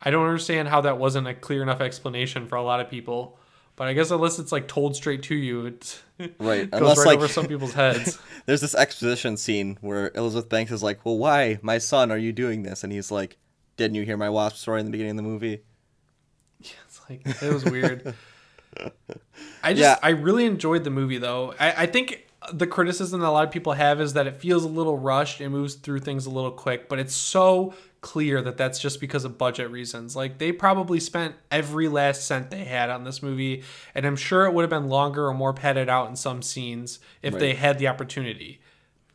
I 0.00 0.10
don't 0.10 0.24
understand 0.26 0.68
how 0.68 0.80
that 0.82 0.98
wasn't 0.98 1.26
a 1.26 1.34
clear 1.34 1.62
enough 1.62 1.80
explanation 1.80 2.46
for 2.46 2.56
a 2.56 2.62
lot 2.62 2.80
of 2.80 2.88
people. 2.88 3.38
But 3.76 3.88
I 3.88 3.92
guess 3.92 4.10
unless 4.10 4.38
it's 4.40 4.50
like 4.52 4.66
told 4.68 4.96
straight 4.96 5.22
to 5.24 5.34
you, 5.34 5.66
it 5.66 6.02
Right, 6.40 6.68
goes 6.70 6.80
unless, 6.80 6.98
right 6.98 7.06
like- 7.06 7.18
over 7.18 7.28
some 7.28 7.46
people's 7.48 7.74
heads. 7.74 8.18
There's 8.46 8.60
this 8.60 8.74
exposition 8.74 9.36
scene 9.36 9.78
where 9.80 10.10
Elizabeth 10.16 10.48
Banks 10.48 10.72
is 10.72 10.82
like, 10.82 11.04
"Well, 11.04 11.16
why, 11.16 11.58
my 11.62 11.78
son, 11.78 12.10
are 12.10 12.18
you 12.18 12.32
doing 12.32 12.64
this?" 12.64 12.82
And 12.82 12.92
he's 12.92 13.12
like, 13.12 13.36
"Didn't 13.76 13.94
you 13.94 14.02
hear 14.04 14.16
my 14.16 14.28
wasp 14.30 14.56
story 14.56 14.80
in 14.80 14.86
the 14.86 14.90
beginning 14.90 15.12
of 15.12 15.16
the 15.18 15.22
movie?" 15.22 15.60
Like 17.08 17.22
it 17.26 17.52
was 17.52 17.64
weird. 17.64 18.14
I 19.62 19.72
just 19.72 19.80
Yeah. 19.80 19.98
I 20.02 20.10
really 20.10 20.44
enjoyed 20.44 20.84
the 20.84 20.90
movie 20.90 21.18
though. 21.18 21.54
I, 21.58 21.82
I 21.82 21.86
think 21.86 22.26
the 22.52 22.66
criticism 22.66 23.20
that 23.20 23.28
a 23.28 23.30
lot 23.30 23.44
of 23.44 23.50
people 23.50 23.72
have 23.72 24.00
is 24.00 24.12
that 24.14 24.26
it 24.26 24.36
feels 24.36 24.64
a 24.64 24.68
little 24.68 24.98
rushed 24.98 25.40
and 25.40 25.52
moves 25.52 25.74
through 25.74 26.00
things 26.00 26.26
a 26.26 26.30
little 26.30 26.50
quick, 26.50 26.88
but 26.88 26.98
it's 26.98 27.14
so 27.14 27.74
clear 28.00 28.40
that 28.42 28.56
that's 28.56 28.78
just 28.78 29.00
because 29.00 29.24
of 29.24 29.36
budget 29.36 29.70
reasons. 29.70 30.14
Like 30.14 30.38
they 30.38 30.52
probably 30.52 31.00
spent 31.00 31.34
every 31.50 31.88
last 31.88 32.26
cent 32.26 32.50
they 32.50 32.64
had 32.64 32.90
on 32.90 33.04
this 33.04 33.22
movie, 33.22 33.64
and 33.94 34.06
I'm 34.06 34.16
sure 34.16 34.46
it 34.46 34.54
would 34.54 34.62
have 34.62 34.70
been 34.70 34.88
longer 34.88 35.26
or 35.26 35.34
more 35.34 35.52
padded 35.52 35.88
out 35.88 36.08
in 36.08 36.16
some 36.16 36.42
scenes 36.42 37.00
if 37.22 37.38
they 37.38 37.54
had 37.54 37.78
the 37.78 37.88
opportunity 37.88 38.60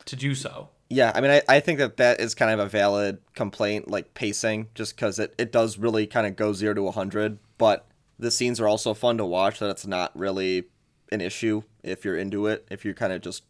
to 0.05 0.15
do 0.15 0.35
so. 0.35 0.69
Yeah, 0.89 1.11
I 1.15 1.21
mean, 1.21 1.31
I, 1.31 1.41
I 1.49 1.59
think 1.59 1.79
that 1.79 1.97
that 1.97 2.19
is 2.19 2.35
kind 2.35 2.51
of 2.51 2.59
a 2.59 2.69
valid 2.69 3.17
complaint, 3.33 3.89
like 3.89 4.13
pacing, 4.13 4.67
just 4.75 4.95
because 4.95 5.17
it, 5.17 5.33
it 5.39 5.51
does 5.51 5.79
really 5.79 6.05
kind 6.05 6.27
of 6.27 6.35
go 6.35 6.53
zero 6.53 6.75
to 6.75 6.83
100. 6.83 7.39
But 7.64 7.88
the 8.20 8.30
scenes 8.30 8.59
are 8.59 8.68
also 8.68 8.93
fun 8.93 9.18
to 9.20 9.26
watch, 9.26 9.59
that 9.59 9.70
it's 9.70 9.88
not 9.88 10.11
really 10.20 10.66
an 11.14 11.22
issue 11.22 11.61
if 11.82 12.03
you're 12.03 12.18
into 12.18 12.47
it. 12.47 12.68
If 12.70 12.84
you 12.84 12.93
kind 12.93 13.14
of 13.14 13.22
just 13.22 13.45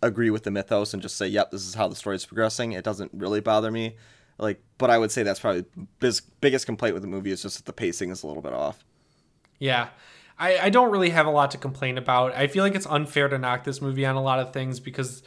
agree 0.00 0.30
with 0.30 0.44
the 0.44 0.50
mythos 0.50 0.94
and 0.94 1.02
just 1.02 1.18
say, 1.18 1.26
yep, 1.26 1.50
this 1.50 1.66
is 1.66 1.74
how 1.74 1.86
the 1.86 1.94
story's 1.94 2.24
progressing, 2.24 2.72
it 2.72 2.84
doesn't 2.84 3.10
really 3.12 3.40
bother 3.40 3.70
me. 3.70 3.96
Like, 4.38 4.62
but 4.78 4.88
I 4.88 4.96
would 4.96 5.10
say 5.10 5.24
that's 5.24 5.40
probably 5.40 5.66
biz- 5.98 6.22
biggest 6.40 6.64
complaint 6.64 6.94
with 6.94 7.02
the 7.02 7.08
movie 7.08 7.32
is 7.32 7.42
just 7.42 7.58
that 7.58 7.66
the 7.66 7.74
pacing 7.74 8.08
is 8.08 8.22
a 8.22 8.26
little 8.26 8.42
bit 8.42 8.54
off. 8.54 8.82
Yeah. 9.58 9.88
I, 10.38 10.56
I 10.56 10.70
don't 10.70 10.90
really 10.90 11.10
have 11.10 11.26
a 11.26 11.30
lot 11.30 11.50
to 11.50 11.58
complain 11.58 11.98
about. 11.98 12.34
I 12.34 12.46
feel 12.46 12.64
like 12.64 12.74
it's 12.74 12.86
unfair 12.86 13.28
to 13.28 13.36
knock 13.36 13.64
this 13.64 13.82
movie 13.82 14.06
on 14.06 14.16
a 14.16 14.22
lot 14.22 14.38
of 14.38 14.54
things 14.54 14.80
because 14.80 15.22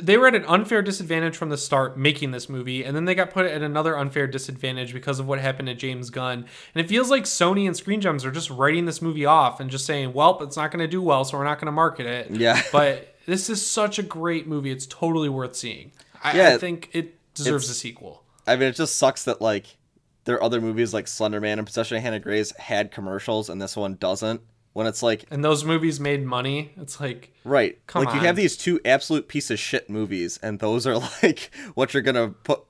they 0.00 0.16
were 0.16 0.26
at 0.26 0.34
an 0.34 0.44
unfair 0.46 0.82
disadvantage 0.82 1.36
from 1.36 1.50
the 1.50 1.56
start 1.56 1.96
making 1.96 2.32
this 2.32 2.48
movie, 2.48 2.84
and 2.84 2.96
then 2.96 3.04
they 3.04 3.14
got 3.14 3.30
put 3.30 3.46
at 3.46 3.62
another 3.62 3.96
unfair 3.96 4.26
disadvantage 4.26 4.92
because 4.92 5.20
of 5.20 5.28
what 5.28 5.38
happened 5.38 5.68
to 5.68 5.74
James 5.74 6.10
Gunn. 6.10 6.46
And 6.74 6.84
it 6.84 6.88
feels 6.88 7.10
like 7.10 7.24
Sony 7.24 7.66
and 7.66 7.76
Screen 7.76 8.00
Gems 8.00 8.24
are 8.24 8.32
just 8.32 8.50
writing 8.50 8.86
this 8.86 9.00
movie 9.00 9.24
off 9.24 9.60
and 9.60 9.70
just 9.70 9.86
saying, 9.86 10.12
well, 10.12 10.42
it's 10.42 10.56
not 10.56 10.72
going 10.72 10.80
to 10.80 10.88
do 10.88 11.00
well, 11.00 11.24
so 11.24 11.38
we're 11.38 11.44
not 11.44 11.58
going 11.58 11.66
to 11.66 11.72
market 11.72 12.06
it. 12.06 12.30
Yeah. 12.30 12.60
but 12.72 13.14
this 13.26 13.48
is 13.48 13.64
such 13.64 14.00
a 14.00 14.02
great 14.02 14.48
movie. 14.48 14.72
It's 14.72 14.86
totally 14.86 15.28
worth 15.28 15.54
seeing. 15.54 15.92
I, 16.22 16.36
Yeah, 16.36 16.48
I 16.54 16.58
think 16.58 16.90
it 16.92 17.14
deserves 17.34 17.70
a 17.70 17.74
sequel. 17.74 18.24
I 18.48 18.56
mean, 18.56 18.70
it 18.70 18.76
just 18.76 18.96
sucks 18.96 19.24
that, 19.24 19.40
like, 19.40 19.76
there 20.24 20.36
are 20.36 20.42
other 20.42 20.60
movies 20.60 20.92
like 20.92 21.06
Slender 21.06 21.40
Man 21.40 21.58
and 21.58 21.66
Possession 21.66 21.96
of 21.96 22.02
Hannah 22.02 22.18
Grace 22.18 22.54
had 22.56 22.90
commercials 22.90 23.48
and 23.48 23.62
this 23.62 23.76
one 23.76 23.94
doesn't. 23.94 24.40
When 24.78 24.86
it's 24.86 25.02
like, 25.02 25.24
And 25.32 25.44
those 25.44 25.64
movies 25.64 25.98
made 25.98 26.24
money. 26.24 26.70
It's 26.76 27.00
like, 27.00 27.32
Right. 27.42 27.84
Come 27.88 28.04
like 28.04 28.14
you 28.14 28.20
have 28.20 28.36
these 28.36 28.56
two 28.56 28.80
absolute 28.84 29.26
piece 29.26 29.50
of 29.50 29.58
shit 29.58 29.90
movies 29.90 30.38
and 30.40 30.60
those 30.60 30.86
are 30.86 30.98
like 31.24 31.50
what 31.74 31.92
you're 31.92 32.02
going 32.04 32.14
to 32.14 32.28
put 32.28 32.62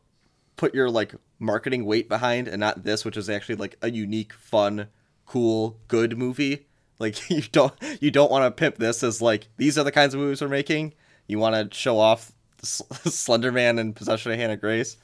put 0.56 0.74
your 0.74 0.88
like 0.88 1.14
marketing 1.38 1.84
weight 1.84 2.08
behind 2.08 2.48
and 2.48 2.60
not 2.60 2.82
this 2.82 3.04
which 3.04 3.18
is 3.18 3.28
actually 3.28 3.56
like 3.56 3.76
a 3.82 3.90
unique, 3.90 4.32
fun, 4.32 4.88
cool, 5.26 5.80
good 5.86 6.16
movie. 6.16 6.66
Like 6.98 7.28
you 7.30 7.42
don't 7.42 7.74
you 8.00 8.10
don't 8.10 8.30
want 8.30 8.46
to 8.46 8.58
pimp 8.58 8.76
this 8.76 9.02
as 9.02 9.20
like 9.20 9.48
these 9.58 9.76
are 9.76 9.84
the 9.84 9.92
kinds 9.92 10.14
of 10.14 10.20
movies 10.20 10.40
we're 10.40 10.48
making. 10.48 10.94
You 11.26 11.38
want 11.38 11.56
to 11.70 11.76
show 11.76 11.98
off 11.98 12.32
S- 12.62 12.80
Slender 13.04 13.52
Man 13.52 13.78
and 13.78 13.94
Possession 13.94 14.32
of 14.32 14.38
Hannah 14.38 14.56
Grace. 14.56 14.96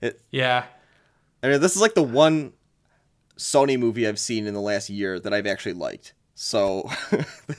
It 0.00 0.22
yeah, 0.30 0.64
I 1.42 1.48
mean 1.48 1.60
this 1.60 1.76
is 1.76 1.82
like 1.82 1.92
the 1.92 2.02
one 2.02 2.54
Sony 3.36 3.78
movie 3.78 4.08
I've 4.08 4.18
seen 4.18 4.46
in 4.46 4.54
the 4.54 4.60
last 4.62 4.88
year 4.88 5.20
that 5.20 5.34
I've 5.34 5.46
actually 5.46 5.74
liked. 5.74 6.14
So 6.38 6.90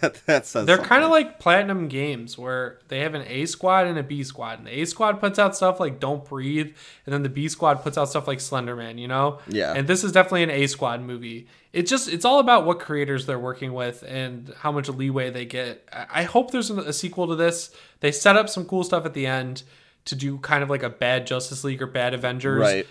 that 0.01 0.21
that 0.27 0.45
says 0.45 0.67
They're 0.67 0.77
kind 0.77 1.03
of 1.03 1.09
like 1.09 1.39
Platinum 1.39 1.87
Games, 1.87 2.37
where 2.37 2.77
they 2.89 2.99
have 2.99 3.15
an 3.15 3.23
A 3.25 3.47
squad 3.47 3.87
and 3.87 3.97
a 3.97 4.03
B 4.03 4.23
squad. 4.23 4.59
And 4.59 4.67
the 4.67 4.81
A 4.81 4.85
squad 4.85 5.19
puts 5.19 5.39
out 5.39 5.55
stuff 5.55 5.79
like 5.79 5.99
Don't 5.99 6.23
Breathe, 6.23 6.75
and 7.07 7.11
then 7.11 7.23
the 7.23 7.29
B 7.29 7.47
squad 7.47 7.81
puts 7.81 7.97
out 7.97 8.07
stuff 8.07 8.27
like 8.27 8.37
Slenderman. 8.37 8.99
You 8.99 9.07
know? 9.07 9.39
Yeah. 9.47 9.73
And 9.73 9.87
this 9.87 10.03
is 10.03 10.11
definitely 10.11 10.43
an 10.43 10.51
A 10.51 10.67
squad 10.67 11.01
movie. 11.01 11.47
It's 11.73 11.89
just 11.89 12.07
it's 12.07 12.23
all 12.23 12.37
about 12.37 12.67
what 12.67 12.79
creators 12.79 13.25
they're 13.25 13.39
working 13.39 13.73
with 13.73 14.03
and 14.07 14.53
how 14.59 14.71
much 14.71 14.89
leeway 14.89 15.31
they 15.31 15.45
get. 15.45 15.83
I 15.91 16.05
I 16.21 16.23
hope 16.23 16.51
there's 16.51 16.69
a 16.69 16.93
sequel 16.93 17.27
to 17.29 17.35
this. 17.35 17.71
They 18.01 18.11
set 18.11 18.35
up 18.35 18.47
some 18.47 18.65
cool 18.65 18.83
stuff 18.83 19.07
at 19.07 19.15
the 19.15 19.25
end 19.25 19.63
to 20.05 20.13
do 20.13 20.37
kind 20.37 20.61
of 20.61 20.69
like 20.69 20.83
a 20.83 20.89
bad 20.89 21.25
Justice 21.25 21.63
League 21.63 21.81
or 21.81 21.87
bad 21.87 22.13
Avengers. 22.13 22.61
right. 22.61 22.87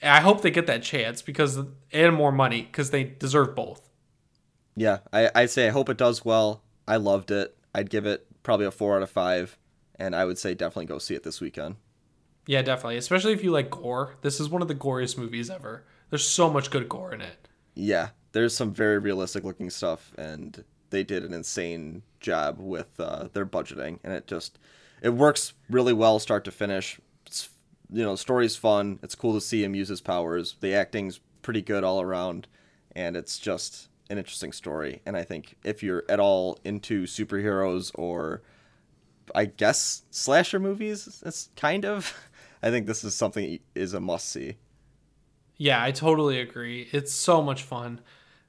I 0.00 0.20
hope 0.20 0.42
they 0.42 0.50
get 0.50 0.68
that 0.68 0.82
chance 0.84 1.22
because 1.22 1.58
and 1.92 2.14
more 2.14 2.32
money 2.32 2.62
because 2.62 2.90
they 2.90 3.02
deserve 3.02 3.56
both. 3.56 3.88
Yeah, 4.74 4.98
I, 5.12 5.30
I'd 5.34 5.50
say 5.50 5.66
I 5.66 5.70
hope 5.70 5.88
it 5.88 5.98
does 5.98 6.24
well. 6.24 6.62
I 6.86 6.96
loved 6.96 7.30
it. 7.30 7.56
I'd 7.74 7.90
give 7.90 8.06
it 8.06 8.26
probably 8.42 8.66
a 8.66 8.70
four 8.70 8.96
out 8.96 9.02
of 9.02 9.10
five, 9.10 9.58
and 9.98 10.16
I 10.16 10.24
would 10.24 10.38
say 10.38 10.54
definitely 10.54 10.86
go 10.86 10.98
see 10.98 11.14
it 11.14 11.22
this 11.22 11.40
weekend. 11.40 11.76
Yeah, 12.46 12.62
definitely. 12.62 12.96
Especially 12.96 13.32
if 13.32 13.44
you 13.44 13.50
like 13.50 13.70
gore. 13.70 14.16
This 14.22 14.40
is 14.40 14.48
one 14.48 14.62
of 14.62 14.68
the 14.68 14.74
goriest 14.74 15.16
movies 15.16 15.50
ever. 15.50 15.84
There's 16.10 16.26
so 16.26 16.50
much 16.50 16.70
good 16.70 16.88
gore 16.88 17.14
in 17.14 17.20
it. 17.20 17.48
Yeah, 17.74 18.10
there's 18.32 18.54
some 18.54 18.74
very 18.74 18.98
realistic 18.98 19.44
looking 19.44 19.70
stuff, 19.70 20.12
and 20.18 20.64
they 20.90 21.04
did 21.04 21.24
an 21.24 21.32
insane 21.32 22.02
job 22.20 22.56
with 22.58 22.98
uh, 22.98 23.28
their 23.32 23.46
budgeting, 23.46 23.98
and 24.04 24.12
it 24.12 24.26
just 24.26 24.58
it 25.02 25.10
works 25.10 25.54
really 25.70 25.92
well 25.92 26.18
start 26.18 26.44
to 26.44 26.50
finish. 26.50 27.00
It's, 27.26 27.48
you 27.90 28.02
know, 28.02 28.12
the 28.12 28.18
story's 28.18 28.56
fun. 28.56 28.98
It's 29.02 29.14
cool 29.14 29.34
to 29.34 29.40
see 29.40 29.64
him 29.64 29.74
use 29.74 29.88
his 29.88 30.00
powers. 30.00 30.56
The 30.60 30.74
acting's 30.74 31.20
pretty 31.42 31.62
good 31.62 31.84
all 31.84 32.00
around, 32.00 32.46
and 32.94 33.16
it's 33.16 33.38
just 33.38 33.88
an 34.12 34.18
interesting 34.18 34.52
story. 34.52 35.00
And 35.04 35.16
I 35.16 35.24
think 35.24 35.56
if 35.64 35.82
you're 35.82 36.04
at 36.08 36.20
all 36.20 36.58
into 36.64 37.04
superheroes 37.04 37.90
or 37.94 38.42
I 39.34 39.46
guess 39.46 40.02
slasher 40.10 40.60
movies, 40.60 41.22
it's 41.26 41.48
kind 41.56 41.84
of. 41.84 42.14
I 42.62 42.70
think 42.70 42.86
this 42.86 43.02
is 43.02 43.14
something 43.14 43.58
is 43.74 43.92
a 43.92 43.98
must 44.00 44.28
see. 44.28 44.56
Yeah, 45.56 45.82
I 45.82 45.90
totally 45.90 46.38
agree. 46.38 46.88
It's 46.92 47.12
so 47.12 47.42
much 47.42 47.62
fun. 47.64 48.00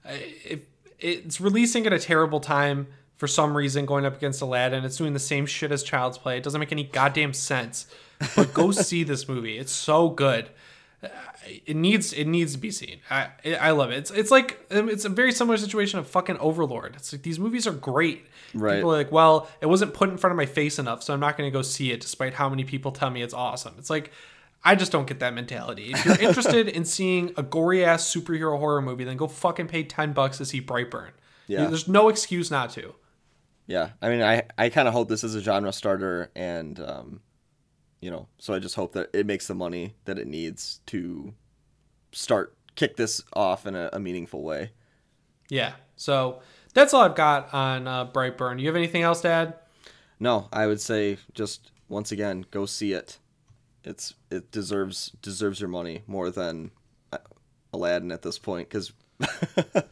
I- 0.06 0.36
It, 0.46 0.68
it's 1.00 1.42
releasing 1.42 1.86
at 1.88 1.92
a 1.94 2.00
terrible 2.00 2.40
time 2.40 2.88
for 3.18 3.28
some 3.28 3.58
reason, 3.58 3.86
going 3.86 4.06
up 4.06 4.16
against 4.16 4.42
Aladdin. 4.42 4.84
It's 4.86 4.98
doing 4.98 5.14
the 5.14 5.20
same 5.20 5.46
shit 5.46 5.72
as 5.72 5.84
Child's 5.84 6.18
Play. 6.18 6.38
It 6.38 6.44
doesn't 6.44 6.60
make 6.60 6.72
any 6.72 6.84
goddamn 6.84 7.34
sense. 7.34 7.88
But 8.36 8.54
go 8.54 8.72
see 8.90 9.04
this 9.04 9.28
movie. 9.28 9.58
It's 9.58 9.72
so 9.72 10.10
good. 10.10 10.50
It 11.66 11.76
needs 11.76 12.14
it 12.14 12.26
needs 12.26 12.54
to 12.54 12.58
be 12.58 12.72
seen. 12.72 13.00
I 13.10 13.30
I 13.60 13.72
love 13.72 13.92
it. 13.92 13.98
It's 13.98 14.12
it's 14.12 14.32
like 14.32 14.66
um, 14.72 14.90
it's 14.90 15.06
a 15.06 15.10
very 15.10 15.32
similar 15.32 15.58
situation 15.58 16.00
of 16.00 16.08
fucking 16.08 16.38
Overlord. 16.38 16.96
It's 16.96 17.12
like 17.12 17.24
these 17.24 17.40
movies 17.40 17.68
are 17.68 17.74
great. 17.74 18.26
Right. 18.54 18.76
People 18.76 18.94
are 18.94 18.98
like, 18.98 19.12
well, 19.12 19.50
it 19.62 19.66
wasn't 19.66 19.94
put 19.94 20.10
in 20.10 20.18
front 20.18 20.32
of 20.32 20.38
my 20.38 20.46
face 20.46 20.80
enough, 20.80 21.04
so 21.04 21.14
I'm 21.14 21.20
not 21.20 21.38
going 21.38 21.48
to 21.48 21.54
go 21.54 21.62
see 21.62 21.92
it, 21.92 22.02
despite 22.02 22.34
how 22.36 22.50
many 22.50 22.64
people 22.64 22.92
tell 22.92 23.10
me 23.10 23.22
it's 23.22 23.34
awesome. 23.34 23.76
It's 23.78 23.90
like 23.90 24.12
I 24.64 24.76
just 24.76 24.92
don't 24.92 25.08
get 25.08 25.20
that 25.20 25.34
mentality. 25.34 25.92
If 25.92 26.06
you're 26.06 26.22
interested 26.30 26.70
in 26.70 26.86
seeing 26.86 27.34
a 27.36 27.44
gory 27.44 27.84
ass 27.84 28.14
superhero 28.14 28.58
horror 28.58 28.82
movie, 28.82 29.04
then 29.04 29.18
go 29.18 29.28
fucking 29.28 29.68
pay 29.68 29.84
ten 29.84 30.14
bucks 30.14 30.38
to 30.38 30.46
see 30.46 30.62
Brightburn. 30.62 31.12
Yeah. 31.48 31.66
There's 31.66 31.88
no 31.88 32.10
excuse 32.10 32.50
not 32.50 32.70
to. 32.72 32.96
Yeah, 33.68 33.92
I 34.02 34.10
mean, 34.10 34.22
I 34.22 34.44
I 34.58 34.70
kind 34.70 34.88
of 34.88 34.94
hope 34.94 35.10
this 35.10 35.24
is 35.24 35.36
a 35.36 35.42
genre 35.42 35.72
starter, 35.72 36.32
and 36.36 36.80
um, 36.80 37.22
you 38.04 38.12
know, 38.12 38.28
so 38.38 38.54
I 38.54 38.60
just 38.60 38.76
hope 38.76 38.92
that 38.94 39.10
it 39.14 39.26
makes 39.26 39.48
the 39.48 39.56
money 39.56 39.96
that 40.04 40.20
it 40.20 40.28
needs 40.28 40.82
to 40.88 41.34
start 42.12 42.54
kick 42.76 42.98
this 42.98 43.24
off 43.32 43.66
in 43.66 43.76
a, 43.76 43.90
a 43.94 44.00
meaningful 44.00 44.44
way. 44.44 44.72
Yeah. 45.50 45.72
So 45.96 46.42
that's 46.74 46.94
all 46.94 47.02
I've 47.02 47.16
got 47.16 47.54
on 47.54 47.88
uh, 47.88 48.06
Brightburn. 48.08 48.60
You 48.60 48.68
have 48.68 48.76
anything 48.76 49.04
else 49.04 49.22
to 49.22 49.30
add? 49.30 49.54
No, 50.20 50.50
I 50.52 50.68
would 50.68 50.82
say 50.82 51.18
just 51.34 51.72
once 51.88 52.12
again, 52.12 52.46
go 52.52 52.66
see 52.66 52.92
it. 52.92 53.20
It's 53.86 54.16
it 54.30 54.52
deserves 54.52 55.12
deserves 55.22 55.62
your 55.62 55.70
money 55.70 56.04
more 56.06 56.30
than 56.30 56.72
uh, 57.14 57.20
Aladdin 57.72 58.12
at 58.12 58.22
this 58.22 58.38
point 58.38 58.68
because 58.68 58.92
that 59.20 59.30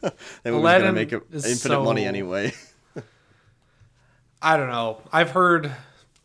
movie's 0.02 0.12
gonna 0.44 0.56
Aladdin 0.58 0.94
make 0.94 1.12
it 1.12 1.22
infinite 1.32 1.80
money 1.80 2.04
anyway. 2.04 2.52
I 4.42 4.58
don't 4.58 4.68
know. 4.68 5.00
I've 5.10 5.30
heard 5.30 5.72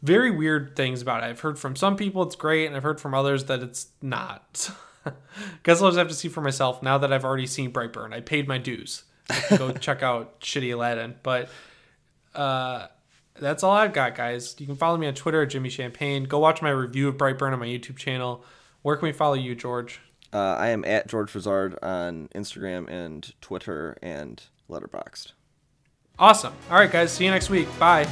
very 0.02 0.32
weird 0.32 0.76
things 0.76 1.02
about 1.02 1.24
it. 1.24 1.28
I've 1.28 1.40
heard 1.40 1.58
from 1.58 1.76
some 1.76 1.96
people 1.96 2.24
it's 2.24 2.36
great, 2.36 2.68
and 2.68 2.76
I've 2.76 2.84
heard 2.84 3.02
from 3.02 3.14
others 3.14 3.46
that 3.46 3.62
it's 3.62 3.88
not. 4.02 4.72
Guess 5.64 5.82
I'll 5.82 5.90
just 5.90 5.98
have 5.98 6.10
to 6.10 6.14
see 6.14 6.30
for 6.30 6.42
myself 6.42 6.84
now 6.84 6.98
that 6.98 7.12
I've 7.12 7.26
already 7.26 7.48
seen 7.48 7.72
Brightburn. 7.72 8.14
I 8.14 8.22
paid 8.22 8.48
my 8.48 8.58
dues. 8.58 9.04
Go 9.58 9.72
check 9.80 10.04
out 10.04 10.40
shitty 10.42 10.74
Aladdin. 10.74 11.16
But 11.24 11.50
uh, 12.36 12.88
that's 13.40 13.64
all 13.64 13.72
I've 13.72 13.94
got, 13.94 14.16
guys. 14.16 14.56
You 14.60 14.66
can 14.66 14.76
follow 14.76 14.98
me 14.98 15.08
on 15.08 15.14
Twitter 15.14 15.42
at 15.42 15.50
Jimmy 15.50 15.70
Champagne. 15.70 16.26
Go 16.26 16.40
watch 16.40 16.62
my 16.62 16.70
review 16.70 17.08
of 17.08 17.16
Brightburn 17.16 17.54
on 17.54 17.60
my 17.60 17.68
YouTube 17.68 17.98
channel. 17.98 18.44
Where 18.82 18.96
can 18.96 19.06
we 19.06 19.14
follow 19.14 19.36
you, 19.36 19.56
George? 19.56 20.00
Uh, 20.34 20.56
I 20.56 20.70
am 20.70 20.84
at 20.86 21.08
George 21.08 21.32
Fazard 21.32 21.78
on 21.82 22.30
Instagram 22.36 22.90
and 22.90 23.34
Twitter 23.42 23.98
and 24.02 24.44
Letterboxd. 24.70 25.32
Awesome. 26.20 26.54
All 26.70 26.78
right, 26.78 26.92
guys. 26.92 27.12
See 27.12 27.26
you 27.26 27.32
next 27.32 27.50
week. 27.50 27.68
Bye. 27.80 28.08